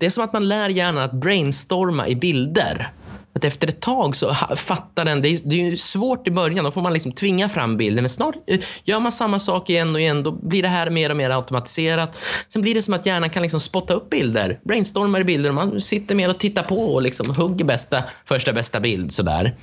Det 0.00 0.06
är 0.06 0.10
som 0.10 0.24
att 0.24 0.32
man 0.32 0.48
lär 0.48 0.68
hjärnan 0.68 1.02
att 1.02 1.12
brainstorma 1.12 2.08
i 2.08 2.16
bilder. 2.16 2.92
Att 3.34 3.44
efter 3.44 3.68
ett 3.68 3.80
tag 3.80 4.16
så 4.16 4.34
fattar 4.56 5.04
den, 5.04 5.22
det 5.22 5.28
är, 5.28 5.40
det 5.44 5.66
är 5.66 5.76
svårt 5.76 6.28
i 6.28 6.30
början, 6.30 6.64
då 6.64 6.70
får 6.70 6.82
man 6.82 6.92
liksom 6.92 7.12
tvinga 7.12 7.48
fram 7.48 7.76
bilden. 7.76 8.02
Men 8.02 8.10
snart 8.10 8.34
eh, 8.46 8.60
gör 8.84 9.00
man 9.00 9.12
samma 9.12 9.38
sak 9.38 9.70
igen 9.70 9.94
och 9.94 10.00
igen, 10.00 10.22
då 10.22 10.32
blir 10.32 10.62
det 10.62 10.68
här 10.68 10.90
mer 10.90 11.10
och 11.10 11.16
mer 11.16 11.30
automatiserat. 11.30 12.18
Sen 12.48 12.62
blir 12.62 12.74
det 12.74 12.82
som 12.82 12.94
att 12.94 13.06
hjärnan 13.06 13.30
kan 13.30 13.42
liksom 13.42 13.60
spotta 13.60 13.94
upp 13.94 14.10
bilder, 14.10 14.60
brainstormar 14.64 15.20
i 15.20 15.24
bilder 15.24 15.48
och 15.48 15.54
man 15.54 15.80
sitter 15.80 16.14
mer 16.14 16.28
och 16.30 16.38
tittar 16.38 16.62
på 16.62 16.94
och 16.94 17.02
liksom 17.02 17.34
hugger 17.34 17.64
bästa, 17.64 18.04
första 18.24 18.52
bästa 18.52 18.80
bild 18.80 19.12
sådär. 19.12 19.56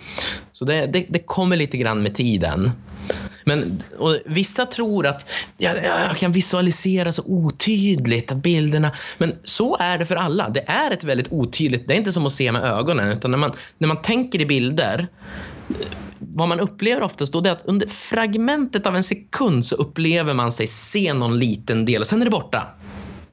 Så 0.52 0.66
det, 0.66 0.86
det, 0.86 1.06
det 1.10 1.20
kommer 1.20 1.58
lite 1.58 1.78
grann 1.78 2.02
med 2.02 2.16
tiden. 2.16 2.72
Men 3.44 3.84
vissa 4.26 4.66
tror 4.66 5.08
att 5.08 5.30
ja, 5.58 5.76
jag 5.76 6.18
kan 6.18 6.32
visualisera 6.32 7.12
så 7.12 7.24
otydligt, 7.26 8.32
att 8.32 8.38
bilderna... 8.38 8.92
Men 9.18 9.36
så 9.44 9.78
är 9.78 9.98
det 9.98 10.06
för 10.06 10.16
alla. 10.16 10.50
Det 10.50 10.64
är 10.68 10.92
ett 10.92 11.04
väldigt 11.04 11.32
otydligt... 11.32 11.88
Det 11.88 11.94
är 11.94 11.98
inte 11.98 12.12
som 12.12 12.26
att 12.26 12.32
se 12.32 12.52
med 12.52 12.64
ögonen, 12.64 13.12
utan 13.12 13.32
när 13.32 13.38
man, 13.38 13.52
när 13.78 13.88
man 13.88 14.02
tänker 14.02 14.42
i 14.42 14.46
bilder 14.46 15.08
vad 16.20 16.48
man 16.48 16.60
upplever 16.60 17.04
oftast 17.04 17.34
då 17.34 17.40
är 17.44 17.52
att 17.52 17.66
under 17.66 17.88
fragmentet 17.88 18.86
av 18.86 18.96
en 18.96 19.04
sekund 19.04 19.66
så 19.66 19.76
upplever 19.76 20.34
man 20.34 20.52
sig 20.52 20.68
se 20.68 21.14
någon 21.14 21.40
liten 21.40 21.86
del 21.86 22.02
och 22.02 22.08
sen 22.08 22.22
är 22.22 22.26
det 22.26 22.32
borta. 22.32 22.68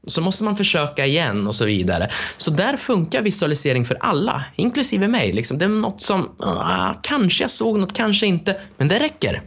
Så 0.09 0.21
måste 0.21 0.45
man 0.45 0.57
försöka 0.57 1.07
igen 1.07 1.47
och 1.47 1.55
så 1.55 1.65
vidare. 1.65 2.11
Så 2.37 2.51
där 2.51 2.77
funkar 2.77 3.23
visualisering 3.23 3.85
för 3.85 3.97
alla, 4.01 4.45
inklusive 4.57 5.09
mig. 5.09 5.33
Liksom. 5.33 5.59
Det 5.59 5.65
är 5.65 5.69
något 5.69 6.03
som, 6.03 6.21
uh, 6.43 6.93
kanske 7.03 7.45
jag 7.45 7.51
såg 7.51 7.79
något, 7.79 7.93
kanske 7.93 8.27
inte, 8.27 8.57
men 8.77 8.89
det 8.89 8.99
räcker. 8.99 9.43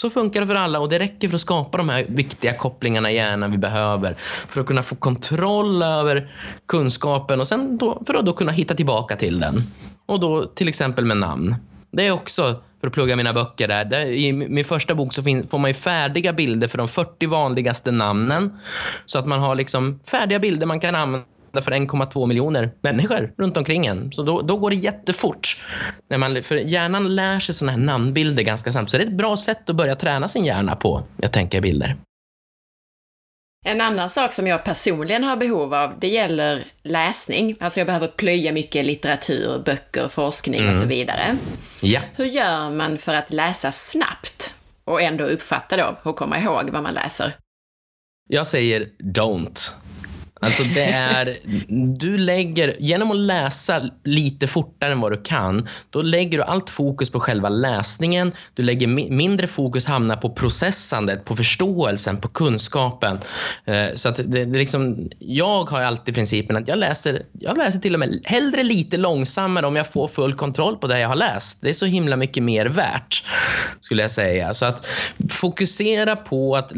Så 0.00 0.10
funkar 0.10 0.40
det 0.40 0.46
för 0.46 0.54
alla 0.54 0.80
och 0.80 0.88
det 0.88 0.98
räcker 0.98 1.28
för 1.28 1.34
att 1.34 1.40
skapa 1.40 1.78
de 1.78 1.88
här 1.88 2.06
viktiga 2.08 2.54
kopplingarna 2.54 3.10
i 3.10 3.14
hjärnan 3.14 3.50
vi 3.50 3.58
behöver 3.58 4.14
för 4.48 4.60
att 4.60 4.66
kunna 4.66 4.82
få 4.82 4.96
kontroll 4.96 5.82
över 5.82 6.32
kunskapen 6.66 7.40
och 7.40 7.48
sen 7.48 7.78
då, 7.78 8.02
för 8.06 8.14
att 8.14 8.26
då 8.26 8.32
kunna 8.32 8.52
hitta 8.52 8.74
tillbaka 8.74 9.16
till 9.16 9.40
den. 9.40 9.62
Och 10.06 10.20
då 10.20 10.46
till 10.46 10.68
exempel 10.68 11.04
med 11.04 11.16
namn. 11.16 11.54
Det 11.90 12.06
är 12.06 12.10
också 12.10 12.62
för 12.80 12.86
att 12.86 12.92
plugga 12.92 13.16
mina 13.16 13.32
böcker 13.32 13.68
där. 13.68 13.84
där 13.84 14.06
I 14.06 14.32
min 14.32 14.64
första 14.64 14.94
bok 14.94 15.12
så 15.12 15.22
får 15.22 15.58
man 15.58 15.74
färdiga 15.74 16.32
bilder 16.32 16.68
för 16.68 16.78
de 16.78 16.88
40 16.88 17.26
vanligaste 17.26 17.90
namnen. 17.90 18.58
Så 19.06 19.18
att 19.18 19.26
man 19.26 19.40
har 19.40 19.54
liksom 19.54 20.00
färdiga 20.10 20.38
bilder 20.38 20.66
man 20.66 20.80
kan 20.80 20.94
använda 20.94 21.26
för 21.52 21.70
1,2 21.70 22.26
miljoner 22.26 22.70
människor 22.80 23.32
runt 23.38 23.56
omkring 23.56 23.86
en. 23.86 24.12
Så 24.12 24.22
då, 24.22 24.42
då 24.42 24.56
går 24.56 24.70
det 24.70 24.76
jättefort. 24.76 25.64
När 26.10 26.18
man, 26.18 26.42
för 26.42 26.56
hjärnan 26.56 27.14
lär 27.14 27.40
sig 27.40 27.54
såna 27.54 27.72
här 27.72 27.78
namnbilder 27.78 28.42
ganska 28.42 28.70
snabbt. 28.72 28.90
Så 28.90 28.98
det 28.98 29.04
är 29.04 29.06
ett 29.06 29.12
bra 29.12 29.36
sätt 29.36 29.70
att 29.70 29.76
börja 29.76 29.96
träna 29.96 30.28
sin 30.28 30.44
hjärna 30.44 30.76
på, 30.76 31.02
jag 31.16 31.32
tänker 31.32 31.60
bilder. 31.60 31.96
En 33.64 33.80
annan 33.80 34.10
sak 34.10 34.32
som 34.32 34.46
jag 34.46 34.64
personligen 34.64 35.24
har 35.24 35.36
behov 35.36 35.74
av, 35.74 35.94
det 35.98 36.08
gäller 36.08 36.64
läsning. 36.82 37.56
Alltså 37.60 37.80
jag 37.80 37.86
behöver 37.86 38.08
plöja 38.08 38.52
mycket 38.52 38.86
litteratur, 38.86 39.62
böcker, 39.64 40.08
forskning 40.08 40.60
mm. 40.60 40.70
och 40.70 40.76
så 40.76 40.82
mm. 40.82 40.88
vidare. 40.88 41.36
Ja. 41.82 42.00
Hur 42.16 42.24
gör 42.24 42.70
man 42.70 42.98
för 42.98 43.14
att 43.14 43.30
läsa 43.30 43.72
snabbt 43.72 44.54
och 44.84 45.02
ändå 45.02 45.24
uppfatta 45.24 45.76
då 45.76 45.96
och 46.02 46.16
komma 46.16 46.38
ihåg 46.38 46.70
vad 46.70 46.82
man 46.82 46.94
läser? 46.94 47.36
Jag 48.28 48.46
säger 48.46 48.88
don't. 49.14 49.72
Alltså 50.40 50.62
det 50.62 50.84
är, 50.84 51.36
du 51.98 52.16
lägger, 52.16 52.76
genom 52.78 53.10
att 53.10 53.16
läsa 53.16 53.90
lite 54.04 54.46
fortare 54.46 54.92
än 54.92 55.00
vad 55.00 55.12
du 55.12 55.22
kan, 55.22 55.68
då 55.90 56.02
lägger 56.02 56.38
du 56.38 56.44
allt 56.44 56.70
fokus 56.70 57.10
på 57.10 57.20
själva 57.20 57.48
läsningen. 57.48 58.32
Du 58.54 58.62
lägger 58.62 58.86
mindre 59.10 59.46
fokus 59.46 59.86
hamnar 59.86 60.16
på 60.16 60.30
processandet, 60.30 61.24
på 61.24 61.36
förståelsen, 61.36 62.16
på 62.16 62.28
kunskapen. 62.28 63.18
Eh, 63.64 63.86
så 63.94 64.08
att 64.08 64.16
det, 64.16 64.44
det 64.44 64.58
liksom, 64.58 65.10
jag 65.18 65.64
har 65.64 65.80
alltid 65.80 66.14
principen 66.14 66.56
att 66.56 66.68
jag 66.68 66.78
läser, 66.78 67.22
jag 67.40 67.58
läser 67.58 67.80
till 67.80 67.94
och 67.94 68.00
med 68.00 68.20
hellre 68.24 68.62
lite 68.62 68.96
långsammare 68.96 69.66
om 69.66 69.76
jag 69.76 69.92
får 69.92 70.08
full 70.08 70.34
kontroll 70.34 70.76
på 70.76 70.86
det 70.86 71.00
jag 71.00 71.08
har 71.08 71.16
läst. 71.16 71.62
Det 71.62 71.68
är 71.68 71.72
så 71.72 71.86
himla 71.86 72.16
mycket 72.16 72.42
mer 72.42 72.66
värt, 72.66 73.24
skulle 73.80 74.02
jag 74.02 74.10
säga. 74.10 74.54
Så 74.54 74.64
att 74.64 74.86
fokusera 75.30 76.16
på 76.16 76.56
att 76.56 76.72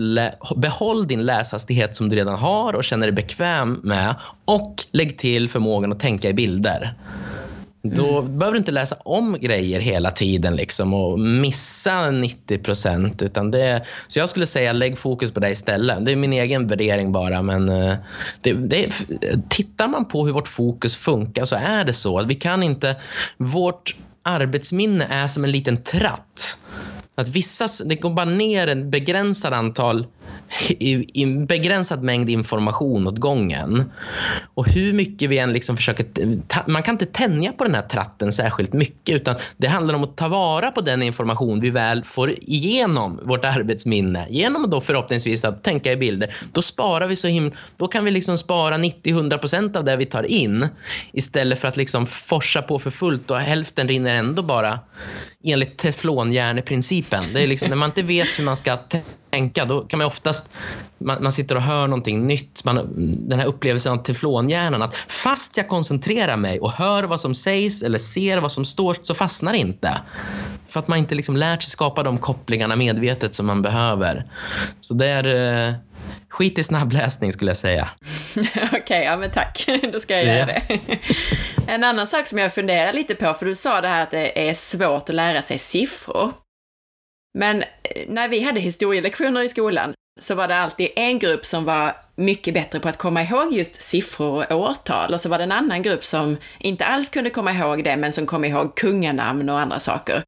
behålla 0.56 1.04
din 1.04 1.26
läshastighet 1.26 1.96
som 1.96 2.08
du 2.08 2.16
redan 2.16 2.38
har 2.38 2.72
och 2.72 2.84
känner 2.84 3.06
dig 3.06 3.14
bekväm 3.14 3.49
bekväm 3.50 3.80
med 3.82 4.14
och 4.44 4.74
lägg 4.92 5.18
till 5.18 5.48
förmågan 5.48 5.92
att 5.92 6.00
tänka 6.00 6.28
i 6.28 6.32
bilder. 6.32 6.94
Då 7.82 8.18
mm. 8.18 8.38
behöver 8.38 8.52
du 8.52 8.58
inte 8.58 8.72
läsa 8.72 8.96
om 9.04 9.36
grejer 9.40 9.80
hela 9.80 10.10
tiden 10.10 10.56
liksom 10.56 10.94
och 10.94 11.20
missa 11.20 12.10
90 12.10 12.58
procent. 12.58 13.22
så 14.08 14.18
jag 14.18 14.28
skulle 14.28 14.46
säga 14.46 14.72
lägg 14.72 14.98
fokus 14.98 15.32
på 15.32 15.40
det 15.40 15.50
istället. 15.50 16.04
Det 16.04 16.12
är 16.12 16.16
min 16.16 16.32
egen 16.32 16.66
värdering 16.66 17.12
bara. 17.12 17.42
Men 17.42 17.68
eh, 17.68 17.94
det, 18.42 18.52
det, 18.52 18.92
tittar 19.48 19.88
man 19.88 20.04
på 20.04 20.26
hur 20.26 20.32
vårt 20.32 20.48
fokus 20.48 20.96
funkar 20.96 21.44
så 21.44 21.56
är 21.56 21.84
det 21.84 21.92
så. 21.92 22.24
Vi 22.24 22.34
kan 22.34 22.62
inte... 22.62 22.96
Vårt 23.36 23.96
arbetsminne 24.22 25.06
är 25.10 25.26
som 25.26 25.44
en 25.44 25.50
liten 25.50 25.82
tratt. 25.82 26.58
Att 27.14 27.28
vissa, 27.28 27.66
det 27.84 27.96
går 27.96 28.10
bara 28.10 28.26
ner 28.26 28.66
en 28.66 28.90
begränsad 28.90 29.52
antal 29.52 30.06
i, 30.68 31.22
i 31.22 31.26
begränsad 31.26 32.02
mängd 32.02 32.30
information 32.30 33.06
åt 33.06 33.18
gången. 33.18 33.84
Och 34.54 34.68
hur 34.68 34.92
mycket 34.92 35.30
vi 35.30 35.38
än 35.38 35.52
liksom 35.52 35.76
försöker... 35.76 36.06
Ta, 36.48 36.64
man 36.66 36.82
kan 36.82 36.94
inte 36.94 37.06
tänja 37.06 37.52
på 37.52 37.64
den 37.64 37.74
här 37.74 37.82
tratten 37.82 38.32
särskilt 38.32 38.72
mycket, 38.72 39.16
utan 39.16 39.34
det 39.56 39.66
handlar 39.66 39.94
om 39.94 40.02
att 40.02 40.16
ta 40.16 40.28
vara 40.28 40.70
på 40.70 40.80
den 40.80 41.02
information 41.02 41.60
vi 41.60 41.70
väl 41.70 42.04
får 42.04 42.30
igenom 42.30 43.20
vårt 43.22 43.44
arbetsminne. 43.44 44.26
Genom 44.30 44.70
då 44.70 44.80
förhoppningsvis 44.80 45.44
att 45.44 45.62
tänka 45.62 45.92
i 45.92 45.96
bilder. 45.96 46.34
Då 46.52 46.62
sparar 46.62 47.06
vi 47.06 47.16
så 47.16 47.28
himla... 47.28 47.56
Då 47.76 47.88
kan 47.88 48.04
vi 48.04 48.10
liksom 48.10 48.38
spara 48.38 48.78
90-100% 48.78 49.76
av 49.76 49.84
det 49.84 49.96
vi 49.96 50.06
tar 50.06 50.22
in 50.22 50.68
istället 51.12 51.58
för 51.58 51.68
att 51.68 51.76
liksom 51.76 52.06
forsa 52.06 52.62
på 52.62 52.78
för 52.78 52.90
fullt 52.90 53.30
och 53.30 53.38
hälften 53.38 53.88
rinner 53.88 54.14
ändå 54.14 54.42
bara 54.42 54.78
enligt 55.44 55.78
teflonhjärneprincipen. 55.78 57.24
Det 57.34 57.42
är 57.42 57.46
liksom, 57.46 57.68
när 57.68 57.76
man 57.76 57.88
inte 57.88 58.02
vet 58.02 58.38
hur 58.38 58.44
man 58.44 58.56
ska 58.56 58.78
tänka, 59.30 59.64
då 59.64 59.80
kan 59.80 59.98
man 59.98 60.06
oftast... 60.06 60.50
Man, 60.98 61.22
man 61.22 61.32
sitter 61.32 61.54
och 61.54 61.62
hör 61.62 61.86
någonting 61.86 62.26
nytt. 62.26 62.64
Man, 62.64 62.88
den 63.28 63.38
här 63.38 63.46
upplevelsen 63.46 63.92
av 63.92 63.96
teflonhjärnan. 63.96 64.82
Att 64.82 64.96
fast 64.96 65.56
jag 65.56 65.68
koncentrerar 65.68 66.36
mig 66.36 66.60
och 66.60 66.72
hör 66.72 67.02
vad 67.02 67.20
som 67.20 67.34
sägs 67.34 67.82
eller 67.82 67.98
ser 67.98 68.38
vad 68.38 68.52
som 68.52 68.64
står 68.64 68.96
så 69.02 69.14
fastnar 69.14 69.52
det 69.52 69.58
inte. 69.58 70.00
För 70.68 70.80
att 70.80 70.88
man 70.88 70.98
inte 70.98 71.14
liksom 71.14 71.36
lärt 71.36 71.62
sig 71.62 71.70
skapa 71.70 72.02
de 72.02 72.18
kopplingarna 72.18 72.76
medvetet 72.76 73.34
som 73.34 73.46
man 73.46 73.62
behöver. 73.62 74.26
Så 74.80 74.94
det 74.94 75.06
är... 75.06 75.68
Eh, 75.68 75.74
skit 76.30 76.58
i 76.58 76.62
snabbläsning 76.62 77.32
skulle 77.32 77.50
jag 77.50 77.56
säga. 77.56 77.88
Okej, 78.36 78.80
okay, 78.80 79.04
ja 79.04 79.16
men 79.16 79.30
tack. 79.30 79.68
Då 79.92 80.00
ska 80.00 80.14
jag 80.14 80.24
göra 80.24 80.46
det. 80.46 80.80
en 81.68 81.84
annan 81.84 82.06
sak 82.06 82.26
som 82.26 82.38
jag 82.38 82.54
funderar 82.54 82.92
lite 82.92 83.14
på, 83.14 83.34
för 83.34 83.46
du 83.46 83.54
sa 83.54 83.80
det 83.80 83.88
här 83.88 84.02
att 84.02 84.10
det 84.10 84.48
är 84.48 84.54
svårt 84.54 85.08
att 85.08 85.14
lära 85.14 85.42
sig 85.42 85.58
siffror. 85.58 86.32
Men 87.38 87.62
eh, 87.62 88.08
när 88.08 88.28
vi 88.28 88.40
hade 88.40 88.60
historielektioner 88.60 89.42
i 89.42 89.48
skolan 89.48 89.94
så 90.20 90.34
var 90.34 90.48
det 90.48 90.56
alltid 90.56 90.88
en 90.96 91.18
grupp 91.18 91.46
som 91.46 91.64
var 91.64 91.96
mycket 92.16 92.54
bättre 92.54 92.80
på 92.80 92.88
att 92.88 92.98
komma 92.98 93.22
ihåg 93.22 93.52
just 93.52 93.82
siffror 93.82 94.52
och 94.52 94.60
årtal 94.60 95.14
och 95.14 95.20
så 95.20 95.28
var 95.28 95.38
det 95.38 95.44
en 95.44 95.52
annan 95.52 95.82
grupp 95.82 96.04
som 96.04 96.36
inte 96.58 96.84
alls 96.84 97.08
kunde 97.08 97.30
komma 97.30 97.52
ihåg 97.52 97.84
det 97.84 97.96
men 97.96 98.12
som 98.12 98.26
kom 98.26 98.44
ihåg 98.44 98.76
kunganamn 98.76 99.48
och 99.48 99.60
andra 99.60 99.78
saker. 99.78 100.22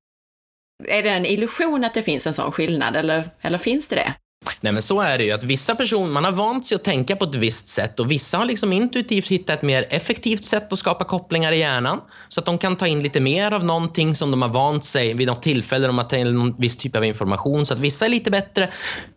Är 0.89 1.03
det 1.03 1.11
en 1.11 1.27
illusion 1.27 1.85
att 1.85 1.95
det 1.95 2.03
finns 2.03 2.27
en 2.27 2.35
sån 2.35 2.53
skillnad 2.53 2.97
eller, 2.97 3.25
eller 3.41 3.59
finns 3.59 3.89
det 3.89 3.97
det? 3.97 4.15
Nej, 4.61 4.73
men 4.73 4.83
så 4.83 5.01
är 5.01 5.19
det 5.19 5.25
ju. 5.25 5.33
att 5.33 5.45
Vissa 5.45 5.75
personer 5.75 6.13
man 6.13 6.25
har 6.25 6.33
vant 6.33 6.67
sig 6.67 6.77
att 6.77 6.85
tänka 6.85 7.17
på 7.17 7.25
ett 7.25 7.35
visst 7.35 7.69
sätt 7.69 8.01
och 8.01 8.11
vissa 8.11 8.39
har 8.39 8.45
liksom 8.45 8.73
intuitivt 8.73 9.29
hittat 9.29 9.57
ett 9.57 9.63
mer 9.63 9.87
effektivt 9.91 10.45
sätt 10.45 10.73
att 10.73 10.79
skapa 10.79 11.05
kopplingar 11.05 11.53
i 11.53 11.59
hjärnan 11.59 12.01
så 12.29 12.41
att 12.41 12.47
de 12.47 12.59
kan 12.59 12.77
ta 12.77 12.87
in 12.87 13.03
lite 13.03 13.21
mer 13.21 13.53
av 13.53 13.65
någonting 13.65 14.15
som 14.15 14.31
de 14.31 14.43
har 14.43 14.49
vant 14.49 14.85
sig 14.85 15.15
vid 15.15 15.27
något 15.27 15.43
tillfälle. 15.43 15.87
De 15.87 15.99
har 15.99 16.05
tagit 16.05 16.27
in 16.27 16.35
någon 16.35 16.55
viss 16.59 16.77
typ 16.77 16.97
av 16.97 17.05
information. 17.05 17.67
Så 17.67 17.75
att 17.75 17.81
vissa 17.81 18.05
är 18.05 18.09
lite 18.09 18.31
bättre 18.31 18.71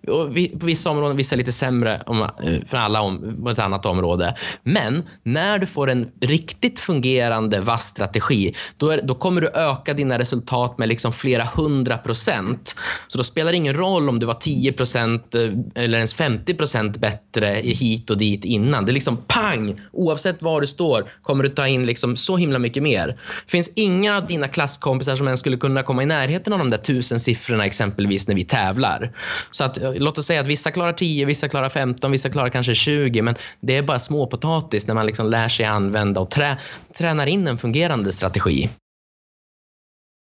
och 0.07 0.27
på 0.59 0.65
vissa 0.65 0.89
områden 0.89 1.17
vissa 1.17 1.35
är 1.35 1.37
lite 1.37 1.51
sämre 1.51 2.03
om, 2.05 2.21
eh, 2.21 2.29
för 2.67 2.77
alla 2.77 3.01
om, 3.01 3.43
på 3.43 3.49
ett 3.49 3.59
annat 3.59 3.85
område. 3.85 4.35
Men 4.63 5.03
när 5.23 5.59
du 5.59 5.65
får 5.65 5.89
en 5.89 6.11
riktigt 6.21 6.79
fungerande 6.79 7.59
vass 7.59 7.85
strategi, 7.85 8.55
då, 8.77 8.89
är, 8.89 9.01
då 9.01 9.15
kommer 9.15 9.41
du 9.41 9.47
öka 9.47 9.93
dina 9.93 10.19
resultat 10.19 10.77
med 10.77 10.89
liksom 10.89 11.11
flera 11.13 11.43
hundra 11.43 11.97
procent. 11.97 12.75
Så 13.07 13.17
då 13.17 13.23
spelar 13.23 13.51
det 13.51 13.57
ingen 13.57 13.73
roll 13.73 14.09
om 14.09 14.19
du 14.19 14.25
var 14.25 14.33
10 14.33 14.73
procent 14.73 15.14
Eh, 15.15 15.83
eller 15.83 15.97
ens 15.97 16.13
50 16.13 16.53
procent 16.53 16.97
bättre 16.97 17.47
hit 17.63 18.09
och 18.09 18.17
dit 18.17 18.45
innan. 18.45 18.85
Det 18.85 18.91
är 18.91 18.93
liksom 18.93 19.17
pang! 19.17 19.81
Oavsett 19.91 20.41
var 20.41 20.61
du 20.61 20.67
står 20.67 21.09
kommer 21.21 21.43
du 21.43 21.49
ta 21.49 21.67
in 21.67 21.87
liksom 21.87 22.17
så 22.17 22.37
himla 22.37 22.59
mycket 22.59 22.83
mer. 22.83 23.07
Det 23.45 23.51
finns 23.51 23.73
inga 23.75 24.17
av 24.17 24.27
dina 24.27 24.47
klasskompisar 24.47 25.15
som 25.15 25.27
ens 25.27 25.39
skulle 25.39 25.57
kunna 25.57 25.83
komma 25.83 26.03
i 26.03 26.05
närheten 26.05 26.53
av 26.53 26.59
de 26.59 26.69
där 26.69 26.77
tusen 26.77 27.19
siffrorna 27.19 27.65
exempelvis 27.65 28.27
när 28.27 28.35
vi 28.35 28.43
tävlar. 28.43 29.11
Så 29.51 29.63
att, 29.63 29.77
eh, 29.77 29.93
låt 29.95 30.17
oss 30.17 30.25
säga 30.25 30.41
att 30.41 30.47
vissa 30.47 30.71
klarar 30.71 30.93
10, 30.93 31.25
vissa 31.25 31.47
klarar 31.47 31.69
15, 31.69 32.11
vissa 32.11 32.29
klarar 32.29 32.49
kanske 32.49 32.75
20, 32.75 33.21
men 33.21 33.35
det 33.59 33.77
är 33.77 33.81
bara 33.81 33.99
småpotatis 33.99 34.87
när 34.87 34.95
man 34.95 35.05
liksom 35.05 35.29
lär 35.29 35.49
sig 35.49 35.65
använda 35.65 36.21
och 36.21 36.31
trä, 36.31 36.57
tränar 36.97 37.27
in 37.27 37.47
en 37.47 37.57
fungerande 37.57 38.11
strategi. 38.11 38.69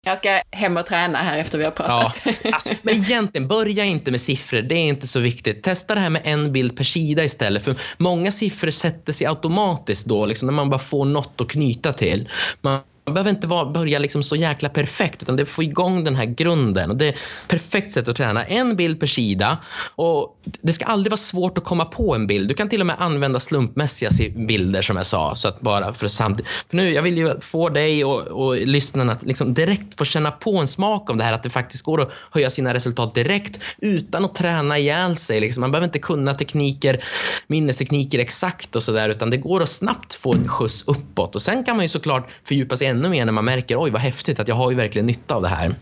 Jag 0.07 0.17
ska 0.17 0.41
hem 0.51 0.77
och 0.77 0.85
träna 0.85 1.17
här 1.17 1.37
efter 1.37 1.57
vi 1.57 1.63
har 1.63 1.71
pratat. 1.71 2.21
Ja, 2.23 2.51
alltså, 2.53 2.73
men 2.81 2.95
egentligen, 2.95 3.47
börja 3.47 3.85
inte 3.85 4.11
med 4.11 4.21
siffror. 4.21 4.61
Det 4.61 4.75
är 4.75 4.87
inte 4.87 5.07
så 5.07 5.19
viktigt. 5.19 5.63
Testa 5.63 5.95
det 5.95 6.01
här 6.01 6.09
med 6.09 6.21
en 6.25 6.51
bild 6.51 6.77
per 6.77 6.83
sida 6.83 7.23
istället. 7.23 7.65
För 7.65 7.75
många 7.97 8.31
siffror 8.31 8.71
sätter 8.71 9.13
sig 9.13 9.27
automatiskt 9.27 10.07
då, 10.07 10.25
liksom, 10.25 10.45
när 10.45 10.53
man 10.53 10.69
bara 10.69 10.79
får 10.79 11.05
något 11.05 11.41
att 11.41 11.49
knyta 11.49 11.93
till. 11.93 12.29
Man 12.61 12.81
man 13.07 13.13
behöver 13.13 13.29
inte 13.29 13.47
vara, 13.47 13.65
börja 13.65 13.99
liksom 13.99 14.23
så 14.23 14.35
jäkla 14.35 14.69
perfekt, 14.69 15.21
utan 15.21 15.35
det 15.35 15.45
får 15.45 15.63
igång 15.63 16.03
den 16.03 16.15
här 16.15 16.25
grunden. 16.25 16.89
Och 16.91 16.97
det 16.97 17.05
är 17.05 17.09
ett 17.09 17.19
perfekt 17.47 17.91
sätt 17.91 18.07
att 18.07 18.15
träna. 18.15 18.45
En 18.45 18.75
bild 18.75 18.99
per 18.99 19.07
sida. 19.07 19.57
Och 19.95 20.41
det 20.61 20.73
ska 20.73 20.85
aldrig 20.85 21.11
vara 21.11 21.17
svårt 21.17 21.57
att 21.57 21.63
komma 21.63 21.85
på 21.85 22.15
en 22.15 22.27
bild. 22.27 22.47
Du 22.49 22.53
kan 22.53 22.69
till 22.69 22.81
och 22.81 22.87
med 22.87 22.95
använda 22.99 23.39
slumpmässiga 23.39 24.09
bilder, 24.35 24.81
som 24.81 24.97
jag 24.97 25.05
sa. 25.05 25.35
Så 25.35 25.47
att 25.47 25.61
bara 25.61 25.93
för, 25.93 26.07
samt, 26.07 26.41
för 26.69 26.77
nu, 26.77 26.93
jag 26.93 27.01
vill 27.01 27.17
ju 27.17 27.39
få 27.39 27.69
dig 27.69 28.05
och, 28.05 28.21
och 28.21 28.57
lyssnarna 28.57 29.11
att 29.11 29.23
liksom 29.23 29.53
direkt 29.53 29.97
få 29.97 30.05
känna 30.05 30.31
på 30.31 30.57
en 30.57 30.67
smak 30.67 31.09
av 31.09 31.17
det 31.17 31.23
här. 31.23 31.33
Att 31.33 31.43
det 31.43 31.49
faktiskt 31.49 31.83
går 31.83 32.01
att 32.01 32.11
höja 32.31 32.49
sina 32.49 32.73
resultat 32.73 33.15
direkt 33.15 33.59
utan 33.77 34.25
att 34.25 34.35
träna 34.35 34.77
ihjäl 34.77 35.15
sig. 35.15 35.39
Liksom. 35.39 35.61
Man 35.61 35.71
behöver 35.71 35.87
inte 35.87 35.99
kunna 35.99 36.33
tekniker, 36.33 37.03
minnestekniker 37.47 38.19
exakt 38.19 38.75
och 38.75 38.83
sådär, 38.83 39.09
utan 39.09 39.29
det 39.29 39.37
går 39.37 39.63
att 39.63 39.69
snabbt 39.69 40.13
få 40.13 40.33
en 40.33 40.47
skjuts 40.47 40.87
uppåt. 40.87 41.35
Och 41.35 41.41
Sen 41.41 41.63
kan 41.63 41.75
man 41.75 41.85
ju 41.85 41.89
såklart 41.89 42.29
fördjupa 42.43 42.75
sig 42.75 42.87
ännu 42.97 43.09
mer 43.09 43.25
när 43.25 43.33
man 43.33 43.45
märker 43.45 43.83
oj 43.83 43.91
vad 43.91 44.01
häftigt 44.01 44.39
att 44.39 44.47
jag 44.47 44.55
har 44.55 44.71
ju 44.71 44.77
verkligen 44.77 45.05
nytta 45.05 45.35
av 45.35 45.41
det 45.41 45.47
här. 45.47 45.75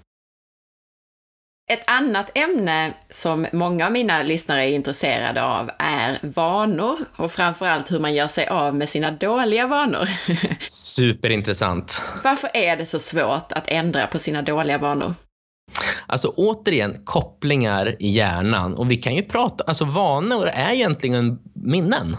Ett 1.71 1.83
annat 1.87 2.31
ämne 2.37 2.93
som 3.09 3.47
många 3.53 3.85
av 3.85 3.91
mina 3.91 4.23
lyssnare 4.23 4.65
är 4.65 4.75
intresserade 4.75 5.43
av 5.43 5.71
är 5.79 6.19
vanor 6.21 6.97
och 7.15 7.31
framförallt 7.31 7.91
hur 7.91 7.99
man 7.99 8.13
gör 8.13 8.27
sig 8.27 8.47
av 8.47 8.75
med 8.75 8.89
sina 8.89 9.11
dåliga 9.11 9.67
vanor. 9.67 10.09
Superintressant. 10.67 12.01
Varför 12.23 12.49
är 12.53 12.77
det 12.77 12.85
så 12.85 12.99
svårt 12.99 13.51
att 13.51 13.67
ändra 13.67 14.07
på 14.07 14.19
sina 14.19 14.41
dåliga 14.41 14.77
vanor? 14.77 15.13
Alltså 16.07 16.33
återigen, 16.35 17.01
kopplingar 17.03 17.95
i 17.99 18.09
hjärnan. 18.09 18.75
Och 18.75 18.91
vi 18.91 18.95
kan 18.97 19.15
ju 19.15 19.23
prata, 19.23 19.63
alltså 19.67 19.85
vanor 19.85 20.47
är 20.47 20.73
egentligen 20.73 21.39
minnen. 21.53 22.17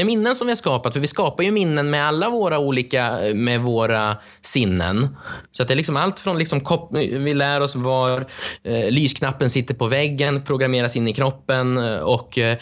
Det 0.00 0.04
är 0.04 0.06
minnen 0.06 0.34
som 0.34 0.46
vi 0.46 0.50
har 0.50 0.56
skapat, 0.56 0.92
för 0.92 1.00
vi 1.00 1.06
skapar 1.06 1.44
ju 1.44 1.50
minnen 1.50 1.90
med 1.90 2.06
alla 2.06 2.30
våra 2.30 2.58
olika, 2.58 3.18
med 3.34 3.60
våra 3.60 4.16
sinnen. 4.40 5.16
Så 5.52 5.62
att 5.62 5.68
det 5.68 5.74
är 5.74 5.76
liksom 5.76 5.96
allt 5.96 6.20
från, 6.20 6.38
liksom, 6.38 6.60
vi 6.92 7.34
lär 7.34 7.60
oss 7.60 7.74
var 7.74 8.26
eh, 8.64 8.90
lysknappen 8.90 9.50
sitter 9.50 9.74
på 9.74 9.86
väggen, 9.86 10.44
programmeras 10.44 10.96
in 10.96 11.08
i 11.08 11.12
kroppen 11.12 11.78
eh, 11.78 11.98
och 11.98 12.38
eh, 12.38 12.56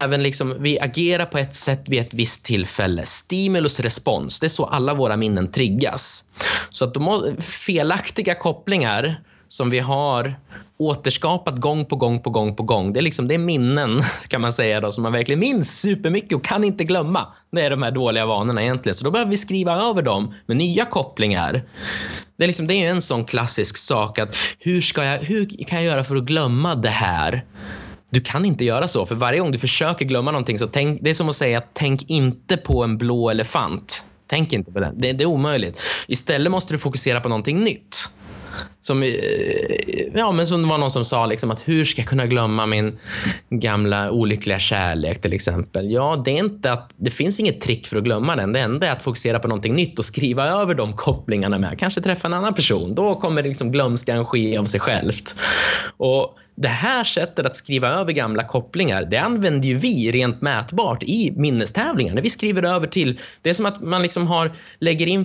även 0.00 0.22
liksom, 0.22 0.54
vi 0.58 0.80
agerar 0.80 1.26
på 1.26 1.38
ett 1.38 1.54
sätt 1.54 1.88
vid 1.88 2.00
ett 2.00 2.14
visst 2.14 2.46
tillfälle. 2.46 3.06
Stimulus 3.06 3.80
respons, 3.80 4.40
det 4.40 4.46
är 4.46 4.48
så 4.48 4.64
alla 4.64 4.94
våra 4.94 5.16
minnen 5.16 5.52
triggas. 5.52 6.24
Så 6.70 6.84
att 6.84 6.94
de 6.94 7.36
felaktiga 7.40 8.34
kopplingar 8.34 9.20
som 9.48 9.70
vi 9.70 9.78
har 9.78 10.34
återskapat 10.78 11.56
gång 11.56 11.86
på 11.86 11.96
gång 11.96 12.20
på 12.20 12.30
gång 12.30 12.56
på 12.56 12.62
gång. 12.62 12.92
Det 12.92 13.00
är, 13.00 13.02
liksom, 13.02 13.28
det 13.28 13.34
är 13.34 13.38
minnen 13.38 14.02
kan 14.28 14.40
man 14.40 14.52
säga 14.52 14.80
då, 14.80 14.92
som 14.92 15.02
man 15.02 15.12
verkligen 15.12 15.40
minns 15.40 15.80
supermycket 15.80 16.32
och 16.32 16.44
kan 16.44 16.64
inte 16.64 16.84
glömma. 16.84 17.26
Det 17.52 17.60
är 17.60 17.70
de 17.70 17.82
här 17.82 17.90
dåliga 17.90 18.26
vanorna 18.26 18.62
egentligen. 18.62 18.94
Så 18.94 19.04
då 19.04 19.10
behöver 19.10 19.30
vi 19.30 19.36
skriva 19.36 19.74
över 19.74 20.02
dem 20.02 20.34
med 20.46 20.56
nya 20.56 20.84
kopplingar. 20.84 21.62
Det 22.36 22.44
är, 22.44 22.46
liksom, 22.46 22.66
det 22.66 22.74
är 22.74 22.90
en 22.90 23.02
sån 23.02 23.24
klassisk 23.24 23.76
sak 23.76 24.18
att 24.18 24.36
hur, 24.58 24.80
ska 24.80 25.04
jag, 25.04 25.18
hur 25.18 25.64
kan 25.64 25.78
jag 25.78 25.84
göra 25.84 26.04
för 26.04 26.16
att 26.16 26.24
glömma 26.24 26.74
det 26.74 26.88
här? 26.88 27.44
Du 28.10 28.20
kan 28.20 28.44
inte 28.44 28.64
göra 28.64 28.88
så, 28.88 29.06
för 29.06 29.14
varje 29.14 29.40
gång 29.40 29.52
du 29.52 29.58
försöker 29.58 30.04
glömma 30.04 30.30
någonting 30.30 30.58
så 30.58 30.66
tänk, 30.66 31.02
det 31.02 31.10
är 31.10 31.14
som 31.14 31.28
att 31.28 31.34
säga 31.34 31.62
tänk 31.72 32.10
inte 32.10 32.56
på 32.56 32.84
en 32.84 32.98
blå 32.98 33.30
elefant. 33.30 34.04
Tänk 34.26 34.52
inte 34.52 34.72
på 34.72 34.80
den. 34.80 35.00
Det, 35.00 35.12
det 35.12 35.24
är 35.24 35.26
omöjligt. 35.26 35.80
Istället 36.08 36.50
måste 36.50 36.74
du 36.74 36.78
fokusera 36.78 37.20
på 37.20 37.28
någonting 37.28 37.64
nytt. 37.64 37.96
Som, 38.80 39.02
eh, 39.02 39.10
ja, 40.14 40.32
men 40.32 40.46
som 40.46 40.62
det 40.62 40.68
var 40.68 40.78
någon 40.78 40.90
som 40.90 41.04
sa 41.04 41.26
liksom 41.26 41.50
att 41.50 41.68
hur 41.68 41.84
ska 41.84 42.00
jag 42.00 42.08
kunna 42.08 42.26
glömma 42.26 42.66
min 42.66 42.98
gamla 43.50 44.10
olyckliga 44.10 44.58
kärlek 44.58 45.20
till 45.20 45.32
exempel. 45.32 45.90
Ja, 45.90 46.22
det 46.24 46.30
är 46.30 46.38
inte 46.38 46.72
att 46.72 46.94
det 46.98 47.10
finns 47.10 47.40
inget 47.40 47.60
trick 47.60 47.86
för 47.86 47.96
att 47.96 48.04
glömma 48.04 48.36
den. 48.36 48.52
Det 48.52 48.60
enda 48.60 48.86
är 48.86 48.92
att 48.92 49.02
fokusera 49.02 49.38
på 49.38 49.48
någonting 49.48 49.74
nytt 49.74 49.98
och 49.98 50.04
skriva 50.04 50.46
över 50.46 50.74
de 50.74 50.96
kopplingarna 50.96 51.58
med. 51.58 51.78
Kanske 51.78 52.00
träffa 52.00 52.28
en 52.28 52.34
annan 52.34 52.54
person. 52.54 52.94
Då 52.94 53.14
kommer 53.14 53.42
liksom 53.42 53.72
glömskan 53.72 54.26
ske 54.26 54.56
av 54.56 54.64
sig 54.64 54.80
självt. 54.80 55.34
Och 55.96 56.38
det 56.56 56.68
här 56.68 57.04
sättet 57.04 57.46
att 57.46 57.56
skriva 57.56 57.88
över 57.88 58.12
gamla 58.12 58.44
kopplingar, 58.44 59.04
det 59.04 59.16
använder 59.16 59.68
ju 59.68 59.78
vi 59.78 60.12
rent 60.12 60.40
mätbart 60.40 61.02
i 61.02 61.32
minnestävlingar. 61.36 62.14
När 62.14 62.22
vi 62.22 62.30
skriver 62.30 62.62
över 62.62 62.86
till, 62.86 63.20
det 63.42 63.50
är 63.50 63.54
som 63.54 63.66
att 63.66 63.80
man 63.80 64.02
liksom 64.02 64.26
har, 64.26 64.52
lägger 64.78 65.06
in 65.06 65.24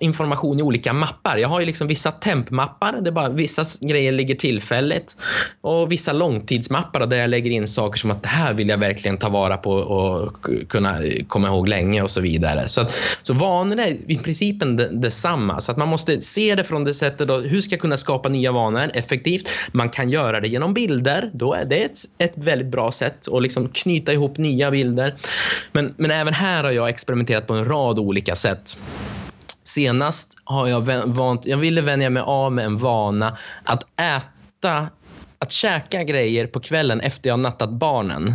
information 0.00 0.58
i 0.58 0.62
olika 0.62 0.92
mappar. 0.92 1.36
Jag 1.36 1.48
har 1.48 1.60
ju 1.60 1.66
liksom 1.66 1.86
vissa 1.86 2.10
tempmappar, 2.12 3.00
där 3.00 3.10
bara 3.10 3.28
vissa 3.28 3.86
grejer 3.86 4.12
ligger 4.12 4.34
tillfälligt 4.34 5.16
och 5.60 5.92
vissa 5.92 6.12
långtidsmappar 6.12 7.06
där 7.06 7.16
jag 7.16 7.30
lägger 7.30 7.50
in 7.50 7.66
saker 7.66 7.98
som 7.98 8.10
att 8.10 8.22
det 8.22 8.28
här 8.28 8.54
vill 8.54 8.68
jag 8.68 8.78
verkligen 8.78 9.18
ta 9.18 9.28
vara 9.28 9.56
på 9.56 9.72
och 9.72 10.46
kunna 10.68 11.04
eh, 11.04 11.24
komma 11.26 11.48
ihåg 11.48 11.68
länge 11.68 12.02
och 12.02 12.10
så 12.10 12.20
vidare. 12.20 12.68
Så, 12.68 12.80
att, 12.80 12.94
så 13.22 13.32
vanor 13.32 13.80
är 13.80 13.96
i 14.10 14.18
principen 14.18 14.76
detsamma. 15.00 15.60
Så 15.60 15.72
att 15.72 15.76
man 15.76 15.88
måste 15.88 16.20
se 16.20 16.54
det 16.54 16.64
från 16.64 16.84
det 16.84 16.94
sättet. 16.94 17.28
Då, 17.28 17.40
hur 17.40 17.60
ska 17.60 17.72
jag 17.72 17.80
kunna 17.80 17.96
skapa 17.96 18.28
nya 18.28 18.52
vanor 18.52 18.90
effektivt? 18.94 19.48
Man 19.72 19.88
kan 19.88 20.10
göra 20.10 20.40
det 20.40 20.48
genom 20.48 20.74
bilder. 20.74 21.30
Då 21.34 21.54
är 21.54 21.64
det 21.64 21.84
ett, 21.84 21.98
ett 22.18 22.32
väldigt 22.34 22.68
bra 22.68 22.92
sätt 22.92 23.28
att 23.32 23.42
liksom 23.42 23.68
knyta 23.68 24.12
ihop 24.12 24.38
nya 24.38 24.70
bilder. 24.70 25.14
Men, 25.72 25.94
men 25.96 26.10
även 26.10 26.34
här 26.34 26.64
har 26.64 26.70
jag 26.70 26.88
experimenterat 26.88 27.46
på 27.46 27.54
en 27.54 27.64
rad 27.64 27.98
olika 27.98 28.34
sätt. 28.34 28.76
Senast 29.64 30.38
har 30.44 30.68
jag 30.68 30.80
vant, 31.06 31.46
jag 31.46 31.56
ville 31.56 31.80
vänja 31.80 32.10
mig 32.10 32.22
av 32.26 32.52
med 32.52 32.64
en 32.64 32.78
vana 32.78 33.36
att 33.64 33.82
äta 34.00 34.88
att 35.38 35.52
käka 35.52 36.04
grejer 36.04 36.46
på 36.46 36.60
kvällen 36.60 37.00
efter 37.00 37.28
jag 37.30 37.38
nattat 37.38 37.70
barnen. 37.70 38.34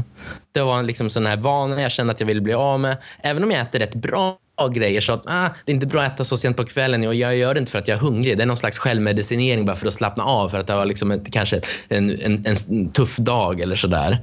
Det 0.51 0.61
var 0.61 0.79
en 0.79 0.85
liksom 0.85 1.09
sån 1.09 1.25
här 1.25 1.37
vana 1.37 1.81
jag 1.81 1.91
kände 1.91 2.13
att 2.13 2.19
jag 2.19 2.27
ville 2.27 2.41
bli 2.41 2.53
av 2.53 2.79
med. 2.79 2.97
Även 3.23 3.43
om 3.43 3.51
jag 3.51 3.61
äter 3.61 3.79
rätt 3.79 3.95
bra 3.95 4.37
grejer 4.67 5.01
så 5.01 5.13
att 5.13 5.23
ah, 5.25 5.49
det 5.65 5.71
är 5.71 5.73
inte 5.73 5.87
bra 5.87 6.01
att 6.01 6.13
äta 6.13 6.23
så 6.23 6.37
sent 6.37 6.57
på 6.57 6.65
kvällen 6.65 7.07
och 7.07 7.15
jag 7.15 7.37
gör 7.37 7.53
det 7.53 7.59
inte 7.59 7.71
för 7.71 7.79
att 7.79 7.87
jag 7.87 7.95
är 7.95 8.01
hungrig. 8.01 8.37
Det 8.37 8.43
är 8.43 8.47
någon 8.47 8.57
slags 8.57 8.79
självmedicinering 8.79 9.65
bara 9.65 9.75
för 9.75 9.87
att 9.87 9.93
slappna 9.93 10.23
av 10.23 10.49
för 10.49 10.59
att 10.59 10.67
det 10.67 10.75
var 10.75 10.85
liksom 10.85 11.11
ett, 11.11 11.33
kanske 11.33 11.61
en, 11.87 12.19
en, 12.19 12.45
en 12.45 12.91
tuff 12.91 13.17
dag 13.17 13.61
eller 13.61 13.75
sådär. 13.75 14.19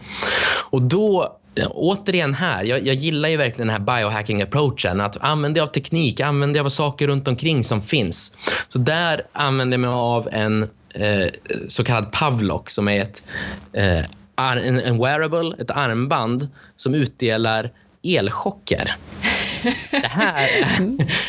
Och 0.71 0.83
då 0.83 1.39
återigen 1.71 2.35
här, 2.35 2.65
jag, 2.65 2.87
jag, 2.87 2.95
gillar 2.95 3.29
ju 3.29 3.37
verkligen 3.37 3.69
den 3.69 3.77
här 3.77 3.99
biohacking-approachen. 3.99 5.01
Att 5.01 5.17
använda 5.21 5.63
av 5.63 5.67
teknik, 5.67 6.21
använda 6.21 6.61
av 6.61 6.69
saker 6.69 7.07
runt 7.07 7.29
omkring 7.29 7.65
som 7.65 7.81
finns. 7.81 8.39
Så 8.69 8.79
där 8.79 9.27
använder 9.33 9.75
jag 9.75 9.81
mig 9.81 9.91
av 9.91 10.29
en 10.33 10.63
eh, 10.95 11.27
så 11.69 11.85
kallad 11.85 12.13
Pavlok 12.13 12.71
som 12.71 12.89
är 12.89 13.01
ett, 13.01 13.23
eh, 13.73 14.05
en, 14.37 14.81
en 14.81 14.99
wearable, 14.99 15.57
ett 15.59 15.71
armband 15.71 16.49
som 16.77 16.95
utdelar 16.95 17.71
elchocker. 18.03 18.97
Det 19.91 20.07
här, 20.07 20.49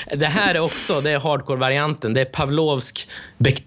det 0.15 0.25
här 0.25 0.55
är 0.55 0.59
också 0.59 1.01
det 1.01 1.11
är 1.11 1.19
hardcore-varianten. 1.19 2.13
Det 2.13 2.21
är 2.21 2.25
Pavlovsk 2.25 3.07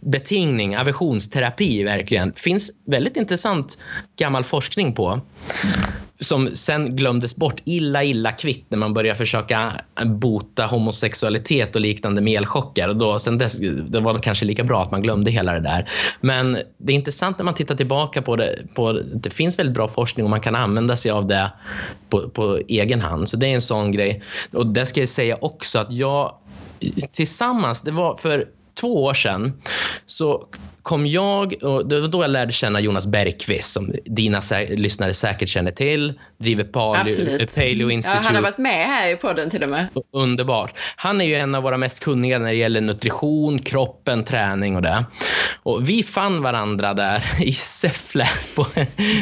betingning, 0.00 0.76
aversionsterapi 0.76 1.84
verkligen. 1.84 2.32
finns 2.32 2.70
väldigt 2.86 3.16
intressant 3.16 3.78
gammal 4.16 4.44
forskning 4.44 4.94
på 4.94 5.20
som 6.20 6.56
sen 6.56 6.96
glömdes 6.96 7.36
bort 7.36 7.62
illa, 7.64 8.04
illa 8.04 8.32
kvitt 8.32 8.64
när 8.68 8.78
man 8.78 8.94
började 8.94 9.18
försöka 9.18 9.72
bota 10.04 10.66
homosexualitet 10.66 11.74
och 11.74 11.80
liknande 11.80 12.20
med 12.20 12.36
elchocker. 12.36 12.88
Och 12.88 12.96
då, 12.96 13.18
sen 13.18 13.38
dess, 13.38 13.58
det 13.88 14.00
var 14.00 14.18
kanske 14.18 14.44
lika 14.44 14.64
bra 14.64 14.82
att 14.82 14.90
man 14.90 15.02
glömde 15.02 15.30
hela 15.30 15.52
det 15.52 15.60
där. 15.60 15.88
Men 16.20 16.58
det 16.78 16.92
är 16.92 16.96
intressant 16.96 17.38
när 17.38 17.44
man 17.44 17.54
tittar 17.54 17.74
tillbaka 17.74 18.22
på 18.22 18.36
det. 18.36 18.58
På, 18.74 18.92
det 19.14 19.30
finns 19.30 19.58
väldigt 19.58 19.74
bra 19.74 19.88
forskning 19.88 20.24
och 20.24 20.30
man 20.30 20.40
kan 20.40 20.54
använda 20.54 20.96
sig 20.96 21.10
av 21.10 21.26
det 21.26 21.52
på, 22.08 22.28
på 22.28 22.60
egen 22.68 23.00
hand. 23.00 23.28
Så 23.28 23.36
det 23.36 23.46
är 23.46 23.54
en 23.54 23.60
sån 23.60 23.92
grej. 23.92 24.22
Och 24.52 24.66
det 24.66 24.86
ska 24.86 25.00
jag 25.00 25.08
säga 25.08 25.36
också 25.40 25.78
att 25.78 25.92
jag 25.92 26.34
tillsammans, 27.12 27.80
det 27.80 27.90
var 27.90 28.16
för 28.16 28.46
två 28.80 29.04
år 29.04 29.14
sedan, 29.14 29.62
så 30.06 30.48
kom 30.82 31.06
jag, 31.06 31.54
och 31.62 31.88
det 31.88 32.00
var 32.00 32.08
då 32.08 32.22
jag 32.22 32.30
lärde 32.30 32.52
känna 32.52 32.80
Jonas 32.80 33.06
Bergqvist 33.06 33.72
som 33.72 33.92
dina 34.04 34.40
sä 34.40 34.66
lyssnare 34.68 35.14
säkert 35.14 35.48
känner 35.48 35.70
till. 35.70 36.12
Driver 36.38 36.64
Paleo, 36.64 37.46
Paleo 37.54 37.90
Institute. 37.90 38.20
Ja, 38.22 38.26
han 38.26 38.34
har 38.34 38.42
varit 38.42 38.58
med 38.58 38.86
här 38.86 39.12
i 39.12 39.16
podden 39.16 39.50
till 39.50 39.62
och 39.62 39.68
med. 39.68 39.86
Underbart. 40.12 40.78
Han 40.96 41.20
är 41.20 41.24
ju 41.24 41.34
en 41.34 41.54
av 41.54 41.62
våra 41.62 41.76
mest 41.76 42.04
kunniga 42.04 42.38
när 42.38 42.46
det 42.46 42.54
gäller 42.54 42.80
nutrition, 42.80 43.58
kroppen, 43.58 44.24
träning 44.24 44.76
och 44.76 44.82
det. 44.82 45.04
Och 45.62 45.88
vi 45.88 46.02
fann 46.02 46.42
varandra 46.42 46.94
där 46.94 47.24
i 47.42 47.52
Säffle 47.52 48.26
på, 48.56 48.64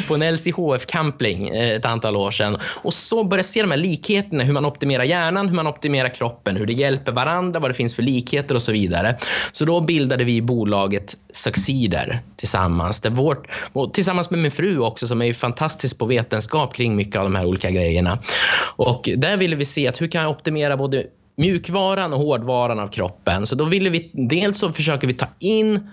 på 0.07 0.15
en 0.15 0.23
LCHF-camping 0.23 1.49
eh, 1.49 1.69
ett 1.69 1.85
antal 1.85 2.15
år 2.15 2.31
sedan. 2.31 2.57
Och 2.63 2.93
så 2.93 3.23
började 3.23 3.43
se 3.43 3.61
de 3.61 3.71
här 3.71 3.77
likheterna, 3.77 4.43
hur 4.43 4.53
man 4.53 4.65
optimerar 4.65 5.03
hjärnan, 5.03 5.47
hur 5.47 5.55
man 5.55 5.67
optimerar 5.67 6.09
kroppen, 6.09 6.57
hur 6.57 6.65
det 6.65 6.73
hjälper 6.73 7.11
varandra, 7.11 7.59
vad 7.59 7.69
det 7.69 7.73
finns 7.73 7.95
för 7.95 8.03
likheter 8.03 8.55
och 8.55 8.61
så 8.61 8.71
vidare. 8.71 9.17
Så 9.51 9.65
då 9.65 9.81
bildade 9.81 10.23
vi 10.23 10.41
bolaget 10.41 11.15
Succeeder 11.49 12.21
tillsammans. 12.35 12.99
Det 13.01 13.09
vårt, 13.09 13.47
tillsammans 13.93 14.29
med 14.29 14.39
min 14.39 14.51
fru 14.51 14.79
också 14.79 15.07
som 15.07 15.21
är 15.21 15.33
fantastisk 15.33 15.99
på 15.99 16.05
vetenskap 16.05 16.73
kring 16.73 16.95
mycket 16.95 17.15
av 17.15 17.23
de 17.23 17.35
här 17.35 17.45
olika 17.45 17.71
grejerna. 17.71 18.19
Och 18.75 19.09
där 19.17 19.37
ville 19.37 19.55
vi 19.55 19.65
se 19.65 19.87
att 19.87 20.01
hur 20.01 20.07
kan 20.07 20.21
jag 20.21 20.31
optimera 20.31 20.77
både 20.77 21.05
mjukvaran 21.37 22.13
och 22.13 22.19
hårdvaran 22.19 22.79
av 22.79 22.87
kroppen. 22.87 23.45
Så 23.45 23.55
då 23.55 23.65
ville 23.65 23.89
vi, 23.89 24.11
dels 24.13 24.57
så 24.57 24.69
försöker 24.69 25.07
vi 25.07 25.13
ta 25.13 25.25
in 25.39 25.89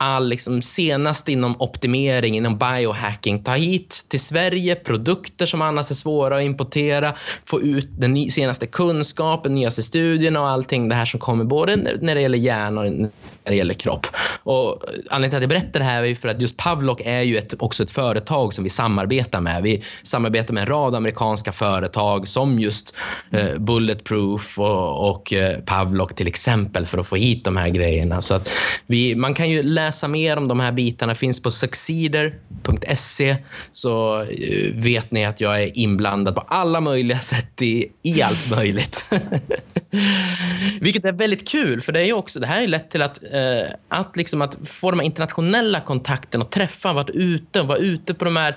all 0.00 0.28
liksom 0.28 0.62
senast 0.62 1.28
inom 1.28 1.56
optimering, 1.58 2.36
inom 2.36 2.58
biohacking. 2.58 3.42
Ta 3.42 3.54
hit 3.54 4.06
till 4.08 4.20
Sverige 4.20 4.74
produkter 4.74 5.46
som 5.46 5.62
annars 5.62 5.90
är 5.90 5.94
svåra 5.94 6.36
att 6.36 6.42
importera. 6.42 7.14
Få 7.44 7.62
ut 7.62 7.88
den 7.98 8.30
senaste 8.30 8.66
kunskapen, 8.66 9.54
nyaste 9.54 9.82
studierna 9.82 10.40
och 10.40 10.48
allting 10.48 10.88
det 10.88 10.94
här 10.94 11.04
som 11.04 11.20
kommer 11.20 11.44
både 11.44 11.76
när 11.76 12.14
det 12.14 12.20
gäller 12.20 12.38
hjärna 12.38 12.80
och 12.80 12.92
när 12.92 13.10
det 13.44 13.54
gäller 13.54 13.74
kropp. 13.74 14.06
Och 14.42 14.84
anledningen 15.10 15.30
till 15.30 15.36
att 15.36 15.42
jag 15.42 15.62
berättar 15.62 15.80
det 15.80 15.86
här 15.86 16.02
är 16.02 16.14
för 16.14 16.28
att 16.28 16.40
just 16.40 16.56
Pavlok 16.56 17.00
är 17.04 17.20
ju 17.20 17.38
ett, 17.38 17.54
också 17.58 17.82
ett 17.82 17.90
företag 17.90 18.54
som 18.54 18.64
vi 18.64 18.70
samarbetar 18.70 19.40
med. 19.40 19.62
Vi 19.62 19.84
samarbetar 20.02 20.54
med 20.54 20.60
en 20.60 20.66
rad 20.66 20.94
amerikanska 20.94 21.52
företag 21.52 22.28
som 22.28 22.58
just 22.58 22.96
eh, 23.30 23.58
Bulletproof 23.58 24.58
och, 24.58 25.10
och 25.10 25.32
eh, 25.32 25.58
Pavlok 25.58 26.14
till 26.14 26.26
exempel 26.26 26.86
för 26.86 26.98
att 26.98 27.06
få 27.06 27.16
hit 27.16 27.44
de 27.44 27.56
här 27.56 27.68
grejerna. 27.68 28.20
Så 28.20 28.34
att 28.34 28.50
vi, 28.86 29.14
man 29.14 29.34
kan 29.34 29.50
ju 29.50 29.62
läsa 29.62 29.89
läsa 29.90 30.08
mer 30.08 30.36
om 30.36 30.48
de 30.48 30.60
här 30.60 30.72
bitarna 30.72 31.14
finns 31.14 31.42
på 31.42 31.50
succeeder.se 31.50 33.36
så 33.72 34.22
eh, 34.22 34.74
vet 34.74 35.10
ni 35.10 35.24
att 35.24 35.40
jag 35.40 35.62
är 35.62 35.78
inblandad 35.78 36.34
på 36.34 36.40
alla 36.40 36.80
möjliga 36.80 37.18
sätt 37.32 37.62
i, 37.62 37.86
i 38.02 38.22
allt 38.22 38.50
möjligt. 38.50 39.04
Vilket 40.80 41.04
är 41.04 41.12
väldigt 41.12 41.48
kul, 41.48 41.80
för 41.80 41.92
det 41.92 42.08
är 42.08 42.12
också, 42.12 42.40
det 42.40 42.46
här 42.46 42.62
är 42.62 42.66
lätt 42.66 42.90
till 42.90 43.02
att, 43.02 43.22
eh, 43.32 43.70
att, 43.88 44.16
liksom 44.16 44.42
att 44.42 44.58
få 44.64 44.90
de 44.90 45.00
här 45.00 45.06
internationella 45.06 45.80
kontakterna 45.80 46.44
och 46.44 46.50
träffa, 46.50 46.92
vara 46.92 47.06
ute, 47.12 47.62
vara 47.62 47.78
ute 47.78 48.14
på 48.14 48.24
de 48.24 48.36
här 48.36 48.56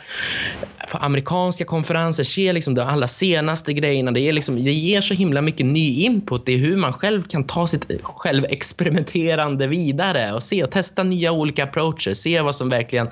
på 0.92 0.98
amerikanska 0.98 1.66
konferenser, 1.66 2.24
se 2.24 2.54
liksom 2.54 2.76
de 2.76 2.82
allra 2.82 3.08
senaste 3.08 3.74
grejerna. 3.74 4.12
Det, 4.12 4.20
är 4.20 4.34
liksom, 4.34 4.64
det 4.64 4.72
ger 4.72 5.02
så 5.02 5.14
himla 5.14 5.42
mycket 5.42 5.66
ny 5.66 6.02
input 6.02 6.50
i 6.50 6.58
hur 6.58 6.78
man 6.78 6.94
själv 6.94 7.24
kan 7.24 7.44
ta 7.44 7.68
sitt 7.68 7.86
självexperimenterande 8.04 9.68
vidare 9.68 10.34
och 10.34 10.44
se 10.44 10.64
och 10.64 10.72
testa 10.72 11.04
nya 11.04 11.22
olika 11.32 11.63
approacher, 11.63 12.13
se 12.13 12.41
vad 12.41 12.55
som 12.55 12.69
verkligen 12.69 13.07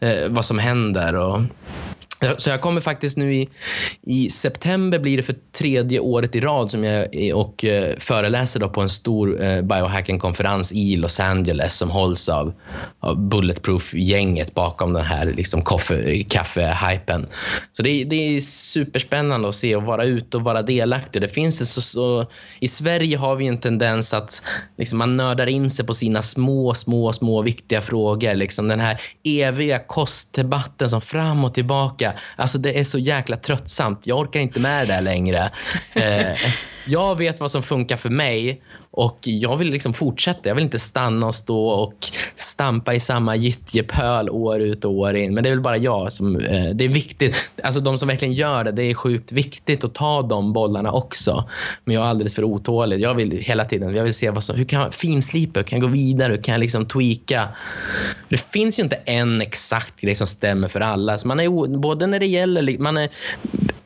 eh, 0.00 0.28
vad 0.28 0.44
som 0.44 0.58
händer. 0.58 1.14
Och, 1.14 1.40
så 2.36 2.50
jag 2.50 2.60
kommer 2.60 2.80
faktiskt 2.80 3.16
nu 3.16 3.34
i, 3.34 3.48
i 4.02 4.30
september 4.30 4.98
blir 4.98 5.16
det 5.16 5.22
för 5.22 5.36
tredje 5.52 6.00
året 6.00 6.34
i 6.34 6.40
rad 6.40 6.70
som 6.70 6.84
jag 6.84 7.08
och 7.34 7.64
eh, 7.64 7.96
föreläser 7.98 8.60
då 8.60 8.68
på 8.68 8.80
en 8.80 8.88
stor 8.88 9.44
eh, 9.44 9.62
biohacking-konferens 9.62 10.72
i 10.72 10.96
Los 10.96 11.20
Angeles 11.20 11.76
som 11.76 11.90
hålls 11.90 12.28
av, 12.28 12.52
av 13.00 13.28
Bulletproof-gänget 13.28 14.54
bakom 14.54 14.92
den 14.92 15.04
här 15.04 15.26
liksom 15.26 15.62
kaffe-hypen. 15.62 17.26
Så 17.72 17.82
det, 17.82 18.04
det, 18.04 18.16
är 18.36 18.40
superspännande 18.40 19.48
att 19.48 19.54
se 19.54 19.76
och 19.76 19.82
vara 19.82 20.04
ute 20.04 20.36
och 20.36 20.44
vara 20.44 20.62
delaktig. 20.62 21.22
Det 21.22 21.28
finns 21.28 21.74
så, 21.74 21.80
så, 21.80 22.26
I 22.60 22.68
Sverige 22.68 23.16
har 23.16 23.36
vi 23.36 23.46
en 23.46 23.58
tendens 23.58 24.14
att 24.14 24.42
liksom, 24.78 24.98
man 24.98 25.16
nördar 25.16 25.46
in 25.46 25.70
sig 25.70 25.86
på 25.86 25.94
sina 25.94 26.22
små, 26.22 26.74
små, 26.74 27.12
små 27.12 27.42
viktiga 27.42 27.80
frågor. 27.80 28.34
Liksom 28.34 28.68
den 28.68 28.80
här 28.80 29.00
eviga 29.24 29.78
kostdebatten 29.78 30.88
som 30.88 31.00
fram 31.00 31.44
och 31.44 31.54
tillbaka 31.54 32.13
Alltså 32.36 32.58
det 32.58 32.78
är 32.78 32.84
så 32.84 32.98
jäkla 32.98 33.36
tröttsamt. 33.36 34.06
Jag 34.06 34.18
orkar 34.18 34.40
inte 34.40 34.60
med 34.60 34.88
det 34.88 34.94
där 34.94 35.00
längre. 35.00 35.50
Eh, 35.94 36.38
jag 36.86 37.18
vet 37.18 37.40
vad 37.40 37.50
som 37.50 37.62
funkar 37.62 37.96
för 37.96 38.10
mig 38.10 38.62
och 38.96 39.18
jag 39.22 39.56
vill 39.56 39.70
liksom 39.70 39.92
fortsätta. 39.92 40.48
Jag 40.48 40.54
vill 40.54 40.64
inte 40.64 40.78
stanna 40.78 41.26
och 41.26 41.34
stå 41.34 41.68
och 41.68 41.94
stampa 42.36 42.94
i 42.94 43.00
samma 43.00 43.36
gyttjepöl 43.36 44.30
år 44.30 44.60
ut 44.60 44.84
och 44.84 44.92
år 44.92 45.16
in. 45.16 45.34
Men 45.34 45.44
det 45.44 45.50
är 45.50 45.54
väl 45.54 45.60
bara 45.60 45.76
jag 45.76 46.12
som... 46.12 46.36
Eh, 46.36 46.70
det 46.74 46.84
är 46.84 46.88
viktigt. 46.88 47.36
Alltså 47.62 47.80
de 47.80 47.98
som 47.98 48.08
verkligen 48.08 48.34
gör 48.34 48.64
det, 48.64 48.72
det 48.72 48.82
är 48.82 48.94
sjukt 48.94 49.32
viktigt 49.32 49.84
att 49.84 49.94
ta 49.94 50.22
de 50.22 50.52
bollarna 50.52 50.92
också. 50.92 51.48
Men 51.84 51.94
jag 51.94 52.04
är 52.04 52.08
alldeles 52.08 52.34
för 52.34 52.44
otålig. 52.44 53.00
Jag 53.00 53.14
vill 53.14 53.30
hela 53.30 53.64
tiden 53.64 53.94
jag 53.94 54.04
vill 54.04 54.14
se 54.14 54.30
vad 54.30 54.44
som, 54.44 54.56
hur 54.56 54.64
kan 54.64 54.80
jag 54.80 54.94
finslipa, 54.94 55.60
hur 55.60 55.64
kan 55.64 55.78
jag 55.80 55.88
gå 55.88 55.94
vidare, 55.94 56.32
hur 56.32 56.42
kan 56.42 56.52
jag 56.52 56.60
liksom 56.60 56.86
tweaka? 56.86 57.48
Det 58.28 58.40
finns 58.52 58.78
ju 58.78 58.82
inte 58.82 58.96
en 58.96 59.40
exakt 59.40 60.00
grej 60.00 60.14
som 60.14 60.26
stämmer 60.26 60.68
för 60.68 60.80
alla. 60.80 61.18
Så 61.18 61.28
man 61.28 61.40
är, 61.40 61.78
både 61.78 62.06
när 62.06 62.20
det 62.20 62.26
gäller... 62.26 62.78
Man 62.78 62.96
är, 62.96 63.08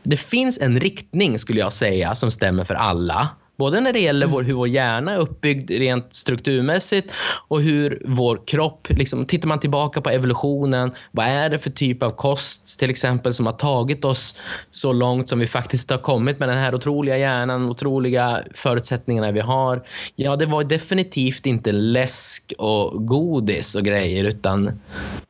det 0.03 0.17
finns 0.17 0.59
en 0.61 0.81
riktning, 0.81 1.39
skulle 1.39 1.61
jag 1.61 1.73
säga, 1.73 2.15
som 2.15 2.31
stämmer 2.31 2.65
för 2.65 2.75
alla. 2.75 3.29
Både 3.59 3.81
när 3.81 3.93
det 3.93 4.01
gäller 4.01 4.27
vår, 4.27 4.43
hur 4.43 4.55
vår 4.55 4.69
hjärna 4.69 5.13
är 5.13 5.19
uppbyggd 5.19 5.71
rent 5.71 6.13
strukturmässigt 6.13 7.13
och 7.49 7.63
hur 7.63 8.03
vår 8.05 8.41
kropp, 8.47 8.87
liksom, 8.91 9.27
tittar 9.27 9.49
man 9.49 9.61
tillbaka 9.61 10.01
på 10.01 10.11
evolutionen, 10.11 10.93
vad 11.13 11.27
är 11.27 11.51
det 11.51 11.59
för 11.59 11.71
typ 11.71 12.03
av 12.03 12.11
kost 12.11 12.79
till 12.79 12.91
exempel 12.91 13.35
som 13.35 13.47
har 13.47 13.53
tagit 13.53 14.05
oss 14.05 14.39
så 14.71 14.93
långt 14.93 15.29
som 15.29 15.39
vi 15.39 15.47
faktiskt 15.47 15.91
har 15.91 15.99
kommit 15.99 16.39
med 16.39 16.49
den 16.49 16.59
här 16.59 16.75
otroliga 16.75 17.19
hjärnan, 17.19 17.65
otroliga 17.71 18.43
förutsättningarna 18.55 19.33
vi 19.33 19.41
har. 19.41 19.87
Ja, 20.17 20.37
det 20.37 20.47
var 20.47 20.65
definitivt 20.65 21.47
inte 21.47 21.73
läsk 21.73 22.53
och 22.59 23.07
godis 23.07 23.75
och 23.75 23.83
grejer, 23.83 24.25
utan 24.25 24.81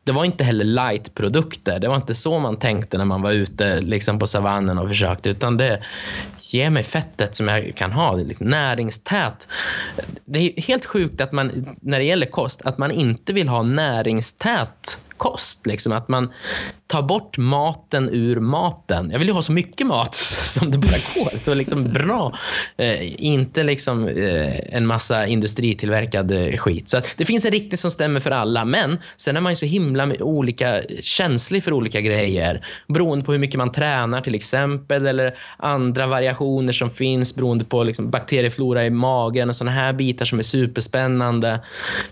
det 0.05 0.12
var 0.12 0.24
inte 0.24 0.45
heller 0.45 0.64
lightprodukter. 0.64 1.81
Det 1.81 1.89
var 1.89 1.97
inte 1.97 2.14
så 2.14 2.39
man 2.39 2.59
tänkte 2.59 2.99
när 2.99 3.05
man 3.05 3.22
var 3.22 3.33
ute 3.33 3.81
liksom 3.81 4.18
på 4.18 4.26
savannen 4.26 4.79
och 4.79 4.89
försökte, 4.89 5.31
utan 5.31 5.57
det 5.57 5.83
ge 6.55 6.71
mig 6.71 6.83
fettet 6.83 7.35
som 7.35 7.49
jag 7.49 7.77
kan 7.77 7.93
ha. 7.93 8.17
Det 8.17 8.23
är 8.23 8.25
liksom 8.25 8.47
näringstät. 8.47 9.49
Det 10.25 10.39
är 10.39 10.63
helt 10.63 10.85
sjukt 10.85 11.21
att 11.21 11.33
man, 11.33 11.77
när 11.81 11.99
det 11.99 12.05
gäller 12.05 12.27
kost, 12.27 12.63
att 12.63 12.79
man 12.79 12.91
inte 12.91 13.33
vill 13.33 13.49
ha 13.49 13.63
näringstät 13.63 15.05
kost. 15.19 15.66
Liksom 15.66 15.93
att 15.93 16.09
man 16.09 16.33
tar 16.89 17.03
bort 17.03 17.39
maten 17.39 18.09
ur 18.09 18.41
maten. 18.41 19.11
Jag 19.11 19.19
vill 19.19 19.29
ju 19.29 19.35
ha 19.35 19.43
så 19.43 19.53
mycket 19.53 19.87
mat 19.87 20.14
som 20.45 20.71
det 20.71 20.79
bara 20.79 20.91
går. 21.14 21.39
Så 21.39 21.55
liksom 21.55 21.85
bra. 21.85 22.35
Eh, 22.77 23.25
inte 23.25 23.62
liksom 23.62 24.09
eh, 24.09 24.75
en 24.77 24.87
massa 24.87 25.27
industritillverkad 25.27 26.33
eh, 26.33 26.57
skit. 26.57 26.89
Så 26.89 27.01
det 27.16 27.25
finns 27.25 27.45
en 27.45 27.51
riktning 27.51 27.79
som 27.79 27.91
stämmer 27.91 28.21
för 28.21 28.31
alla. 28.31 28.64
Men 28.64 28.99
sen 29.16 29.37
är 29.37 29.41
man 29.41 29.53
ju 29.53 29.57
så 29.57 29.66
himla 29.66 30.14
olika 30.21 30.83
känslig 31.01 31.64
för 31.64 31.73
olika 31.73 32.01
grejer. 32.01 32.66
Beroende 32.89 33.25
på 33.25 33.33
hur 33.33 33.39
mycket 33.39 33.59
man 33.59 33.73
tränar 33.73 34.21
till 34.21 34.35
exempel. 34.35 35.07
Eller 35.07 35.35
andra 35.57 36.07
variationer 36.07 36.73
som 36.73 36.91
finns 36.91 37.35
beroende 37.35 37.64
på 37.64 37.83
liksom, 37.83 38.11
bakterieflora 38.11 38.87
i 38.87 38.91
magen 38.91 39.49
och 39.49 39.57
såna 39.57 39.71
här 39.71 39.93
bitar 39.93 40.25
som 40.25 40.39
är 40.39 40.43
superspännande. 40.43 41.61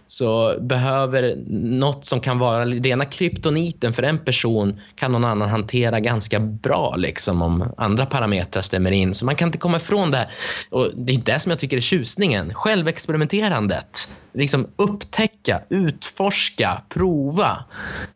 Så 0.06 0.54
behöver 0.60 1.36
något 1.60 2.04
som 2.04 2.20
kan 2.20 2.38
vara 2.38 2.64
rena 2.96 3.04
kryptoniten 3.04 3.92
för 3.92 4.02
en 4.02 4.18
person 4.18 4.80
kan 4.94 5.12
någon 5.12 5.24
annan 5.24 5.48
hantera 5.48 6.00
ganska 6.00 6.40
bra 6.40 6.94
liksom, 6.96 7.42
om 7.42 7.74
andra 7.76 8.06
parametrar 8.06 8.62
stämmer 8.62 8.90
in. 8.90 9.14
Så 9.14 9.24
man 9.24 9.36
kan 9.36 9.48
inte 9.48 9.58
komma 9.58 9.76
ifrån 9.76 10.10
det 10.10 10.18
här. 10.18 10.30
Och 10.70 10.90
det 10.96 11.12
är 11.12 11.18
det 11.18 11.38
som 11.40 11.50
jag 11.50 11.58
tycker 11.58 11.76
är 11.76 11.80
tjusningen. 11.80 12.54
Självexperimenterandet. 12.54 14.08
Liksom 14.34 14.66
upptäcka, 14.76 15.62
utforska, 15.70 16.82
prova. 16.88 17.64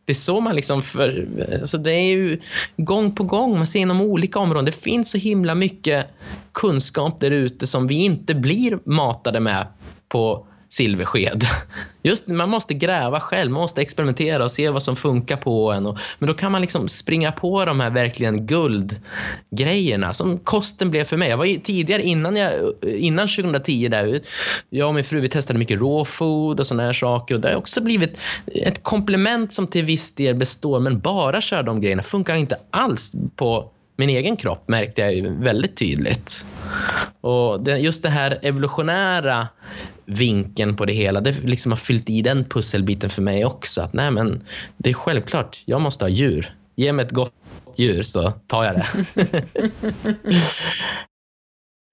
Det 0.05 0.12
är 0.12 0.14
så 0.14 0.41
man 0.41 0.57
liksom... 0.57 0.83
För, 0.83 1.28
alltså 1.61 1.78
det 1.78 1.93
är 1.93 2.11
ju 2.16 2.41
gång 2.76 3.14
på 3.14 3.24
gång, 3.24 3.57
man 3.57 3.66
ser 3.66 3.81
inom 3.81 4.01
olika 4.01 4.39
områden. 4.39 4.64
Det 4.64 4.72
finns 4.72 5.11
så 5.11 5.18
himla 5.18 5.55
mycket 5.55 6.07
kunskap 6.53 7.20
där 7.20 7.31
ute 7.31 7.66
som 7.66 7.87
vi 7.87 8.05
inte 8.05 8.35
blir 8.35 8.78
matade 8.85 9.41
med 9.41 9.66
på 10.09 10.47
silversked. 10.71 11.45
Just 12.03 12.27
Man 12.27 12.49
måste 12.49 12.75
gräva 12.75 13.21
själv, 13.21 13.51
man 13.51 13.61
måste 13.61 13.83
experimentera 13.83 14.45
och 14.45 14.51
se 14.51 14.71
vad 14.71 14.83
som 14.83 14.97
funkar 14.97 15.37
på 15.37 15.73
en. 15.73 15.87
Och, 15.87 15.99
men 16.18 16.27
då 16.27 16.35
kan 16.35 16.53
man 16.53 16.61
liksom 16.61 16.89
springa 16.89 17.33
på 17.33 17.64
de 17.64 17.81
här 17.81 17.91
verkligen 17.91 18.47
guldgrejerna 18.47 20.12
som 20.12 20.39
kosten 20.39 20.91
blev 20.91 21.05
för 21.05 21.16
mig. 21.16 21.29
Jag 21.29 21.37
var 21.37 21.61
tidigare, 21.61 22.03
innan, 22.03 22.37
jag, 22.37 22.53
innan 22.83 23.29
2010, 23.29 23.89
där, 23.89 24.21
jag 24.71 24.89
och 24.89 24.95
min 24.95 25.05
fru 25.05 25.21
vi 25.21 25.29
testade 25.29 25.59
mycket 25.59 25.81
raw 25.81 26.05
food 26.05 26.61
och 26.61 26.66
såna 26.66 26.83
här 26.83 26.93
saker. 26.93 27.35
Och 27.35 27.41
det 27.41 27.49
har 27.49 27.57
också 27.57 27.81
blivit 27.81 28.18
ett 28.47 28.83
komplement 28.83 29.53
som 29.53 29.66
till 29.66 29.85
viss 29.85 30.14
del 30.14 30.35
består, 30.35 30.81
men 30.81 31.01
bara 31.01 31.41
köra 31.41 31.62
de 31.62 31.81
grejerna 31.81 32.03
funkar 32.03 32.35
inte 32.35 32.57
alls 32.71 33.12
på 33.37 33.71
min 34.01 34.11
egen 34.11 34.37
kropp 34.37 34.68
märkte 34.68 35.01
jag 35.03 35.23
väldigt 35.31 35.77
tydligt. 35.77 36.47
Och 37.21 37.68
just 37.68 38.03
det 38.03 38.09
här 38.09 38.39
evolutionära 38.43 39.49
vinkeln 40.11 40.76
på 40.76 40.84
det 40.84 40.92
hela, 40.92 41.20
det 41.20 41.44
liksom 41.44 41.72
har 41.72 41.76
fyllt 41.76 42.11
i 42.11 42.22
den 42.22 42.44
pusselbiten 42.44 43.11
för 43.11 43.22
mig 43.22 43.44
också. 43.44 43.80
Att 43.80 43.92
nej, 43.92 44.11
men 44.11 44.42
det 44.76 44.90
är 44.90 44.94
självklart, 44.94 45.62
jag 45.64 45.80
måste 45.80 46.04
ha 46.04 46.08
djur. 46.08 46.54
Ge 46.76 46.92
mig 46.92 47.04
ett 47.04 47.11
gott 47.12 47.32
djur 47.78 48.02
så 48.02 48.32
tar 48.46 48.64
jag 48.64 48.74
det. 48.74 49.44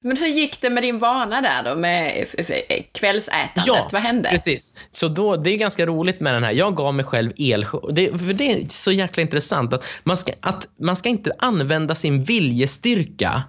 Men 0.03 0.17
hur 0.17 0.27
gick 0.27 0.61
det 0.61 0.69
med 0.69 0.83
din 0.83 0.99
vana 0.99 1.41
där 1.41 1.63
då, 1.63 1.75
med 1.75 2.25
kvällsätandet? 2.91 3.63
Ja, 3.67 3.89
Vad 3.91 4.01
hände? 4.01 4.29
precis. 4.29 4.79
Så 4.91 5.07
då, 5.07 5.35
det 5.35 5.49
är 5.49 5.57
ganska 5.57 5.85
roligt 5.85 6.19
med 6.19 6.33
den 6.33 6.43
här. 6.43 6.51
Jag 6.51 6.75
gav 6.75 6.93
mig 6.93 7.05
själv 7.05 7.31
elchock. 7.37 7.89
Det, 7.91 8.17
för 8.17 8.33
det 8.33 8.51
är 8.51 8.67
så 8.67 8.91
jäkla 8.91 9.21
intressant 9.21 9.73
att 9.73 9.85
man 10.03 10.17
ska, 10.17 10.31
att 10.39 10.67
man 10.79 10.95
ska 10.95 11.09
inte 11.09 11.31
använda 11.39 11.95
sin 11.95 12.23
viljestyrka 12.23 13.43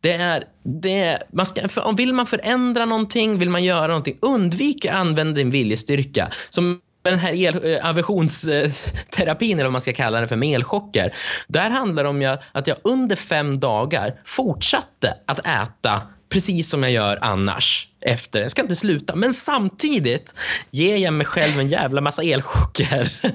det 0.00 0.12
är, 0.12 0.44
det 0.62 1.00
är, 1.00 1.22
man 1.32 1.46
ska, 1.46 1.68
för, 1.68 1.92
vill 1.96 2.12
man 2.12 2.26
förändra 2.26 2.84
någonting, 2.84 3.38
vill 3.38 3.50
man 3.50 3.64
göra 3.64 3.86
någonting, 3.86 4.18
undvik 4.22 4.84
att 4.84 4.94
använda 4.94 5.32
din 5.32 5.50
viljestyrka. 5.50 6.30
Som 6.50 6.80
med 7.04 7.12
den 7.12 7.18
här 7.18 7.32
el, 7.34 7.74
eh, 7.74 7.88
aversionsterapin, 7.88 9.52
eller 9.52 9.64
vad 9.64 9.72
man 9.72 9.80
ska 9.80 9.92
kalla 9.92 10.20
det 10.20 10.26
för, 10.26 10.36
med 10.36 10.54
elchocker. 10.54 11.14
Där 11.46 11.70
handlar 11.70 12.02
det 12.02 12.08
om 12.08 12.38
att 12.52 12.66
jag 12.66 12.76
under 12.84 13.16
fem 13.16 13.60
dagar 13.60 14.20
fortsatte 14.24 15.14
att 15.26 15.38
äta 15.38 16.02
precis 16.28 16.70
som 16.70 16.82
jag 16.82 16.92
gör 16.92 17.18
annars. 17.20 17.87
Efter. 18.00 18.40
Jag 18.40 18.50
ska 18.50 18.62
inte 18.62 18.76
sluta, 18.76 19.16
men 19.16 19.32
samtidigt 19.32 20.34
ger 20.70 20.96
jag 20.96 21.12
mig 21.14 21.26
själv 21.26 21.60
en 21.60 21.68
jävla 21.68 22.00
massa 22.00 22.22
elchocker. 22.22 23.12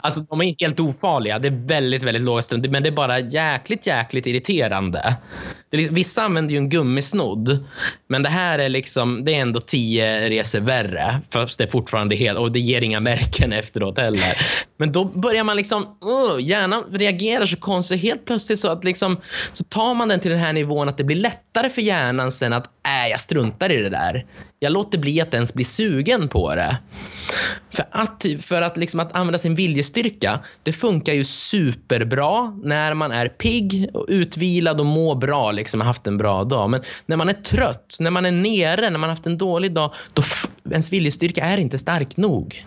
alltså, 0.00 0.20
de 0.20 0.40
är 0.40 0.60
helt 0.60 0.80
ofarliga. 0.80 1.38
Det 1.38 1.48
är 1.48 1.66
väldigt, 1.66 2.02
väldigt 2.02 2.22
låga 2.22 2.42
stunder, 2.42 2.68
men 2.68 2.82
det 2.82 2.88
är 2.88 2.92
bara 2.92 3.20
jäkligt, 3.20 3.86
jäkligt 3.86 4.26
irriterande. 4.26 5.16
Det 5.70 5.76
är 5.76 5.78
liksom, 5.78 5.94
vissa 5.94 6.22
använder 6.22 6.52
ju 6.52 6.58
en 6.58 6.68
gummisnodd, 6.68 7.64
men 8.08 8.22
det 8.22 8.28
här 8.28 8.58
är 8.58 8.68
liksom, 8.68 9.24
det 9.24 9.34
är 9.34 9.40
ändå 9.40 9.60
tio 9.60 10.30
resor 10.30 10.60
värre, 10.60 11.20
fast 11.30 11.58
det 11.58 11.64
är 11.64 11.68
fortfarande 11.68 12.16
helt, 12.16 12.38
och 12.38 12.52
det 12.52 12.60
ger 12.60 12.82
inga 12.82 13.00
märken 13.00 13.52
efteråt 13.52 13.98
heller. 13.98 14.36
Men 14.76 14.92
då 14.92 15.04
börjar 15.04 15.44
man 15.44 15.56
liksom, 15.56 15.82
uh, 15.82 16.40
hjärnan 16.40 16.84
reagerar 16.92 17.46
så 17.46 17.56
konstigt. 17.56 18.02
Helt 18.02 18.24
plötsligt 18.24 18.58
så 18.58 18.68
att 18.68 18.84
liksom, 18.84 19.20
så 19.52 19.64
tar 19.64 19.94
man 19.94 20.08
den 20.08 20.20
till 20.20 20.30
den 20.30 20.40
här 20.40 20.52
nivån 20.52 20.88
att 20.88 20.96
det 20.96 21.04
blir 21.04 21.16
lättare 21.16 21.68
för 21.68 21.82
hjärnan 21.82 22.32
sen 22.32 22.52
att, 22.52 22.64
äh, 22.66 23.10
jag 23.10 23.20
struntar 23.20 23.72
i 23.72 23.82
det 23.82 23.90
där. 23.90 24.26
Jag 24.62 24.72
låter 24.72 24.98
bli 24.98 25.20
att 25.20 25.34
ens 25.34 25.54
bli 25.54 25.64
sugen 25.64 26.28
på 26.28 26.54
det. 26.54 26.76
För 27.70 27.84
att, 27.90 28.26
för 28.40 28.62
att, 28.62 28.76
liksom 28.76 29.00
att 29.00 29.12
använda 29.12 29.38
sin 29.38 29.54
viljestyrka, 29.54 30.40
det 30.62 30.72
funkar 30.72 31.12
ju 31.12 31.24
superbra 31.24 32.50
när 32.64 32.94
man 32.94 33.12
är 33.12 33.28
pigg, 33.28 33.90
och 33.94 34.06
utvilad 34.08 34.80
och 34.80 34.86
mår 34.86 35.14
bra, 35.14 35.52
liksom 35.52 35.80
har 35.80 35.86
haft 35.86 36.06
en 36.06 36.18
bra 36.18 36.44
dag. 36.44 36.70
Men 36.70 36.82
när 37.06 37.16
man 37.16 37.28
är 37.28 37.32
trött, 37.32 37.96
när 38.00 38.10
man 38.10 38.26
är 38.26 38.32
nere, 38.32 38.90
när 38.90 38.98
man 38.98 39.02
har 39.02 39.16
haft 39.16 39.26
en 39.26 39.38
dålig 39.38 39.74
dag, 39.74 39.94
då 40.14 40.22
ens 40.70 40.92
viljestyrka 40.92 41.44
är 41.44 41.58
inte 41.58 41.78
stark 41.78 42.16
nog. 42.16 42.64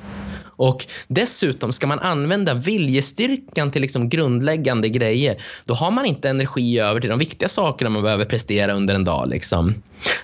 Och 0.56 0.86
Dessutom, 1.08 1.72
ska 1.72 1.88
man 1.88 2.00
använda 2.00 2.54
viljestyrkan 2.54 3.72
till 3.72 3.82
liksom 3.82 4.10
grundläggande 4.10 4.90
grejer, 4.90 5.44
då 5.66 5.74
har 5.74 5.92
man 5.92 6.06
inte 6.06 6.30
energi 6.30 6.80
över 6.80 7.02
till 7.02 7.10
de 7.10 7.20
viktiga 7.20 7.50
sakerna 7.50 7.90
man 7.90 8.04
behöver 8.04 8.26
prestera 8.26 8.74
under 8.74 8.96
en 8.96 9.04
dag. 9.04 9.30
Liksom. 9.30 9.74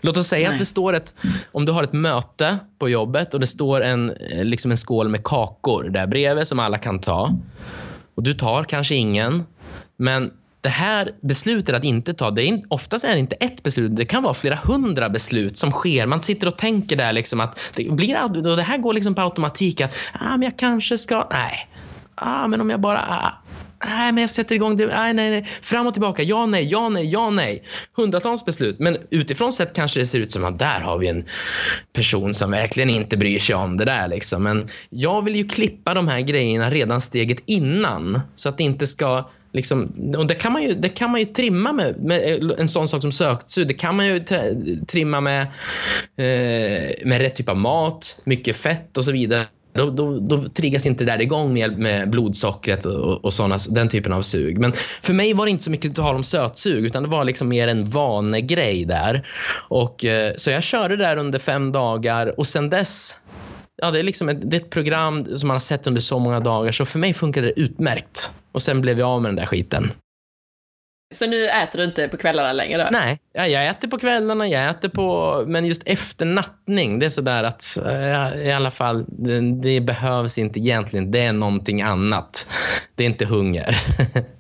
Låt 0.01 0.17
oss 0.17 0.27
säga 0.27 0.47
Nej. 0.47 0.55
att 0.55 0.59
det 0.59 0.65
står 0.65 0.93
ett, 0.93 1.15
om 1.51 1.65
du 1.65 1.71
har 1.71 1.83
ett 1.83 1.93
möte 1.93 2.57
på 2.79 2.89
jobbet 2.89 3.33
och 3.33 3.39
det 3.39 3.47
står 3.47 3.81
en, 3.81 4.09
eh, 4.09 4.45
liksom 4.45 4.71
en 4.71 4.77
skål 4.77 5.09
med 5.09 5.23
kakor 5.23 5.83
där 5.83 6.07
bredvid 6.07 6.47
som 6.47 6.59
alla 6.59 6.77
kan 6.77 6.99
ta. 6.99 7.37
Och 8.15 8.23
Du 8.23 8.33
tar 8.33 8.63
kanske 8.63 8.95
ingen, 8.95 9.43
men 9.97 10.31
det 10.61 10.69
här 10.69 11.11
beslutet 11.21 11.75
att 11.75 11.83
inte 11.83 12.13
ta, 12.13 12.31
det 12.31 12.47
är, 12.47 12.61
oftast 12.67 13.05
är 13.05 13.13
det 13.13 13.19
inte 13.19 13.35
ett 13.35 13.63
beslut, 13.63 13.95
det 13.95 14.05
kan 14.05 14.23
vara 14.23 14.33
flera 14.33 14.55
hundra 14.55 15.09
beslut 15.09 15.57
som 15.57 15.71
sker. 15.71 16.05
Man 16.05 16.21
sitter 16.21 16.47
och 16.47 16.57
tänker 16.57 16.95
där 16.95 17.13
liksom 17.13 17.39
att 17.39 17.59
det, 17.75 17.91
blir, 17.91 18.55
det 18.55 18.63
här 18.63 18.77
går 18.77 18.93
liksom 18.93 19.15
på 19.15 19.21
automatik. 19.21 19.81
att 19.81 19.95
ah, 20.13 20.29
men 20.29 20.41
Jag 20.41 20.57
kanske 20.57 20.97
ska... 20.97 21.27
Nej. 21.31 21.69
Ah, 22.15 22.47
men 22.47 22.61
om 22.61 22.69
jag 22.69 22.79
bara... 22.81 22.99
Ah, 22.99 23.31
Nej, 23.85 24.11
men 24.11 24.21
jag 24.21 24.29
sätter 24.29 24.55
igång 24.55 24.77
det. 24.77 24.85
Nej, 24.85 25.13
nej, 25.13 25.29
nej. 25.29 25.45
Fram 25.61 25.87
och 25.87 25.93
tillbaka. 25.93 26.23
Ja, 26.23 26.45
nej, 26.45 26.63
ja, 26.63 26.89
nej, 26.89 27.05
ja, 27.05 27.29
nej. 27.29 27.63
Hundratals 27.95 28.45
beslut. 28.45 28.79
Men 28.79 28.97
utifrån 29.09 29.51
sett 29.51 29.75
kanske 29.75 29.99
det 29.99 30.05
ser 30.05 30.19
ut 30.19 30.31
som 30.31 30.45
att 30.45 30.59
där 30.59 30.79
har 30.79 30.97
vi 30.97 31.07
en 31.07 31.25
person 31.93 32.33
som 32.33 32.51
verkligen 32.51 32.89
inte 32.89 33.17
bryr 33.17 33.39
sig 33.39 33.55
om 33.55 33.77
det 33.77 33.85
där. 33.85 34.07
Liksom. 34.07 34.43
Men 34.43 34.67
jag 34.89 35.25
vill 35.25 35.35
ju 35.35 35.47
klippa 35.47 35.93
de 35.93 36.07
här 36.07 36.19
grejerna 36.19 36.69
redan 36.69 37.01
steget 37.01 37.37
innan. 37.45 38.19
Så 38.35 38.49
att 38.49 38.57
det 38.57 38.63
inte 38.63 38.87
ska 38.87 39.29
Liksom, 39.53 40.13
och 40.17 40.27
det 40.27 40.35
kan 40.35 40.51
man 40.51 40.63
ju, 40.63 40.73
det 40.73 40.89
kan 40.89 41.11
man 41.11 41.19
ju 41.19 41.25
trimma 41.25 41.73
med, 41.73 42.03
med 42.03 42.43
eh, 42.43 42.49
en 42.57 42.67
sån 42.67 42.87
sak 42.87 43.01
som 43.01 43.11
söksug. 43.11 43.67
Det 43.67 43.73
kan 43.73 43.95
man 43.95 44.07
ju 44.07 44.23
trimma 44.87 45.21
med, 45.21 45.41
eh, 46.17 47.05
med 47.05 47.17
rätt 47.17 47.35
typ 47.35 47.49
av 47.49 47.57
mat, 47.57 48.21
mycket 48.23 48.55
fett 48.55 48.97
och 48.97 49.03
så 49.03 49.11
vidare. 49.11 49.45
Då, 49.73 49.89
då, 49.89 50.19
då 50.19 50.43
triggas 50.43 50.85
inte 50.85 51.05
det 51.05 51.11
där 51.11 51.21
igång 51.21 51.53
med, 51.53 51.79
med 51.79 52.09
blodsockret 52.09 52.85
och, 52.85 53.25
och 53.25 53.33
såna, 53.33 53.57
den 53.69 53.89
typen 53.89 54.13
av 54.13 54.21
sug. 54.21 54.57
Men 54.57 54.73
för 55.01 55.13
mig 55.13 55.33
var 55.33 55.45
det 55.45 55.51
inte 55.51 55.63
så 55.63 55.71
mycket 55.71 55.95
tal 55.95 56.15
om 56.15 56.23
sötsug, 56.23 56.85
utan 56.85 57.03
det 57.03 57.09
var 57.09 57.23
liksom 57.23 57.49
mer 57.49 57.67
en 57.67 57.85
vanegrej 57.85 58.85
där. 58.85 59.27
Och, 59.69 60.05
eh, 60.05 60.33
så 60.37 60.51
jag 60.51 60.63
körde 60.63 60.95
där 60.95 61.17
under 61.17 61.39
fem 61.39 61.71
dagar 61.71 62.39
och 62.39 62.47
sen 62.47 62.69
dess 62.69 63.15
Ja, 63.81 63.91
det 63.91 63.99
är, 63.99 64.03
liksom 64.03 64.29
ett, 64.29 64.51
det 64.51 64.57
är 64.57 64.61
ett 64.61 64.69
program 64.69 65.37
som 65.37 65.47
man 65.47 65.55
har 65.55 65.59
sett 65.59 65.87
under 65.87 66.01
så 66.01 66.19
många 66.19 66.39
dagar, 66.39 66.71
så 66.71 66.85
för 66.85 66.99
mig 66.99 67.13
funkade 67.13 67.47
det 67.47 67.59
utmärkt. 67.59 68.33
Och 68.59 68.63
sen 68.63 68.81
blev 68.81 68.99
jag 68.99 69.09
av 69.09 69.21
med 69.21 69.29
den 69.29 69.35
där 69.35 69.45
skiten. 69.45 69.91
Så 71.15 71.27
nu 71.27 71.47
äter 71.47 71.79
du 71.79 71.85
inte 71.85 72.07
på 72.07 72.17
kvällarna 72.17 72.53
längre 72.53 72.83
då? 72.83 72.89
Nej, 72.91 73.19
ja, 73.33 73.47
jag 73.47 73.67
äter 73.67 73.87
på 73.87 73.99
kvällarna, 73.99 74.47
jag 74.47 74.69
äter 74.69 74.89
på... 74.89 75.43
Men 75.47 75.65
just 75.65 75.83
efter 75.85 76.25
nattning, 76.25 76.99
det 76.99 77.05
är 77.05 77.09
sådär 77.09 77.43
att 77.43 77.77
ja, 77.85 78.35
i 78.35 78.51
alla 78.51 78.71
fall, 78.71 79.05
det, 79.07 79.61
det 79.61 79.81
behövs 79.81 80.37
inte 80.37 80.59
egentligen. 80.59 81.11
Det 81.11 81.19
är 81.19 81.33
någonting 81.33 81.81
annat. 81.81 82.51
Det 82.95 83.03
är 83.03 83.07
inte 83.07 83.25
hunger. 83.25 83.77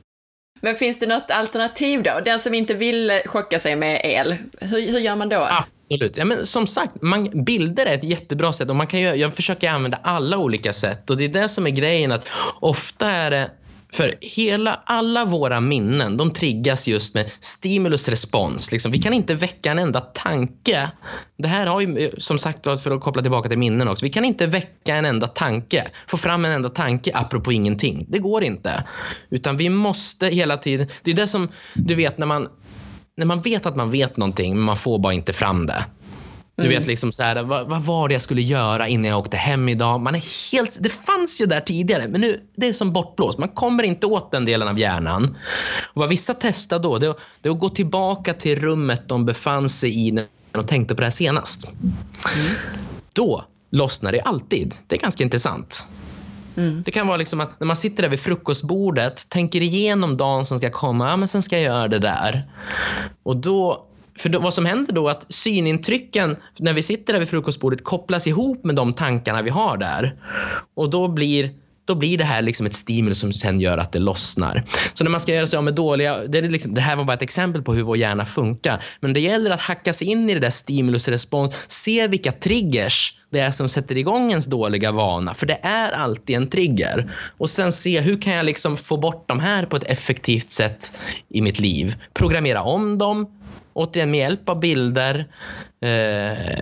Men 0.61 0.75
finns 0.75 0.99
det 0.99 1.07
något 1.07 1.31
alternativ 1.31 2.03
då? 2.03 2.19
Den 2.25 2.39
som 2.39 2.53
inte 2.53 2.73
vill 2.73 3.21
chocka 3.25 3.59
sig 3.59 3.75
med 3.75 4.01
el, 4.03 4.35
hur, 4.59 4.91
hur 4.91 4.99
gör 4.99 5.15
man 5.15 5.29
då? 5.29 5.47
Absolut. 5.49 6.17
Ja, 6.17 6.25
men 6.25 6.45
som 6.45 6.67
sagt, 6.67 7.01
man, 7.01 7.43
bilder 7.45 7.85
är 7.85 7.93
ett 7.93 8.03
jättebra 8.03 8.53
sätt 8.53 8.69
och 8.69 8.75
man 8.75 8.87
kan 8.87 8.99
ju, 8.99 9.07
jag 9.07 9.35
försöker 9.35 9.69
använda 9.69 9.99
alla 10.03 10.37
olika 10.37 10.73
sätt 10.73 11.09
och 11.09 11.17
det 11.17 11.23
är 11.23 11.29
det 11.29 11.49
som 11.49 11.67
är 11.67 11.71
grejen 11.71 12.11
att 12.11 12.27
ofta 12.59 13.11
är 13.11 13.31
det 13.31 13.51
för 13.93 14.15
hela, 14.21 14.81
alla 14.85 15.25
våra 15.25 15.61
minnen, 15.61 16.17
de 16.17 16.33
triggas 16.33 16.87
just 16.87 17.15
med 17.15 17.31
stimulus-respons. 17.39 18.71
Liksom, 18.71 18.91
vi 18.91 18.97
kan 18.97 19.13
inte 19.13 19.33
väcka 19.33 19.71
en 19.71 19.79
enda 19.79 20.01
tanke. 20.01 20.91
Det 21.37 21.47
här 21.47 21.67
har 21.67 21.81
ju, 21.81 22.11
som 22.17 22.37
sagt 22.39 22.63
för 22.63 22.91
att 22.91 23.01
koppla 23.01 23.21
tillbaka 23.21 23.49
till 23.49 23.57
minnen 23.57 23.87
också. 23.87 24.05
Vi 24.05 24.09
kan 24.09 24.25
inte 24.25 24.47
väcka 24.47 24.95
en 24.95 25.05
enda 25.05 25.27
tanke, 25.27 25.87
få 26.07 26.17
fram 26.17 26.45
en 26.45 26.51
enda 26.51 26.69
tanke 26.69 27.11
apropå 27.13 27.51
ingenting. 27.51 28.05
Det 28.07 28.19
går 28.19 28.43
inte. 28.43 28.83
Utan 29.29 29.57
vi 29.57 29.69
måste 29.69 30.27
hela 30.27 30.57
tiden, 30.57 30.87
det 31.03 31.11
är 31.11 31.15
det 31.15 31.27
som, 31.27 31.47
du 31.73 31.95
vet 31.95 32.17
när 32.17 32.25
man, 32.25 32.47
när 33.17 33.25
man 33.25 33.41
vet 33.41 33.65
att 33.65 33.75
man 33.75 33.91
vet 33.91 34.17
någonting, 34.17 34.55
men 34.55 34.63
man 34.63 34.77
får 34.77 34.99
bara 34.99 35.13
inte 35.13 35.33
fram 35.33 35.65
det. 35.65 35.85
Du 36.63 36.69
vet, 36.69 36.87
liksom 36.87 37.11
så 37.11 37.23
här, 37.23 37.43
vad, 37.43 37.67
vad, 37.67 37.81
var 37.81 38.07
det 38.07 38.13
jag 38.13 38.21
skulle 38.21 38.41
göra 38.41 38.87
innan 38.87 39.05
jag 39.05 39.19
åkte 39.19 39.37
hem 39.37 39.69
idag? 39.69 39.99
Man 39.99 40.15
är 40.15 40.51
helt, 40.51 40.77
det 40.79 40.89
fanns 40.89 41.41
ju 41.41 41.45
där 41.45 41.61
tidigare, 41.61 42.07
men 42.07 42.21
nu 42.21 42.41
det 42.55 42.67
är 42.67 42.73
som 42.73 42.93
bortblåst. 42.93 43.39
Man 43.39 43.49
kommer 43.49 43.83
inte 43.83 44.07
åt 44.07 44.31
den 44.31 44.45
delen 44.45 44.67
av 44.67 44.79
hjärnan. 44.79 45.37
Och 45.93 46.01
vad 46.01 46.09
vissa 46.09 46.33
testar 46.33 46.79
då, 46.79 46.97
det 46.97 47.07
är, 47.07 47.15
det 47.41 47.49
är 47.49 47.53
att 47.53 47.59
gå 47.59 47.69
tillbaka 47.69 48.33
till 48.33 48.59
rummet 48.59 49.07
de 49.07 49.25
befann 49.25 49.69
sig 49.69 50.07
i 50.07 50.11
när 50.11 50.27
de 50.51 50.65
tänkte 50.65 50.95
på 50.95 51.01
det 51.01 51.05
här 51.05 51.11
senast. 51.11 51.67
Mm. 52.35 52.51
Då 53.13 53.45
lossnar 53.71 54.11
det 54.11 54.21
alltid. 54.21 54.75
Det 54.87 54.95
är 54.95 54.99
ganska 54.99 55.23
intressant. 55.23 55.85
Mm. 56.57 56.83
Det 56.85 56.91
kan 56.91 57.07
vara 57.07 57.17
liksom 57.17 57.39
att 57.39 57.59
när 57.59 57.67
man 57.67 57.75
sitter 57.75 58.03
där 58.03 58.09
vid 58.09 58.19
frukostbordet, 58.19 59.29
tänker 59.29 59.61
igenom 59.61 60.17
dagen 60.17 60.45
som 60.45 60.57
ska 60.57 60.69
komma, 60.69 61.09
ja, 61.09 61.17
men 61.17 61.27
sen 61.27 61.41
ska 61.41 61.55
jag 61.55 61.63
göra 61.63 61.87
det 61.87 61.99
där. 61.99 62.49
Och 63.23 63.37
då 63.37 63.88
för 64.19 64.29
då, 64.29 64.39
vad 64.39 64.53
som 64.53 64.65
händer 64.65 64.93
då 64.93 65.07
är 65.07 65.11
att 65.11 65.25
synintrycken 65.29 66.35
när 66.59 66.73
vi 66.73 66.81
sitter 66.81 67.13
där 67.13 67.19
vid 67.19 67.29
frukostbordet 67.29 67.83
kopplas 67.83 68.27
ihop 68.27 68.63
med 68.63 68.75
de 68.75 68.93
tankarna 68.93 69.41
vi 69.41 69.49
har 69.49 69.77
där. 69.77 70.15
Och 70.75 70.89
då 70.89 71.07
blir 71.07 71.53
då 71.89 71.95
blir 71.95 72.17
det 72.17 72.23
här 72.23 72.41
liksom 72.41 72.65
ett 72.65 72.73
stimulus 72.73 73.19
som 73.19 73.33
sen 73.33 73.59
gör 73.59 73.77
att 73.77 73.91
det 73.91 73.99
lossnar. 73.99 74.63
Så 74.93 75.03
när 75.03 75.11
man 75.11 75.19
ska 75.19 75.33
göra 75.33 75.45
sig 75.45 75.57
av 75.57 75.63
med 75.63 75.75
dåliga... 75.75 76.17
Det, 76.27 76.37
är 76.37 76.41
liksom, 76.41 76.73
det 76.73 76.81
här 76.81 76.95
var 76.95 77.03
bara 77.03 77.13
ett 77.13 77.21
exempel 77.21 77.61
på 77.61 77.73
hur 77.73 77.83
vår 77.83 77.97
hjärna 77.97 78.25
funkar. 78.25 78.83
Men 78.99 79.13
det 79.13 79.19
gäller 79.19 79.51
att 79.51 79.61
hacka 79.61 79.93
sig 79.93 80.07
in 80.07 80.29
i 80.29 80.33
det 80.33 80.39
där 80.39 80.49
stimulusrespons, 80.49 81.55
se 81.67 82.07
vilka 82.07 82.31
triggers 82.31 83.13
det 83.31 83.39
är 83.39 83.51
som 83.51 83.69
sätter 83.69 83.97
igång 83.97 84.29
ens 84.29 84.45
dåliga 84.45 84.91
vana. 84.91 85.33
För 85.33 85.45
det 85.45 85.59
är 85.61 85.91
alltid 85.91 86.35
en 86.35 86.49
trigger. 86.49 87.15
Och 87.37 87.49
sen 87.49 87.71
se 87.71 87.99
hur 87.99 88.21
kan 88.21 88.33
jag 88.33 88.45
liksom 88.45 88.77
få 88.77 88.97
bort 88.97 89.27
de 89.27 89.39
här 89.39 89.65
på 89.65 89.75
ett 89.75 89.83
effektivt 89.83 90.49
sätt 90.49 90.99
i 91.29 91.41
mitt 91.41 91.59
liv. 91.59 91.95
Programmera 92.13 92.63
om 92.63 92.97
dem, 92.97 93.27
återigen 93.79 94.11
med 94.11 94.19
hjälp 94.19 94.49
av 94.49 94.59
bilder 94.59 95.25
eh, 95.81 96.59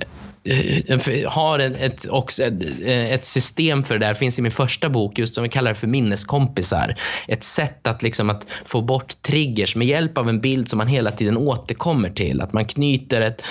Eh, 0.47 1.29
har 1.31 1.59
ett, 1.59 2.07
också 2.09 2.43
ett, 2.43 2.53
eh, 2.85 3.13
ett, 3.13 3.25
system 3.25 3.83
för 3.83 3.99
det 3.99 4.05
där. 4.05 4.13
finns 4.13 4.39
i 4.39 4.41
min 4.41 4.51
första 4.51 4.89
bok, 4.89 5.19
just 5.19 5.33
som 5.33 5.43
vi 5.43 5.49
kallar 5.49 5.71
det 5.71 5.75
för 5.75 5.87
minneskompisar. 5.87 6.95
Ett 7.27 7.43
sätt 7.43 7.87
att, 7.87 8.03
liksom, 8.03 8.29
att 8.29 8.47
få 8.65 8.81
bort 8.81 9.21
triggers 9.21 9.75
med 9.75 9.87
hjälp 9.87 10.17
av 10.17 10.29
en 10.29 10.41
bild 10.41 10.69
som 10.69 10.77
man 10.77 10.87
hela 10.87 11.11
tiden 11.11 11.37
återkommer 11.37 12.09
till. 12.09 12.41
Att 12.41 12.53
man 12.53 12.65
knyter 12.65 13.21
ett... 13.21 13.43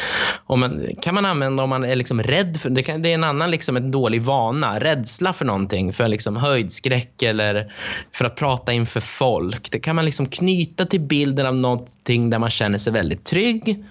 Om 0.47 0.61
man, 0.61 0.86
kan 1.03 1.14
man 1.14 1.24
använda 1.24 1.62
om 1.62 1.70
man 1.70 1.84
är 1.84 1.97
liksom 1.97 2.22
rädd 2.22 2.61
för... 2.61 2.70
Det, 2.70 2.82
kan, 2.82 3.03
det 3.03 3.09
är 3.09 3.14
en 3.14 3.24
annan 3.24 3.51
liksom, 3.51 3.76
en 3.76 3.90
dålig 3.90 4.22
vana. 4.22 4.80
Rädsla 4.80 5.32
för 5.32 5.44
någonting. 5.44 5.92
För 5.92 6.09
liksom, 6.09 6.36
höjdskräck 6.36 7.22
eller 7.22 7.72
för 8.12 8.24
att 8.24 8.36
prata 8.36 8.72
inför 8.72 9.01
folk. 9.01 9.70
Det 9.70 9.78
kan 9.78 9.97
man 9.97 10.05
liksom 10.05 10.26
knyta 10.26 10.86
till 10.86 11.01
bilden 11.01 11.47
av 11.47 11.55
någonting 11.55 12.30
där 12.30 12.38
man 12.38 12.51
känner 12.51 12.78
sig 12.78 12.92
väldigt 12.92 13.24
trygg. 13.24 13.84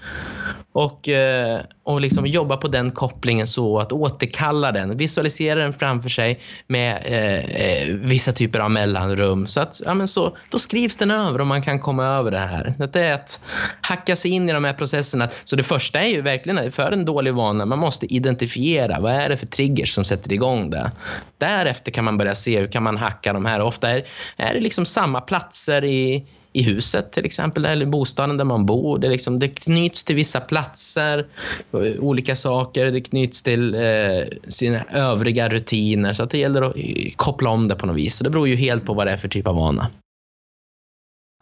Och, 0.71 1.09
eh, 1.09 1.61
och 1.85 2.01
liksom 2.01 2.25
jobba 2.25 2.57
på 2.57 2.67
den 2.67 2.91
kopplingen 2.91 3.47
så 3.47 3.79
att 3.79 3.91
återkalla 3.91 4.71
den. 4.71 4.97
Visualisera 4.97 5.59
den 5.59 5.73
framför 5.73 6.09
sig 6.09 6.39
med 6.67 7.01
eh, 7.05 7.89
eh, 7.89 7.95
vissa 7.95 8.31
typer 8.31 8.59
av 8.59 8.71
mellanrum. 8.71 9.47
Så 9.47 9.59
att, 9.59 9.81
ja, 9.85 9.93
men 9.93 10.07
så, 10.07 10.37
då 10.49 10.59
skrivs 10.59 10.97
den 10.97 11.11
över 11.11 11.41
och 11.41 11.47
man 11.47 11.61
kan 11.61 11.79
komma 11.79 12.05
över 12.05 12.31
det 12.31 12.39
här. 12.39 12.73
Det 12.93 13.01
är 13.01 13.13
att 13.13 13.41
hacka 13.81 14.15
sig 14.15 14.31
in 14.31 14.49
i 14.49 14.53
de 14.53 14.63
här 14.63 14.73
processerna. 14.73 15.29
Så 15.43 15.55
det 15.55 15.63
första 15.63 15.99
är 15.99 16.07
ju 16.07 16.21
verkligen 16.21 16.71
för 16.71 16.91
en 16.91 17.05
dålig 17.05 17.33
vana, 17.33 17.65
man 17.65 17.79
måste 17.79 18.13
identifiera 18.13 18.99
vad 18.99 19.13
är 19.13 19.29
det 19.29 19.37
för 19.37 19.47
triggers 19.47 19.93
som 19.93 20.03
sätter 20.03 20.33
igång 20.33 20.69
det. 20.69 20.91
Därefter 21.37 21.91
kan 21.91 22.05
man 22.05 22.17
börja 22.17 22.35
se 22.35 22.59
hur 22.59 22.67
kan 22.67 22.83
man 22.83 22.97
hacka 22.97 23.33
de 23.33 23.45
här. 23.45 23.59
Ofta 23.59 23.89
är, 23.89 24.05
är 24.37 24.53
det 24.53 24.59
liksom 24.59 24.85
samma 24.85 25.21
platser 25.21 25.83
i 25.83 26.25
i 26.55 26.63
huset 26.63 27.11
till 27.11 27.25
exempel, 27.25 27.65
eller 27.65 27.85
bostaden 27.85 28.37
där 28.37 28.45
man 28.45 28.65
bor. 28.65 28.99
Det, 28.99 29.09
liksom, 29.09 29.39
det 29.39 29.47
knyts 29.47 30.03
till 30.03 30.15
vissa 30.15 30.39
platser, 30.39 31.27
olika 31.99 32.35
saker. 32.35 32.85
Det 32.85 33.01
knyts 33.01 33.43
till 33.43 33.75
eh, 33.75 33.81
sina 34.47 34.83
övriga 34.83 35.49
rutiner. 35.49 36.13
Så 36.13 36.23
att 36.23 36.29
det 36.29 36.37
gäller 36.37 36.61
att 36.61 36.75
koppla 37.15 37.49
om 37.49 37.67
det 37.67 37.75
på 37.75 37.85
något 37.85 37.95
vis. 37.95 38.15
Så 38.15 38.23
det 38.23 38.29
beror 38.29 38.47
ju 38.47 38.55
helt 38.55 38.85
på 38.85 38.93
vad 38.93 39.07
det 39.07 39.13
är 39.13 39.17
för 39.17 39.27
typ 39.27 39.47
av 39.47 39.55
vana. 39.55 39.91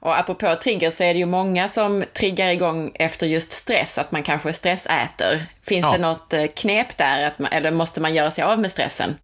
Och 0.02 0.20
apropå 0.20 0.56
trigger 0.64 0.90
så 0.90 1.04
är 1.04 1.14
det 1.14 1.20
ju 1.20 1.26
många 1.26 1.68
som 1.68 2.04
triggar 2.14 2.48
igång 2.48 2.92
efter 2.94 3.28
just 3.28 3.52
stress, 3.52 3.98
att 3.98 4.12
man 4.12 4.24
kanske 4.24 4.54
stressäter. 4.54 5.46
Finns 5.62 5.86
ja. 5.86 5.92
det 5.92 5.98
något 5.98 6.34
eh, 6.34 6.46
knep 6.56 6.98
där, 6.98 7.28
att 7.28 7.40
man, 7.40 7.52
eller 7.52 7.72
måste 7.72 8.02
man 8.02 8.14
göra 8.14 8.32
sig 8.32 8.44
av 8.44 8.60
med 8.60 8.72
stressen? 8.72 9.16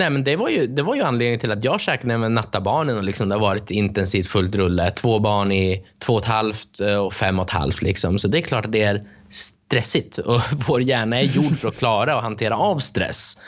Nej, 0.00 0.10
men 0.10 0.24
det 0.24 0.36
var 0.36 0.48
ju, 0.48 0.66
det 0.66 0.82
var 0.82 0.94
ju 0.94 1.02
anledningen 1.02 1.40
till 1.40 1.50
att 1.50 1.64
jag 1.64 1.80
käkade 1.80 2.18
med 2.18 2.32
natta 2.32 2.60
barnen 2.60 2.96
och 2.96 3.02
liksom 3.02 3.28
det 3.28 3.34
har 3.34 3.40
varit 3.40 3.70
intensivt 3.70 4.26
fullt 4.26 4.54
rulle. 4.54 4.90
Två 4.90 5.18
barn 5.18 5.52
i 5.52 5.86
två 5.98 6.14
och 6.14 6.20
ett 6.20 6.26
halvt 6.26 6.80
eh, 6.80 6.96
och 6.96 7.14
fem 7.14 7.38
och 7.38 7.44
ett 7.44 7.50
halvt. 7.50 7.82
Liksom. 7.82 8.18
Så 8.18 8.28
det 8.28 8.38
är 8.38 8.42
klart 8.42 8.64
att 8.64 8.72
det 8.72 8.82
är 8.82 9.02
stressigt 9.30 10.18
och 10.18 10.40
vår 10.68 10.82
hjärna 10.82 11.20
är 11.20 11.24
gjord 11.24 11.56
för 11.56 11.68
att 11.68 11.78
klara 11.78 12.16
och 12.16 12.22
hantera 12.22 12.56
av 12.56 12.78
stress. 12.78 13.38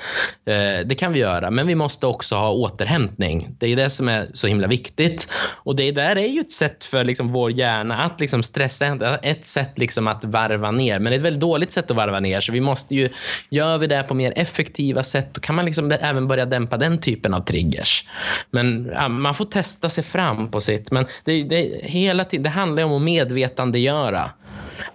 Eh, 0.46 0.86
det 0.86 0.94
kan 0.98 1.12
vi 1.12 1.18
göra, 1.18 1.50
men 1.50 1.66
vi 1.66 1.74
måste 1.74 2.07
också 2.07 2.34
ha 2.34 2.50
återhämtning. 2.50 3.57
Det 3.59 3.66
är 3.66 3.76
det 3.76 3.90
som 3.90 4.09
är 4.09 4.28
så 4.32 4.46
himla 4.46 4.66
viktigt. 4.66 5.32
Och 5.64 5.76
det 5.76 5.90
där 5.90 6.16
är 6.16 6.26
ju 6.26 6.40
ett 6.40 6.53
sätt 6.53 6.84
för 6.84 7.05
liksom 7.05 7.28
vår 7.28 7.50
hjärna 7.50 8.03
att 8.03 8.20
liksom 8.20 8.42
stressa. 8.42 9.18
Ett 9.22 9.46
sätt 9.46 9.78
liksom 9.78 10.09
att 10.09 10.24
varva 10.24 10.70
ner, 10.70 10.98
men 10.98 11.11
det 11.11 11.14
är 11.14 11.18
ett 11.18 11.24
väldigt 11.24 11.40
dåligt 11.40 11.72
sätt 11.72 11.90
att 11.90 11.96
varva 11.96 12.20
ner. 12.20 12.40
Så 12.40 12.53
vi 12.53 12.61
måste 12.61 12.94
ju, 12.94 13.09
gör 13.50 13.78
vi 13.78 13.86
det 13.86 14.03
på 14.03 14.14
mer 14.14 14.32
effektiva 14.36 15.03
sätt, 15.03 15.34
då 15.34 15.40
kan 15.40 15.55
man 15.55 15.64
liksom 15.64 15.92
även 16.00 16.28
börja 16.28 16.41
dämpa 16.47 16.76
den 16.76 17.01
typen 17.01 17.34
av 17.34 17.40
triggers. 17.40 18.09
Men 18.51 18.90
ja, 18.93 19.09
man 19.09 19.34
får 19.34 19.45
testa 19.45 19.88
sig 19.88 20.05
fram 20.05 20.51
på 20.51 20.61
sitt. 20.61 20.90
Men 20.90 21.07
det, 21.24 21.43
det, 21.43 21.80
hela 21.82 22.24
tiden, 22.24 22.43
det 22.43 22.49
handlar 22.49 22.82
om 22.82 22.93
att 22.93 23.03
medvetandegöra. 23.03 24.30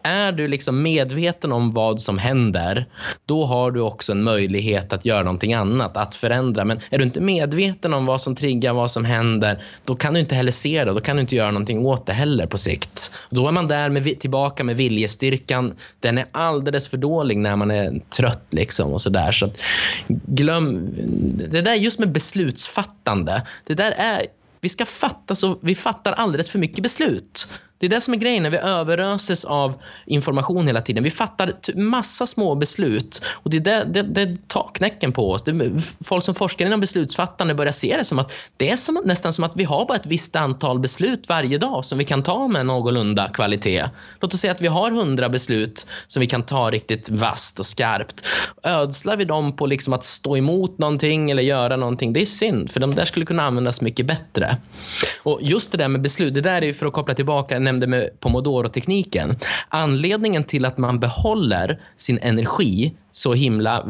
Är 0.04 0.32
du 0.32 0.48
liksom 0.48 0.82
medveten 0.82 1.52
om 1.52 1.72
vad 1.72 2.02
som 2.02 2.18
händer, 2.18 2.86
då 3.26 3.46
har 3.46 3.72
du 3.72 3.80
också 3.80 4.12
en 4.12 4.24
möjlighet 4.24 4.94
att 4.94 5.06
göra 5.06 5.24
någonting 5.24 5.54
annat, 5.54 5.98
att 5.98 6.16
förändra. 6.16 6.66
Men 6.66 6.80
är 6.90 6.98
du 6.98 7.04
inte 7.04 7.22
medveten 7.22 7.94
om 7.94 8.06
vad 8.06 8.22
som 8.22 8.36
triggar, 8.36 8.74
vad 8.74 8.92
som 8.92 9.06
händer, 9.06 9.64
då 9.86 9.96
kan 9.96 10.14
du 10.14 10.20
inte 10.20 10.36
heller 10.36 10.52
se 10.52 10.86
det. 10.86 10.94
Då 10.94 11.02
kan 11.02 11.16
du 11.16 11.22
inte 11.22 11.36
göra 11.36 11.52
någonting 11.52 11.86
åt 11.86 12.06
det 12.06 12.14
heller 12.14 12.48
på 12.48 12.58
sikt. 12.58 13.12
Då 13.30 13.48
är 13.48 13.52
man 13.52 13.68
där 13.68 13.90
med, 13.90 14.20
tillbaka 14.20 14.64
med 14.64 14.78
viljestyrkan. 14.78 15.74
Den 16.00 16.18
är 16.18 16.26
alldeles 16.32 16.88
för 16.88 16.98
dålig 16.98 17.38
när 17.38 17.56
man 17.56 17.72
är 17.72 18.02
trött. 18.10 18.48
Liksom 18.50 18.94
och 18.94 19.02
så 19.02 19.10
där. 19.10 19.32
Så 19.32 19.50
glöm... 20.08 20.90
Det 21.50 21.62
där 21.62 21.76
just 21.76 22.00
med 22.00 22.12
beslutsfattande, 22.12 23.42
det 23.66 23.74
där 23.74 23.92
är 23.92 24.26
vi 24.62 24.70
ska 24.70 24.86
fatta 24.86 25.36
så 25.36 25.58
vi 25.62 25.76
fattar 25.76 26.12
alldeles 26.12 26.50
för 26.50 26.60
mycket 26.60 26.84
beslut. 26.84 27.60
Det 27.80 27.86
är 27.86 27.90
det 27.90 28.02
som 28.02 28.14
är 28.14 28.18
grejen 28.18 28.44
när 28.44 28.50
vi 28.50 28.58
överöses 28.58 29.46
av 29.46 29.82
information 30.06 30.68
hela 30.68 30.82
tiden. 30.82 31.04
Vi 31.04 31.12
fattar 31.12 31.54
massa 31.76 32.26
små 32.26 32.56
beslut 32.56 33.22
och 33.26 33.50
det, 33.50 33.58
är 33.58 33.86
det, 33.86 34.04
det, 34.04 34.26
det 34.26 34.48
tar 34.48 34.72
knäcken 34.74 35.12
på 35.12 35.32
oss. 35.32 35.44
Det, 35.44 35.72
folk 36.04 36.24
som 36.24 36.36
forskar 36.36 36.66
inom 36.66 36.80
beslutsfattande 36.80 37.56
börjar 37.56 37.72
se 37.72 37.98
det 37.98 38.04
som 38.04 38.20
att 38.20 38.32
det 38.58 38.70
är 38.70 38.76
som, 38.76 39.02
nästan 39.06 39.34
som 39.34 39.44
att 39.44 39.56
vi 39.56 39.64
har 39.64 39.86
bara 39.86 39.96
ett 39.96 40.06
visst 40.06 40.36
antal 40.36 40.80
beslut 40.80 41.30
varje 41.30 41.58
dag 41.58 41.86
som 41.86 41.98
vi 41.98 42.04
kan 42.04 42.24
ta 42.24 42.48
med 42.48 42.66
någorlunda 42.66 43.30
kvalitet. 43.34 43.86
Låt 44.22 44.34
oss 44.34 44.40
säga 44.40 44.52
att 44.52 44.62
vi 44.62 44.68
har 44.68 44.92
hundra 44.92 45.30
beslut 45.30 45.88
som 46.08 46.20
vi 46.20 46.28
kan 46.28 46.44
ta 46.44 46.72
riktigt 46.72 47.10
vasst 47.10 47.60
och 47.60 47.66
skarpt. 47.66 48.26
Ödslar 48.64 49.18
vi 49.18 49.26
dem 49.26 49.56
på 49.56 49.66
liksom 49.66 49.94
att 49.94 50.04
stå 50.04 50.38
emot 50.38 50.78
någonting 50.78 51.32
eller 51.32 51.44
göra 51.44 51.76
någonting, 51.76 52.14
det 52.14 52.22
är 52.22 52.26
synd, 52.26 52.72
för 52.72 52.80
de 52.80 52.96
där 52.96 53.06
skulle 53.06 53.26
kunna 53.26 53.44
användas 53.44 53.82
mycket 53.82 54.06
bättre. 54.06 54.58
Och 55.24 55.40
Just 55.42 55.72
det 55.72 55.78
där 55.78 55.88
med 55.88 56.02
beslut, 56.02 56.34
det 56.34 56.42
där 56.42 56.64
är 56.64 56.74
för 56.74 56.86
att 56.86 56.94
koppla 56.94 57.14
tillbaka 57.14 57.60
nämnde 57.68 57.88
med 57.88 58.20
pomodoro-tekniken. 58.20 59.36
Anledningen 59.70 60.44
till 60.44 60.66
att 60.66 60.78
man 60.78 61.00
behåller 61.00 61.82
sin 61.98 62.20
energi 62.22 62.94
så 63.12 63.34
himla 63.34 63.86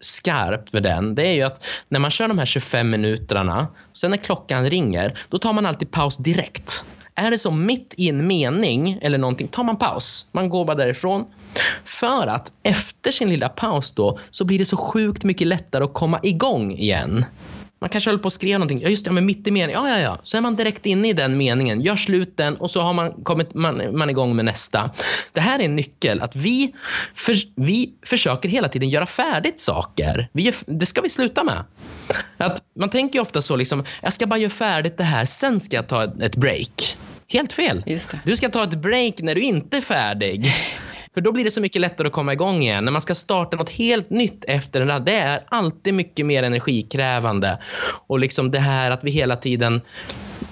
skarpt 0.00 0.72
med 0.72 0.82
den, 0.82 1.14
det 1.14 1.26
är 1.26 1.32
ju 1.32 1.42
att 1.42 1.64
när 1.88 1.98
man 1.98 2.10
kör 2.10 2.28
de 2.28 2.38
här 2.38 2.46
25 2.46 2.90
minuterna, 2.90 3.66
sen 3.92 4.10
när 4.10 4.18
klockan 4.18 4.70
ringer, 4.70 5.18
då 5.28 5.38
tar 5.38 5.52
man 5.52 5.66
alltid 5.66 5.90
paus 5.90 6.16
direkt. 6.16 6.84
Är 7.14 7.30
det 7.30 7.38
så 7.38 7.50
mitt 7.50 7.94
i 7.96 8.08
en 8.08 8.26
mening 8.26 8.98
eller 9.02 9.18
någonting, 9.18 9.48
tar 9.48 9.64
man 9.64 9.78
paus. 9.78 10.30
Man 10.32 10.48
går 10.48 10.64
bara 10.64 10.76
därifrån. 10.76 11.24
För 11.84 12.26
att 12.26 12.52
efter 12.62 13.10
sin 13.10 13.28
lilla 13.28 13.48
paus 13.48 13.92
då, 13.92 14.18
så 14.30 14.44
blir 14.44 14.58
det 14.58 14.64
så 14.64 14.76
sjukt 14.76 15.24
mycket 15.24 15.46
lättare 15.46 15.84
att 15.84 15.94
komma 15.94 16.20
igång 16.22 16.72
igen. 16.72 17.24
Man 17.82 17.88
kanske 17.88 18.10
håller 18.10 18.22
på 18.22 18.26
att 18.26 18.32
skriva 18.32 18.58
någonting. 18.58 18.80
Ja, 18.80 18.88
just 18.88 19.04
det, 19.04 19.10
men 19.10 19.26
mitt 19.26 19.46
i 19.46 19.50
meningen. 19.50 19.82
Ja, 19.82 19.90
ja, 19.90 19.98
ja. 19.98 20.18
Så 20.22 20.36
är 20.36 20.40
man 20.40 20.56
direkt 20.56 20.86
inne 20.86 21.08
i 21.08 21.12
den 21.12 21.36
meningen. 21.36 21.80
Gör 21.80 21.96
slut 21.96 22.36
den 22.36 22.56
och 22.56 22.70
så 22.70 22.80
har 22.80 22.92
man 22.92 23.12
kommit 23.12 23.54
man, 23.54 23.98
man 23.98 24.10
igång 24.10 24.36
med 24.36 24.44
nästa. 24.44 24.90
Det 25.32 25.40
här 25.40 25.58
är 25.58 25.64
en 25.64 25.76
nyckel. 25.76 26.20
Att 26.20 26.36
vi, 26.36 26.74
för, 27.14 27.36
vi 27.56 27.92
försöker 28.06 28.48
hela 28.48 28.68
tiden 28.68 28.88
göra 28.88 29.06
färdigt 29.06 29.60
saker. 29.60 30.28
Vi, 30.32 30.52
det 30.66 30.86
ska 30.86 31.00
vi 31.00 31.10
sluta 31.10 31.44
med. 31.44 31.64
Att 32.36 32.58
man 32.78 32.90
tänker 32.90 33.20
ofta 33.20 33.42
så, 33.42 33.56
liksom, 33.56 33.84
jag 34.02 34.12
ska 34.12 34.26
bara 34.26 34.38
göra 34.38 34.50
färdigt 34.50 34.98
det 34.98 35.04
här, 35.04 35.24
sen 35.24 35.60
ska 35.60 35.76
jag 35.76 35.88
ta 35.88 36.04
ett, 36.04 36.22
ett 36.22 36.36
break. 36.36 36.96
Helt 37.28 37.52
fel. 37.52 37.84
Du 38.24 38.36
ska 38.36 38.48
ta 38.48 38.64
ett 38.64 38.74
break 38.74 39.14
när 39.18 39.34
du 39.34 39.40
inte 39.40 39.76
är 39.76 39.80
färdig. 39.80 40.54
För 41.14 41.20
då 41.20 41.32
blir 41.32 41.44
det 41.44 41.50
så 41.50 41.60
mycket 41.60 41.80
lättare 41.80 42.08
att 42.08 42.12
komma 42.12 42.32
igång 42.32 42.62
igen. 42.62 42.84
När 42.84 42.92
man 42.92 43.00
ska 43.00 43.14
starta 43.14 43.56
något 43.56 43.70
helt 43.70 44.10
nytt 44.10 44.44
efter 44.48 44.80
en 44.80 44.88
rad, 44.88 45.04
det 45.04 45.14
är 45.14 45.44
alltid 45.48 45.94
mycket 45.94 46.26
mer 46.26 46.42
energikrävande. 46.42 47.58
Och 48.06 48.18
liksom 48.18 48.50
det 48.50 48.58
här 48.58 48.90
att 48.90 49.04
vi 49.04 49.10
hela 49.10 49.36
tiden 49.36 49.80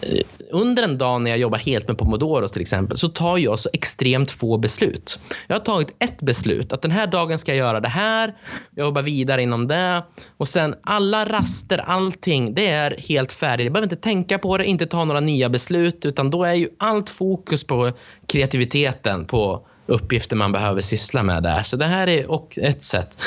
eh, 0.00 0.24
under 0.50 0.82
en 0.82 0.98
dag 0.98 1.22
när 1.22 1.30
jag 1.30 1.38
jobbar 1.38 1.58
helt 1.58 1.88
med 1.88 1.98
pomodoros 1.98 2.52
till 2.52 2.62
exempel, 2.62 2.96
så 2.96 3.08
tar 3.08 3.38
jag 3.38 3.58
så 3.58 3.70
extremt 3.72 4.30
få 4.30 4.58
beslut. 4.58 5.20
Jag 5.46 5.54
har 5.54 5.60
tagit 5.60 5.94
ett 5.98 6.22
beslut, 6.22 6.72
att 6.72 6.82
den 6.82 6.90
här 6.90 7.06
dagen 7.06 7.38
ska 7.38 7.52
jag 7.52 7.58
göra 7.58 7.80
det 7.80 7.88
här, 7.88 8.34
jag 8.74 8.84
jobbar 8.84 9.02
vidare 9.02 9.42
inom 9.42 9.68
det 9.68 10.02
och 10.36 10.48
sen 10.48 10.74
alla 10.82 11.24
raster, 11.24 11.78
allting, 11.78 12.54
det 12.54 12.66
är 12.66 12.96
helt 13.08 13.32
färdigt. 13.32 13.64
Jag 13.64 13.72
behöver 13.72 13.86
inte 13.86 14.02
tänka 14.02 14.38
på 14.38 14.58
det, 14.58 14.64
inte 14.64 14.86
ta 14.86 15.04
några 15.04 15.20
nya 15.20 15.48
beslut, 15.48 16.04
utan 16.06 16.30
då 16.30 16.44
är 16.44 16.54
ju 16.54 16.68
allt 16.78 17.10
fokus 17.10 17.66
på 17.66 17.92
kreativiteten, 18.26 19.24
på 19.24 19.66
uppgifter 19.90 20.36
man 20.36 20.52
behöver 20.52 20.80
syssla 20.80 21.22
med 21.22 21.42
där. 21.42 21.62
Så 21.62 21.76
det 21.76 21.86
här 21.86 22.06
är 22.06 22.26
ett 22.62 22.82
sätt. 22.82 23.22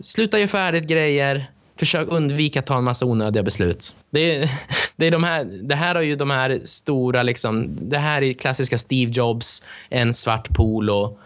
Sluta 0.00 0.38
göra 0.38 0.48
färdigt 0.48 0.88
grejer. 0.88 1.50
Försök 1.78 2.08
undvika 2.10 2.60
att 2.60 2.66
ta 2.66 2.78
en 2.78 2.84
massa 2.84 3.06
onödiga 3.06 3.42
beslut. 3.42 3.96
Det, 4.10 4.36
är, 4.36 4.50
det, 4.96 5.06
är 5.06 5.10
de 5.10 5.24
här, 5.24 5.44
det 5.44 5.74
här 5.74 5.94
har 5.94 6.02
ju 6.02 6.16
de 6.16 6.30
här 6.30 6.60
stora... 6.64 7.22
Liksom, 7.22 7.68
det 7.80 7.98
här 7.98 8.22
är 8.22 8.32
klassiska 8.32 8.78
Steve 8.78 9.12
Jobs, 9.12 9.64
en 9.88 10.14
svart 10.14 10.48
polo 10.48 11.18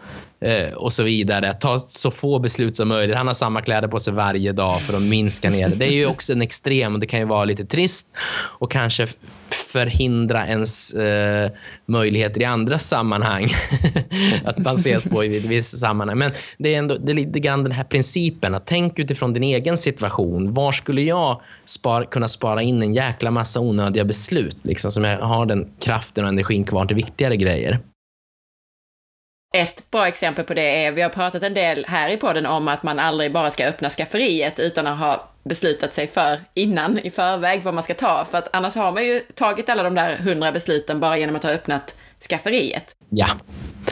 Eh, 0.45 0.73
och 0.73 0.93
så 0.93 1.03
vidare. 1.03 1.53
Ta 1.53 1.79
så 1.79 2.11
få 2.11 2.39
beslut 2.39 2.75
som 2.75 2.87
möjligt. 2.87 3.15
Han 3.17 3.27
har 3.27 3.33
samma 3.33 3.61
kläder 3.61 3.87
på 3.87 3.99
sig 3.99 4.13
varje 4.13 4.51
dag 4.51 4.81
för 4.81 4.97
att 4.97 5.01
minska 5.01 5.49
ner 5.49 5.69
det. 5.69 5.75
Det 5.75 5.85
är 5.85 5.93
ju 5.93 6.05
också 6.05 6.33
en 6.33 6.41
extrem 6.41 6.93
och 6.93 6.99
det 6.99 7.07
kan 7.07 7.19
ju 7.19 7.25
vara 7.25 7.45
lite 7.45 7.65
trist 7.65 8.17
och 8.59 8.71
kanske 8.71 9.07
förhindra 9.71 10.47
ens 10.47 10.93
eh, 10.93 11.51
möjligheter 11.85 12.41
i 12.41 12.45
andra 12.45 12.79
sammanhang. 12.79 13.47
att 14.45 14.57
man 14.57 14.75
ses 14.75 15.03
på 15.03 15.23
i 15.23 15.39
vissa 15.39 15.77
sammanhang. 15.77 16.17
Men 16.17 16.31
det 16.57 16.73
är 16.73 16.77
ändå 16.77 16.97
det 16.97 17.11
är 17.11 17.13
lite 17.13 17.39
grann 17.39 17.63
den 17.63 17.71
här 17.71 17.83
principen 17.83 18.55
att 18.55 18.65
tänk 18.65 18.99
utifrån 18.99 19.33
din 19.33 19.43
egen 19.43 19.77
situation. 19.77 20.53
Var 20.53 20.71
skulle 20.71 21.01
jag 21.01 21.41
spara, 21.65 22.05
kunna 22.05 22.27
spara 22.27 22.61
in 22.61 22.81
en 22.81 22.93
jäkla 22.93 23.31
massa 23.31 23.59
onödiga 23.59 24.05
beslut 24.05 24.57
liksom, 24.61 24.91
som 24.91 25.03
jag 25.03 25.19
har 25.19 25.45
den 25.45 25.71
kraften 25.83 26.23
och 26.23 26.29
energin 26.29 26.63
kvar 26.63 26.85
till 26.85 26.95
viktigare 26.95 27.37
grejer? 27.37 27.79
Ett 29.53 29.91
bra 29.91 30.07
exempel 30.07 30.45
på 30.45 30.53
det 30.53 30.85
är, 30.85 30.91
vi 30.91 31.01
har 31.01 31.09
pratat 31.09 31.43
en 31.43 31.53
del 31.53 31.85
här 31.87 32.09
i 32.09 32.17
podden 32.17 32.45
om 32.45 32.67
att 32.67 32.83
man 32.83 32.99
aldrig 32.99 33.33
bara 33.33 33.51
ska 33.51 33.65
öppna 33.65 33.89
skafferiet 33.89 34.59
utan 34.59 34.87
att 34.87 34.99
ha 34.99 35.29
beslutat 35.43 35.93
sig 35.93 36.07
för 36.07 36.41
innan 36.53 36.99
i 36.99 37.11
förväg 37.11 37.63
vad 37.63 37.73
man 37.73 37.83
ska 37.83 37.93
ta. 37.93 38.25
För 38.31 38.37
att 38.37 38.55
annars 38.55 38.75
har 38.75 38.91
man 38.91 39.05
ju 39.05 39.19
tagit 39.19 39.69
alla 39.69 39.83
de 39.83 39.95
där 39.95 40.15
hundra 40.15 40.51
besluten 40.51 40.99
bara 40.99 41.17
genom 41.17 41.35
att 41.35 41.43
ha 41.43 41.51
öppnat 41.51 41.95
skafferiet. 42.29 42.95
Ja, 43.09 43.27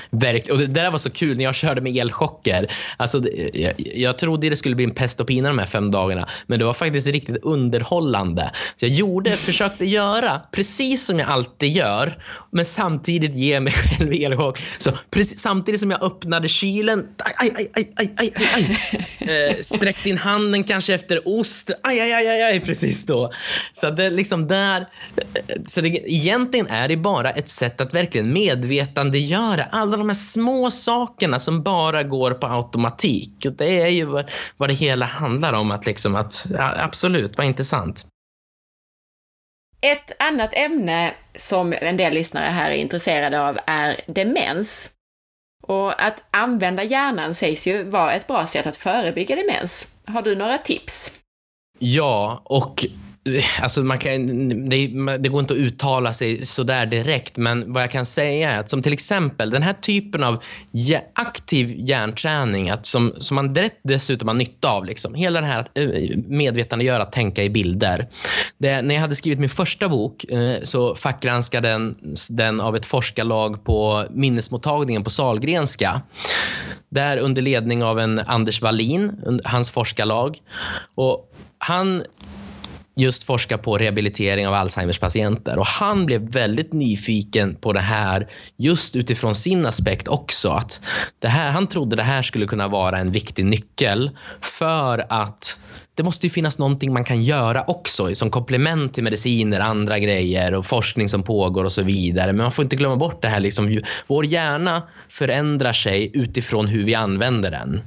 Verkligen. 0.09 0.51
Och 0.51 0.67
det 0.67 0.81
där 0.81 0.91
var 0.91 0.97
så 0.97 1.09
kul 1.09 1.37
när 1.37 1.43
jag 1.43 1.55
körde 1.55 1.81
med 1.81 1.97
elchocker. 1.97 2.71
Alltså, 2.97 3.21
jag, 3.53 3.73
jag 3.77 4.17
trodde 4.17 4.49
det 4.49 4.55
skulle 4.55 4.75
bli 4.75 4.85
en 4.85 4.93
pest 4.93 5.19
och 5.19 5.27
pina 5.27 5.47
de 5.47 5.59
här 5.59 5.65
fem 5.65 5.91
dagarna, 5.91 6.27
men 6.47 6.59
det 6.59 6.65
var 6.65 6.73
faktiskt 6.73 7.07
riktigt 7.07 7.43
underhållande. 7.43 8.51
Så 8.79 8.85
jag 8.85 8.91
gjorde, 8.91 9.31
försökte 9.31 9.85
göra 9.85 10.41
precis 10.51 11.05
som 11.05 11.19
jag 11.19 11.29
alltid 11.29 11.71
gör, 11.71 12.23
men 12.51 12.65
samtidigt 12.65 13.35
ge 13.35 13.59
mig 13.59 13.73
själv 13.73 14.13
elchock. 14.13 14.59
Så 14.77 14.91
precis, 15.09 15.39
samtidigt 15.39 15.79
som 15.79 15.91
jag 15.91 16.03
öppnade 16.03 16.47
kylen, 16.47 17.07
aj, 17.39 17.51
aj, 17.57 17.67
aj, 17.75 17.93
aj, 17.95 18.09
aj, 18.15 18.33
aj, 18.35 18.45
aj. 18.55 19.29
Eh, 19.29 19.55
sträckte 19.61 20.09
in 20.09 20.17
handen 20.17 20.63
kanske 20.63 20.93
efter 20.93 21.21
ost, 21.25 21.71
aj, 21.81 21.99
aj, 21.99 22.13
aj, 22.13 22.27
aj, 22.27 22.41
aj 22.41 22.59
precis 22.59 23.05
då. 23.05 23.31
Så 23.73 23.89
det 23.89 24.09
liksom 24.09 24.47
där, 24.47 24.81
eh, 25.17 25.55
så 25.65 25.81
det, 25.81 25.87
egentligen 25.87 26.67
är 26.67 26.87
det 26.87 26.97
bara 26.97 27.31
ett 27.31 27.49
sätt 27.49 27.81
att 27.81 27.93
verkligen 27.93 28.33
medvetandegöra 28.33 29.63
alla 29.79 29.97
de 29.97 30.09
här 30.09 30.13
små 30.13 30.71
sakerna 30.71 31.39
som 31.39 31.63
bara 31.63 32.03
går 32.03 32.31
på 32.31 32.47
automatik. 32.47 33.45
Och 33.45 33.53
det 33.53 33.81
är 33.81 33.87
ju 33.87 34.05
vad, 34.57 34.69
det 34.69 34.73
hela 34.73 35.05
handlar 35.05 35.53
om. 35.53 35.71
Att 35.71 35.85
liksom 35.85 36.15
att, 36.15 36.45
absolut, 36.59 37.37
vad 37.37 37.47
intressant. 37.47 38.05
Ett 39.81 40.11
annat 40.19 40.53
ämne 40.53 41.13
som 41.35 41.73
en 41.81 41.97
del 41.97 42.13
lyssnare 42.13 42.45
här 42.45 42.71
är 42.71 42.75
intresserade 42.75 43.41
av 43.41 43.59
är 43.65 44.01
demens. 44.07 44.89
Och 45.63 46.03
att 46.03 46.23
använda 46.31 46.83
hjärnan 46.83 47.35
sägs 47.35 47.67
ju 47.67 47.83
vara 47.83 48.13
ett 48.13 48.27
bra 48.27 48.45
sätt 48.45 48.67
att 48.67 48.75
förebygga 48.75 49.35
demens. 49.35 49.93
Har 50.05 50.21
du 50.21 50.35
några 50.35 50.57
tips? 50.57 51.19
Ja, 51.79 52.41
och 52.45 52.85
Alltså 53.61 53.81
man 53.81 53.99
kan, 53.99 54.49
det, 54.69 54.87
det, 55.17 55.29
går 55.29 55.39
inte 55.39 55.53
att 55.53 55.59
uttala 55.59 56.13
sig 56.13 56.45
så 56.45 56.63
där 56.63 56.85
direkt, 56.85 57.37
men 57.37 57.73
vad 57.73 57.83
jag 57.83 57.91
kan 57.91 58.05
säga 58.05 58.51
är 58.51 58.59
att 58.59 58.69
som 58.69 58.81
till 58.81 58.93
exempel 58.93 59.49
den 59.49 59.63
här 59.63 59.73
typen 59.73 60.23
av 60.23 60.43
aktiv 61.13 61.75
hjärnträning 61.77 62.69
att 62.69 62.85
som, 62.85 63.13
som 63.17 63.35
man 63.35 63.53
direkt 63.53 63.79
dessutom 63.83 64.27
har 64.27 64.35
nytta 64.35 64.69
av. 64.69 64.85
Liksom. 64.85 65.15
Hela 65.15 65.41
det 65.41 65.47
här 65.47 65.59
att 65.59 65.77
eh, 65.77 65.87
medvetandegöra, 66.27 67.03
att 67.03 67.11
tänka 67.11 67.43
i 67.43 67.49
bilder. 67.49 68.07
Det, 68.57 68.81
när 68.81 68.95
jag 68.95 69.01
hade 69.01 69.15
skrivit 69.15 69.39
min 69.39 69.49
första 69.49 69.89
bok 69.89 70.23
eh, 70.23 70.63
så 70.63 70.95
fackgranskades 70.95 71.59
den, 72.29 72.37
den 72.37 72.61
av 72.61 72.75
ett 72.75 72.85
forskarlag 72.85 73.63
på 73.63 74.05
minnesmottagningen 74.11 75.03
på 75.03 75.09
Salgrenska. 75.09 76.01
Där 76.89 77.17
under 77.17 77.41
ledning 77.41 77.83
av 77.83 77.99
en 77.99 78.19
Anders 78.19 78.61
Wallin, 78.61 79.41
hans 79.43 79.69
forskarlag. 79.69 80.37
Och 80.95 81.31
han 81.57 82.03
just 82.99 83.23
forskar 83.23 83.57
på 83.57 83.77
rehabilitering 83.77 84.47
av 84.47 84.53
Alzheimers 84.53 84.99
patienter. 84.99 85.59
Och 85.59 85.65
han 85.65 86.05
blev 86.05 86.31
väldigt 86.31 86.73
nyfiken 86.73 87.55
på 87.55 87.73
det 87.73 87.79
här 87.79 88.27
just 88.57 88.95
utifrån 88.95 89.35
sin 89.35 89.65
aspekt 89.65 90.07
också. 90.07 90.49
Att 90.49 90.81
det 91.19 91.27
här, 91.27 91.51
han 91.51 91.67
trodde 91.67 91.95
det 91.95 92.03
här 92.03 92.23
skulle 92.23 92.47
kunna 92.47 92.67
vara 92.67 92.99
en 92.99 93.11
viktig 93.11 93.45
nyckel 93.45 94.11
för 94.41 95.05
att 95.09 95.59
det 95.95 96.03
måste 96.03 96.25
ju 96.25 96.29
finnas 96.29 96.59
någonting 96.59 96.93
man 96.93 97.03
kan 97.03 97.23
göra 97.23 97.63
också 97.67 98.15
som 98.15 98.29
komplement 98.29 98.93
till 98.93 99.03
mediciner, 99.03 99.59
andra 99.59 99.99
grejer 99.99 100.53
och 100.53 100.65
forskning 100.65 101.09
som 101.09 101.23
pågår 101.23 101.63
och 101.63 101.71
så 101.71 101.83
vidare. 101.83 102.33
Men 102.33 102.41
man 102.41 102.51
får 102.51 102.63
inte 102.63 102.75
glömma 102.75 102.95
bort 102.95 103.21
det 103.21 103.27
här. 103.27 103.39
Liksom, 103.39 103.81
vår 104.07 104.25
hjärna 104.25 104.83
förändrar 105.09 105.73
sig 105.73 106.11
utifrån 106.13 106.67
hur 106.67 106.83
vi 106.83 106.95
använder 106.95 107.51
den. 107.51 107.81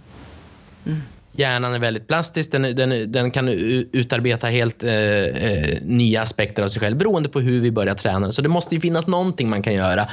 Mm. 0.87 1.03
Hjärnan 1.33 1.74
är 1.74 1.78
väldigt 1.78 2.09
plastisk. 2.09 2.53
Den, 2.53 2.62
den, 2.62 3.12
den 3.12 3.30
kan 3.30 3.49
utarbeta 3.49 4.47
helt 4.47 4.85
eh, 4.85 4.93
eh, 4.93 5.83
nya 5.83 6.22
aspekter 6.22 6.62
av 6.62 6.68
sig 6.68 6.80
själv 6.80 6.97
beroende 6.97 7.28
på 7.28 7.41
hur 7.41 7.61
vi 7.61 7.70
börjar 7.70 7.95
träna. 7.95 8.33
Så 8.33 8.43
det 8.43 8.49
måste 8.49 8.74
ju 8.74 8.80
finnas 8.80 9.07
någonting 9.07 9.49
man 9.49 9.62
kan 9.62 9.74
göra. 9.74 10.07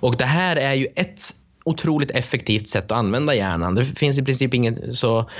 Och 0.00 0.16
Det 0.16 0.24
här 0.24 0.56
är 0.56 0.74
ju 0.74 0.86
ett 0.96 1.20
otroligt 1.64 2.10
effektivt 2.10 2.66
sätt 2.66 2.84
att 2.84 2.98
använda 2.98 3.34
hjärnan. 3.34 3.74
Det 3.74 3.84
finns 3.84 4.18
i 4.18 4.24
princip 4.24 4.54
inget 4.54 4.96
så... 4.96 5.30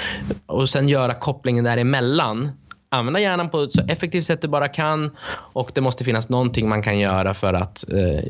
Och 0.47 0.69
sen 0.69 0.89
göra 0.89 1.15
kopplingen 1.15 1.65
däremellan. 1.65 2.51
Använda 2.89 3.21
hjärnan 3.21 3.51
på 3.51 3.63
ett 3.63 3.73
så 3.73 3.83
effektivt 3.89 4.25
sätt 4.25 4.43
du 4.43 4.49
bara 4.49 4.69
kan 4.69 5.11
och 5.53 5.71
det 5.75 5.81
måste 5.81 6.05
finnas 6.05 6.29
någonting 6.29 6.69
man 6.69 6.83
kan 6.83 6.99
göra 6.99 7.35
för 7.35 7.55
att... 7.55 7.93
Eh, 7.93 8.21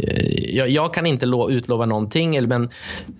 jag, 0.56 0.68
jag, 0.68 0.94
kan 0.94 1.06
inte 1.06 1.26
utlova 1.48 1.86
någonting, 1.86 2.48
men 2.48 2.70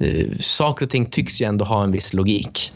eh, 0.01 0.27
saker 0.41 0.85
och 0.87 0.91
ting 0.91 1.07
tycks 1.07 1.41
ju 1.41 1.47
ändå 1.47 1.65
ha 1.65 1.85
en 1.85 1.93
viss 1.93 2.15
logik. 2.15 2.73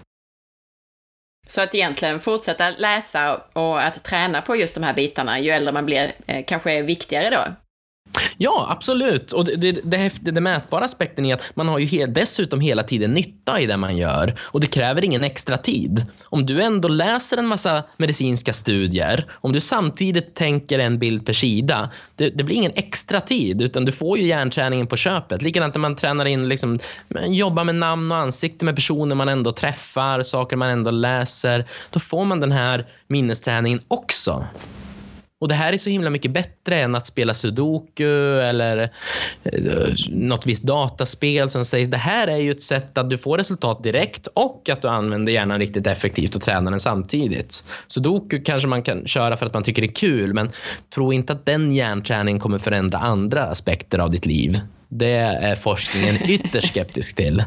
Så 1.46 1.62
att 1.62 1.74
egentligen 1.74 2.20
fortsätta 2.20 2.70
läsa 2.70 3.40
och 3.52 3.82
att 3.82 4.04
träna 4.04 4.42
på 4.42 4.56
just 4.56 4.74
de 4.74 4.84
här 4.84 4.94
bitarna 4.94 5.40
ju 5.40 5.50
äldre 5.50 5.72
man 5.72 5.86
blir 5.86 6.12
eh, 6.26 6.44
kanske 6.46 6.72
är 6.72 6.82
viktigare 6.82 7.30
då? 7.30 7.65
Ja, 8.38 8.66
absolut. 8.70 9.32
Och 9.32 9.44
det, 9.44 9.56
det, 9.56 9.72
det, 9.72 10.30
det 10.30 10.40
mätbara 10.40 10.84
aspekten 10.84 11.26
är 11.26 11.34
att 11.34 11.52
man 11.54 11.68
har 11.68 11.78
ju 11.78 11.86
he 11.86 12.06
dessutom 12.06 12.60
hela 12.60 12.82
tiden 12.82 13.14
nytta 13.14 13.60
i 13.60 13.66
det 13.66 13.76
man 13.76 13.96
gör. 13.96 14.34
Och 14.40 14.60
det 14.60 14.66
kräver 14.66 15.04
ingen 15.04 15.24
extra 15.24 15.56
tid. 15.56 16.06
Om 16.24 16.46
du 16.46 16.62
ändå 16.62 16.88
läser 16.88 17.36
en 17.36 17.46
massa 17.46 17.82
medicinska 17.96 18.52
studier, 18.52 19.26
om 19.32 19.52
du 19.52 19.60
samtidigt 19.60 20.34
tänker 20.34 20.78
en 20.78 20.98
bild 20.98 21.26
per 21.26 21.32
sida, 21.32 21.90
det, 22.16 22.30
det 22.30 22.44
blir 22.44 22.56
ingen 22.56 22.72
extra 22.74 23.20
tid, 23.20 23.62
utan 23.62 23.84
du 23.84 23.92
får 23.92 24.18
ju 24.18 24.26
hjärnträningen 24.26 24.86
på 24.86 24.96
köpet. 24.96 25.42
Likadant 25.42 25.74
när 25.74 25.80
man 25.80 25.96
tränar 25.96 26.24
in, 26.24 26.48
liksom, 26.48 26.78
jobbar 27.26 27.64
med 27.64 27.74
namn 27.74 28.12
och 28.12 28.18
ansikte 28.18 28.64
med 28.64 28.74
personer 28.74 29.14
man 29.14 29.28
ändå 29.28 29.52
träffar, 29.52 30.22
saker 30.22 30.56
man 30.56 30.68
ändå 30.68 30.90
läser. 30.90 31.64
Då 31.90 32.00
får 32.00 32.24
man 32.24 32.40
den 32.40 32.52
här 32.52 32.86
minnesträningen 33.08 33.80
också. 33.88 34.46
Och 35.40 35.48
det 35.48 35.54
här 35.54 35.72
är 35.72 35.78
så 35.78 35.90
himla 35.90 36.10
mycket 36.10 36.30
bättre 36.30 36.78
än 36.78 36.94
att 36.94 37.06
spela 37.06 37.34
sudoku 37.34 38.40
eller 38.40 38.92
eh, 39.44 39.94
något 40.08 40.46
visst 40.46 40.62
dataspel 40.62 41.50
som 41.50 41.64
sägs. 41.64 41.88
Det 41.88 41.96
här 41.96 42.28
är 42.28 42.36
ju 42.36 42.50
ett 42.50 42.62
sätt 42.62 42.98
att 42.98 43.10
du 43.10 43.18
får 43.18 43.38
resultat 43.38 43.82
direkt 43.82 44.26
och 44.26 44.68
att 44.68 44.82
du 44.82 44.88
använder 44.88 45.32
hjärnan 45.32 45.58
riktigt 45.58 45.86
effektivt 45.86 46.34
och 46.34 46.42
tränar 46.42 46.70
den 46.70 46.80
samtidigt. 46.80 47.64
Sudoku 47.86 48.42
kanske 48.42 48.68
man 48.68 48.82
kan 48.82 49.06
köra 49.06 49.36
för 49.36 49.46
att 49.46 49.54
man 49.54 49.62
tycker 49.62 49.82
det 49.82 49.88
är 49.88 49.94
kul, 49.94 50.34
men 50.34 50.50
tro 50.94 51.12
inte 51.12 51.32
att 51.32 51.46
den 51.46 51.72
hjärnträningen 51.72 52.40
kommer 52.40 52.58
förändra 52.58 52.98
andra 52.98 53.44
aspekter 53.44 53.98
av 53.98 54.10
ditt 54.10 54.26
liv. 54.26 54.60
Det 54.88 55.16
är 55.16 55.54
forskningen 55.54 56.16
ytterst 56.30 56.68
skeptisk 56.68 57.16
till. 57.16 57.44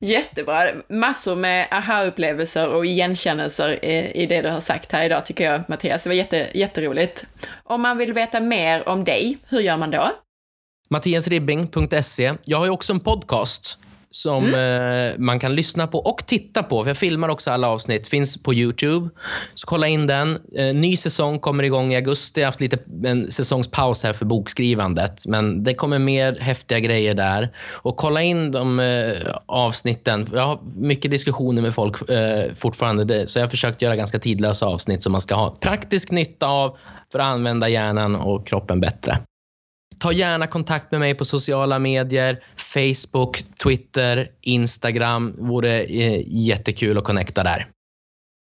Jättebra. 0.00 0.66
Massor 0.88 1.36
med 1.36 1.68
aha-upplevelser 1.70 2.68
och 2.68 2.86
igenkännelser 2.86 3.84
i 4.16 4.26
det 4.26 4.42
du 4.42 4.48
har 4.48 4.60
sagt 4.60 4.92
här 4.92 5.04
idag 5.04 5.26
tycker 5.26 5.44
jag, 5.44 5.62
Mattias. 5.68 6.02
Det 6.02 6.08
var 6.08 6.14
jätte, 6.14 6.48
jätteroligt. 6.54 7.26
Om 7.64 7.82
man 7.82 7.98
vill 7.98 8.12
veta 8.12 8.40
mer 8.40 8.88
om 8.88 9.04
dig, 9.04 9.38
hur 9.48 9.60
gör 9.60 9.76
man 9.76 9.90
då? 9.90 10.10
Mattiasribbing.se. 10.90 12.34
Jag 12.44 12.58
har 12.58 12.64
ju 12.64 12.70
också 12.70 12.92
en 12.92 13.00
podcast 13.00 13.78
som 14.10 14.44
mm. 14.44 15.10
eh, 15.10 15.18
man 15.18 15.38
kan 15.38 15.54
lyssna 15.54 15.86
på 15.86 15.98
och 15.98 16.26
titta 16.26 16.62
på. 16.62 16.82
För 16.82 16.90
Jag 16.90 16.96
filmar 16.96 17.28
också 17.28 17.50
alla 17.50 17.68
avsnitt. 17.68 18.08
Finns 18.08 18.42
på 18.42 18.54
Youtube. 18.54 19.10
Så 19.54 19.66
kolla 19.66 19.88
in 19.88 20.06
den. 20.06 20.38
Eh, 20.56 20.74
ny 20.74 20.96
säsong 20.96 21.38
kommer 21.38 21.62
igång 21.62 21.92
i 21.92 21.96
augusti. 21.96 22.40
Jag 22.40 22.46
har 22.46 22.48
haft 22.48 22.60
lite 22.60 22.78
en 23.04 23.30
säsongspaus 23.30 24.02
här 24.02 24.12
för 24.12 24.24
bokskrivandet. 24.24 25.26
Men 25.26 25.64
det 25.64 25.74
kommer 25.74 25.98
mer 25.98 26.38
häftiga 26.40 26.80
grejer 26.80 27.14
där. 27.14 27.50
Och 27.72 27.96
kolla 27.96 28.22
in 28.22 28.52
de 28.52 28.80
eh, 28.80 29.12
avsnitten. 29.46 30.26
Jag 30.32 30.46
har 30.46 30.58
mycket 30.76 31.10
diskussioner 31.10 31.62
med 31.62 31.74
folk 31.74 32.10
eh, 32.10 32.52
fortfarande. 32.54 33.26
Så 33.26 33.38
jag 33.38 33.44
har 33.44 33.50
försökt 33.50 33.82
göra 33.82 33.96
ganska 33.96 34.18
tidlösa 34.18 34.66
avsnitt 34.66 35.02
som 35.02 35.12
man 35.12 35.20
ska 35.20 35.34
ha 35.34 35.50
praktisk 35.50 36.10
nytta 36.10 36.46
av 36.46 36.76
för 37.12 37.18
att 37.18 37.24
använda 37.24 37.68
hjärnan 37.68 38.16
och 38.16 38.46
kroppen 38.46 38.80
bättre. 38.80 39.18
Ta 39.98 40.12
gärna 40.12 40.46
kontakt 40.46 40.90
med 40.90 41.00
mig 41.00 41.14
på 41.14 41.24
sociala 41.24 41.78
medier. 41.78 42.40
Facebook, 42.56 43.44
Twitter, 43.62 44.28
Instagram. 44.40 45.34
vore 45.38 45.82
eh, 45.82 46.22
jättekul 46.26 46.98
att 46.98 47.04
connecta 47.04 47.42
där. 47.42 47.68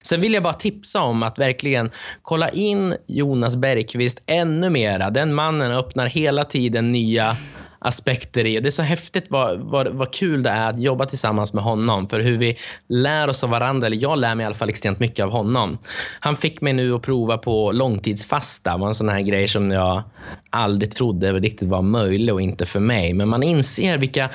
Sen 0.03 0.21
vill 0.21 0.33
jag 0.33 0.43
bara 0.43 0.53
tipsa 0.53 1.01
om 1.01 1.23
att 1.23 1.39
verkligen 1.39 1.91
kolla 2.21 2.49
in 2.49 2.95
Jonas 3.07 3.55
Bergqvist 3.55 4.23
ännu 4.27 4.69
mera. 4.69 5.09
Den 5.09 5.33
mannen 5.33 5.71
öppnar 5.71 6.05
hela 6.05 6.45
tiden 6.45 6.91
nya 6.91 7.35
aspekter 7.79 8.45
i. 8.45 8.57
Och 8.57 8.61
det 8.61 8.69
är 8.69 8.71
så 8.71 8.81
häftigt 8.81 9.25
vad, 9.29 9.59
vad, 9.59 9.87
vad 9.87 10.13
kul 10.13 10.43
det 10.43 10.49
är 10.49 10.69
att 10.69 10.79
jobba 10.79 11.05
tillsammans 11.05 11.53
med 11.53 11.63
honom. 11.63 12.09
För 12.09 12.19
hur 12.19 12.37
vi 12.37 12.57
lär 12.89 13.27
oss 13.27 13.43
av 13.43 13.49
varandra, 13.49 13.87
eller 13.87 13.97
jag 14.01 14.19
lär 14.19 14.35
mig 14.35 14.43
i 14.43 14.45
alla 14.45 14.55
fall 14.55 14.69
extremt 14.69 14.99
mycket 14.99 15.23
av 15.23 15.31
honom. 15.31 15.77
Han 16.19 16.35
fick 16.35 16.61
mig 16.61 16.73
nu 16.73 16.95
att 16.95 17.01
prova 17.01 17.37
på 17.37 17.71
långtidsfasta. 17.71 18.71
Det 18.71 18.79
var 18.79 18.87
en 18.87 18.93
sån 18.93 19.09
här 19.09 19.21
grej 19.21 19.47
som 19.47 19.71
jag 19.71 20.03
aldrig 20.49 20.91
trodde 20.91 21.33
riktigt 21.33 21.69
var 21.69 21.81
möjlig 21.81 22.33
och 22.33 22.41
inte 22.41 22.65
för 22.65 22.79
mig. 22.79 23.13
Men 23.13 23.27
man 23.27 23.43
inser 23.43 23.97
vilka, 23.97 24.29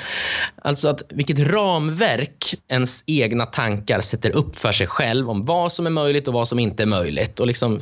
alltså 0.62 0.88
att, 0.88 1.02
vilket 1.08 1.38
ramverk 1.38 2.54
ens 2.68 3.04
egna 3.06 3.46
tankar 3.46 4.00
sätter 4.00 4.36
upp 4.36 4.56
för 4.56 4.72
sig 4.72 4.86
själv 4.86 5.30
om 5.30 5.42
vad 5.42 5.72
som 5.72 5.86
är 5.86 5.90
möjligt 5.90 6.28
och 6.28 6.34
vad 6.34 6.48
som 6.48 6.58
inte 6.58 6.82
är 6.82 6.86
möjligt. 6.86 7.40
Och 7.40 7.46
liksom 7.46 7.78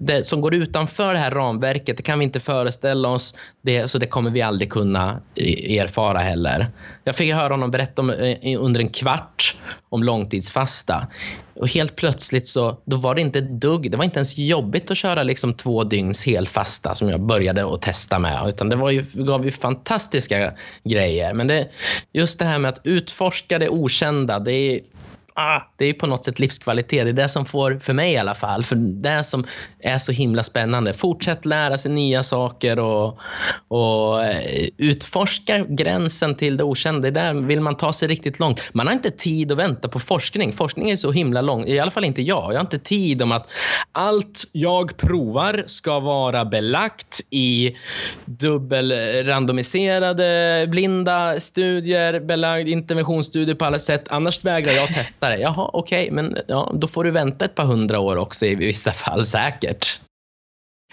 det 0.00 0.26
som 0.26 0.40
går 0.40 0.54
utanför 0.54 1.12
det 1.12 1.18
här 1.18 1.30
ramverket, 1.30 1.96
det 1.96 2.02
kan 2.02 2.18
vi 2.18 2.24
inte 2.24 2.40
föreställa 2.40 3.08
oss. 3.08 3.36
Det, 3.62 3.88
så 3.88 3.98
det 3.98 4.06
kommer 4.06 4.30
vi 4.30 4.42
aldrig 4.42 4.72
kunna 4.72 5.20
eh, 5.34 5.78
erfara 5.80 6.18
heller. 6.18 6.66
Jag 7.04 7.16
fick 7.16 7.34
höra 7.34 7.52
honom 7.52 7.70
berätta 7.70 8.02
om, 8.02 8.10
eh, 8.10 8.62
under 8.62 8.80
en 8.80 8.88
kvart 8.88 9.56
om 9.88 10.02
långtidsfasta. 10.02 11.06
Och 11.58 11.68
helt 11.68 11.96
plötsligt 11.96 12.48
så 12.48 12.78
då 12.84 12.96
var 12.96 13.14
det 13.14 13.20
inte 13.20 13.38
ett 13.38 13.60
dugg, 13.60 13.90
det 13.90 13.96
var 13.96 14.04
inte 14.04 14.18
ens 14.18 14.38
jobbigt 14.38 14.90
att 14.90 14.96
köra 14.96 15.22
liksom 15.22 15.54
två 15.54 15.84
dygns 15.84 16.26
helfasta 16.26 16.94
som 16.94 17.08
jag 17.08 17.20
började 17.20 17.74
att 17.74 17.82
testa 17.82 18.18
med. 18.18 18.48
Utan 18.48 18.68
det 18.68 18.76
var 18.76 18.90
ju, 18.90 19.04
gav 19.14 19.44
ju 19.44 19.50
fantastiska 19.50 20.52
grejer. 20.84 21.34
Men 21.34 21.46
det, 21.46 21.68
just 22.12 22.38
det 22.38 22.44
här 22.44 22.58
med 22.58 22.68
att 22.68 22.80
utforska 22.84 23.58
det 23.58 23.68
okända, 23.68 24.38
det 24.38 24.52
är 24.52 24.80
ah, 25.38 25.62
det 25.76 25.84
är 25.84 25.92
på 25.92 26.06
något 26.06 26.24
sätt 26.24 26.38
livskvalitet. 26.38 27.04
Det 27.04 27.10
är 27.10 27.12
det 27.12 27.28
som 27.28 27.44
får, 27.44 27.78
för 27.78 27.92
mig 27.92 28.12
i 28.12 28.16
alla 28.16 28.34
fall, 28.34 28.64
för 28.64 28.76
det 28.76 29.24
som 29.24 29.44
är 29.80 29.98
så 29.98 30.12
himla 30.12 30.42
spännande. 30.42 30.92
Fortsätt 30.92 31.44
lära 31.44 31.78
sig 31.78 31.90
nya 31.90 32.22
saker 32.22 32.78
och, 32.78 33.18
och 33.68 34.24
eh, 34.24 34.68
utforska 34.76 35.64
gränsen 35.68 36.34
till 36.34 36.56
det 36.56 36.64
okända. 36.64 37.10
Där 37.10 37.34
vill 37.34 37.60
man 37.60 37.76
ta 37.76 37.92
sig 37.92 38.08
riktigt 38.08 38.38
långt. 38.38 38.60
Man 38.72 38.86
har 38.86 38.94
inte 38.94 39.10
tid 39.10 39.52
att 39.52 39.58
vänta 39.58 39.88
på 39.88 39.98
forskning. 39.98 40.52
Forskning 40.52 40.90
är 40.90 40.96
så 40.96 41.12
himla 41.12 41.40
lång. 41.40 41.66
I 41.66 41.78
alla 41.78 41.90
fall 41.90 42.04
inte 42.04 42.22
jag. 42.22 42.52
Jag 42.52 42.58
har 42.58 42.60
inte 42.60 42.78
tid 42.78 43.22
om 43.22 43.32
att 43.32 43.50
allt 43.92 44.44
jag 44.52 44.96
provar 44.96 45.64
ska 45.66 46.00
vara 46.00 46.44
belagt 46.44 47.20
i 47.30 47.76
dubbelrandomiserade, 48.24 50.66
blinda 50.68 51.40
studier, 51.40 52.20
belagd 52.20 52.68
interventionsstudier 52.68 53.54
på 53.54 53.64
alla 53.64 53.78
sätt. 53.78 54.04
Annars 54.08 54.44
vägrar 54.44 54.72
jag 54.72 54.88
testa 54.88 55.27
det. 55.30 55.38
Jaha, 55.38 55.70
okej, 55.72 56.02
okay, 56.02 56.14
men 56.14 56.38
ja, 56.48 56.72
då 56.74 56.88
får 56.88 57.04
du 57.04 57.10
vänta 57.10 57.44
ett 57.44 57.54
par 57.54 57.64
hundra 57.64 58.00
år 58.00 58.16
också 58.16 58.46
i 58.46 58.54
vissa 58.54 58.90
fall 58.90 59.26
säkert. 59.26 60.00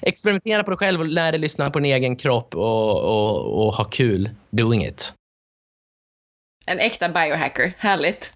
Experimentera 0.01 0.63
på 0.63 0.71
dig 0.71 0.77
själv 0.77 0.99
och 0.99 1.05
lär 1.05 1.31
dig 1.31 1.41
lyssna 1.41 1.71
på 1.71 1.79
din 1.79 1.93
egen 1.93 2.15
kropp 2.15 2.55
och, 2.55 3.01
och, 3.03 3.65
och 3.65 3.73
ha 3.73 3.83
kul 3.83 4.29
doing 4.49 4.85
it. 4.85 5.13
En 6.65 6.79
äkta 6.79 7.09
biohacker, 7.09 7.73
härligt. 7.77 8.31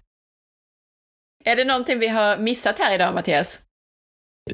Är 1.44 1.56
det 1.56 1.64
någonting 1.64 1.98
vi 1.98 2.08
har 2.08 2.36
missat 2.36 2.78
här 2.78 2.94
idag, 2.94 3.14
Mattias? 3.14 3.60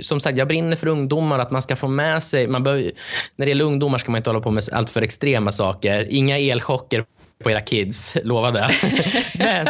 Som 0.01 0.20
sagt, 0.20 0.38
jag 0.38 0.49
brinner 0.49 0.76
för 0.76 0.86
ungdomar, 0.86 1.38
att 1.38 1.51
man 1.51 1.62
ska 1.62 1.76
få 1.76 1.88
med 1.88 2.22
sig... 2.22 2.49
Man 2.49 2.62
bör, 2.62 2.92
när 3.36 3.47
det 3.47 3.49
gäller 3.51 3.64
ungdomar 3.64 3.99
ska 3.99 4.11
man 4.11 4.18
inte 4.18 4.30
hålla 4.30 4.40
på 4.40 4.51
med 4.51 4.62
allt 4.72 4.90
för 4.90 5.03
extrema 5.03 5.53
saker. 5.53 6.07
Inga 6.11 6.38
elchocker 6.38 7.05
på 7.43 7.51
era 7.51 7.61
kids, 7.61 8.16
lova 8.24 8.51
det. 8.51 8.70
Men 9.39 9.66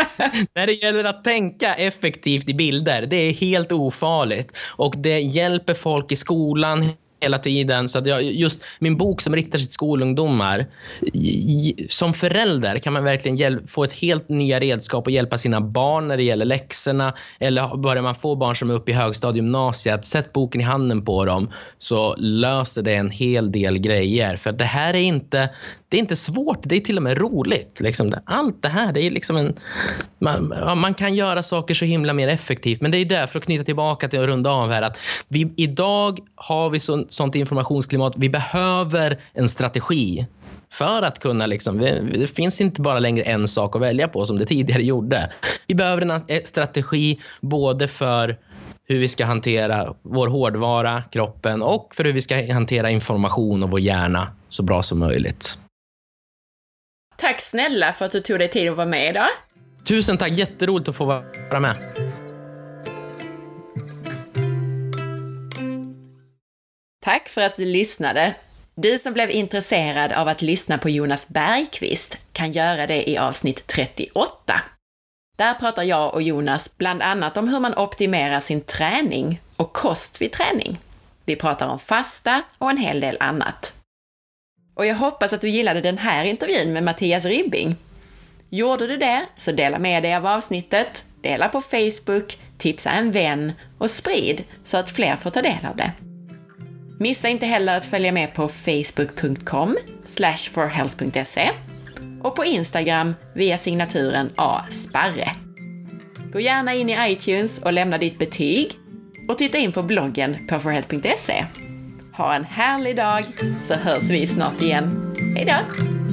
när 0.54 0.66
det 0.66 0.72
gäller 0.72 1.04
att 1.04 1.24
tänka 1.24 1.74
effektivt 1.74 2.48
i 2.48 2.54
bilder, 2.54 3.06
det 3.06 3.16
är 3.16 3.32
helt 3.32 3.72
ofarligt. 3.72 4.52
Och 4.58 4.94
det 4.98 5.20
hjälper 5.20 5.74
folk 5.74 6.12
i 6.12 6.16
skolan 6.16 6.88
hela 7.20 7.38
tiden. 7.38 7.88
Så 7.88 7.98
att 7.98 8.06
jag, 8.06 8.22
just 8.22 8.64
min 8.78 8.96
bok 8.96 9.20
som 9.20 9.34
riktar 9.34 9.58
sig 9.58 9.66
till 9.66 9.72
skolungdomar. 9.72 10.66
Som 11.88 12.14
förälder 12.14 12.78
kan 12.78 12.92
man 12.92 13.04
verkligen 13.04 13.66
få 13.66 13.84
ett 13.84 13.92
helt 13.92 14.28
nya 14.28 14.60
redskap 14.60 15.06
och 15.06 15.10
hjälpa 15.10 15.38
sina 15.38 15.60
barn 15.60 16.08
när 16.08 16.16
det 16.16 16.22
gäller 16.22 16.44
läxorna. 16.44 17.14
Eller 17.38 17.76
börjar 17.76 18.02
man 18.02 18.14
få 18.14 18.36
barn 18.36 18.56
som 18.56 18.70
är 18.70 18.74
uppe 18.74 18.90
i 18.90 18.94
högstadiegymnasiet, 18.94 20.04
sätt 20.04 20.32
boken 20.32 20.60
i 20.60 20.64
handen 20.64 21.04
på 21.04 21.24
dem 21.24 21.50
så 21.78 22.14
löser 22.16 22.82
det 22.82 22.94
en 22.94 23.10
hel 23.10 23.52
del 23.52 23.78
grejer. 23.78 24.36
För 24.36 24.52
det 24.52 24.64
här 24.64 24.94
är 24.94 25.00
inte, 25.00 25.50
det 25.88 25.96
är 25.96 26.00
inte 26.00 26.16
svårt, 26.16 26.58
det 26.62 26.76
är 26.76 26.80
till 26.80 26.96
och 26.96 27.02
med 27.02 27.18
roligt. 27.18 27.80
Liksom. 27.80 28.12
Allt 28.26 28.62
det 28.62 28.68
här, 28.68 28.92
det 28.92 29.00
är 29.02 29.10
liksom 29.10 29.36
en... 29.36 29.54
Man, 30.18 30.48
man 30.78 30.94
kan 30.94 31.14
göra 31.14 31.42
saker 31.42 31.74
så 31.74 31.84
himla 31.84 32.12
mer 32.12 32.28
effektivt. 32.28 32.80
Men 32.80 32.90
det 32.90 32.98
är 32.98 33.04
därför, 33.04 33.38
att 33.38 33.44
knyta 33.44 33.64
tillbaka 33.64 34.08
till 34.08 34.20
att 34.20 34.26
runda 34.26 34.50
av 34.50 34.70
här, 34.70 34.82
att 34.82 34.98
vi, 35.28 35.52
idag 35.56 36.18
har 36.34 36.70
vi 36.70 36.80
så, 36.80 37.05
sånt 37.12 37.34
informationsklimat. 37.34 38.12
Vi 38.16 38.28
behöver 38.28 39.20
en 39.32 39.48
strategi 39.48 40.26
för 40.72 41.02
att 41.02 41.18
kunna... 41.18 41.46
Liksom, 41.46 41.78
det 42.12 42.26
finns 42.26 42.60
inte 42.60 42.80
bara 42.80 42.98
längre 42.98 43.24
en 43.24 43.48
sak 43.48 43.76
att 43.76 43.82
välja 43.82 44.08
på 44.08 44.26
som 44.26 44.38
det 44.38 44.46
tidigare 44.46 44.82
gjorde. 44.84 45.32
Vi 45.66 45.74
behöver 45.74 46.02
en 46.02 46.10
eh, 46.10 46.42
strategi 46.44 47.20
både 47.40 47.88
för 47.88 48.38
hur 48.88 48.98
vi 48.98 49.08
ska 49.08 49.24
hantera 49.24 49.94
vår 50.02 50.28
hårdvara, 50.28 51.02
kroppen 51.12 51.62
och 51.62 51.94
för 51.94 52.04
hur 52.04 52.12
vi 52.12 52.20
ska 52.20 52.52
hantera 52.52 52.90
information 52.90 53.62
och 53.62 53.70
vår 53.70 53.80
hjärna 53.80 54.28
så 54.48 54.62
bra 54.62 54.82
som 54.82 54.98
möjligt. 54.98 55.58
Tack 57.16 57.40
snälla 57.40 57.92
för 57.92 58.04
att 58.04 58.12
du 58.12 58.20
tog 58.20 58.38
dig 58.38 58.48
tid 58.48 58.70
att 58.70 58.76
vara 58.76 58.86
med 58.86 59.10
idag. 59.10 59.28
Tusen 59.88 60.18
tack, 60.18 60.32
jätteroligt 60.32 60.88
att 60.88 60.96
få 60.96 61.04
vara 61.04 61.60
med. 61.60 61.76
Tack 67.06 67.28
för 67.28 67.40
att 67.40 67.56
du 67.56 67.64
lyssnade. 67.64 68.34
Du 68.74 68.98
som 68.98 69.12
blev 69.12 69.30
intresserad 69.30 70.12
av 70.12 70.28
att 70.28 70.42
lyssna 70.42 70.78
på 70.78 70.90
Jonas 70.90 71.28
Bergqvist 71.28 72.18
kan 72.32 72.52
göra 72.52 72.86
det 72.86 73.10
i 73.10 73.18
avsnitt 73.18 73.66
38. 73.66 74.60
Där 75.36 75.54
pratar 75.54 75.82
jag 75.82 76.14
och 76.14 76.22
Jonas 76.22 76.78
bland 76.78 77.02
annat 77.02 77.36
om 77.36 77.48
hur 77.48 77.60
man 77.60 77.74
optimerar 77.74 78.40
sin 78.40 78.60
träning 78.60 79.40
och 79.56 79.72
kost 79.72 80.22
vid 80.22 80.32
träning. 80.32 80.78
Vi 81.24 81.36
pratar 81.36 81.68
om 81.68 81.78
fasta 81.78 82.42
och 82.58 82.70
en 82.70 82.78
hel 82.78 83.00
del 83.00 83.16
annat. 83.20 83.72
Och 84.74 84.86
jag 84.86 84.94
hoppas 84.94 85.32
att 85.32 85.40
du 85.40 85.48
gillade 85.48 85.80
den 85.80 85.98
här 85.98 86.24
intervjun 86.24 86.72
med 86.72 86.82
Mattias 86.82 87.24
Ribbing. 87.24 87.76
Gjorde 88.50 88.86
du 88.86 88.96
det, 88.96 89.26
så 89.38 89.52
dela 89.52 89.78
med 89.78 90.02
dig 90.02 90.14
av 90.14 90.26
avsnittet, 90.26 91.04
dela 91.22 91.48
på 91.48 91.60
Facebook, 91.60 92.38
tipsa 92.58 92.90
en 92.90 93.10
vän 93.10 93.52
och 93.78 93.90
sprid 93.90 94.44
så 94.64 94.76
att 94.76 94.90
fler 94.90 95.16
får 95.16 95.30
ta 95.30 95.42
del 95.42 95.66
av 95.66 95.76
det. 95.76 95.92
Missa 96.98 97.28
inte 97.28 97.46
heller 97.46 97.76
att 97.76 97.84
följa 97.84 98.12
med 98.12 98.34
på 98.34 98.48
facebook.com 98.48 99.76
forhealth.se 100.50 101.50
och 102.22 102.36
på 102.36 102.44
Instagram 102.44 103.14
via 103.34 103.58
signaturen 103.58 104.30
asparre. 104.36 105.30
Gå 106.32 106.40
gärna 106.40 106.74
in 106.74 106.90
i 106.90 107.12
iTunes 107.12 107.58
och 107.58 107.72
lämna 107.72 107.98
ditt 107.98 108.18
betyg. 108.18 108.78
och 109.28 109.38
titta 109.38 109.58
in 109.58 109.72
på 109.72 109.82
bloggen 109.82 110.36
på 110.48 110.60
forhealth.se. 110.60 111.46
Ha 112.16 112.34
en 112.34 112.44
härlig 112.44 112.96
dag 112.96 113.24
så 113.64 113.74
hörs 113.74 114.10
vi 114.10 114.26
snart 114.26 114.62
igen. 114.62 115.14
Hejdå! 115.36 116.05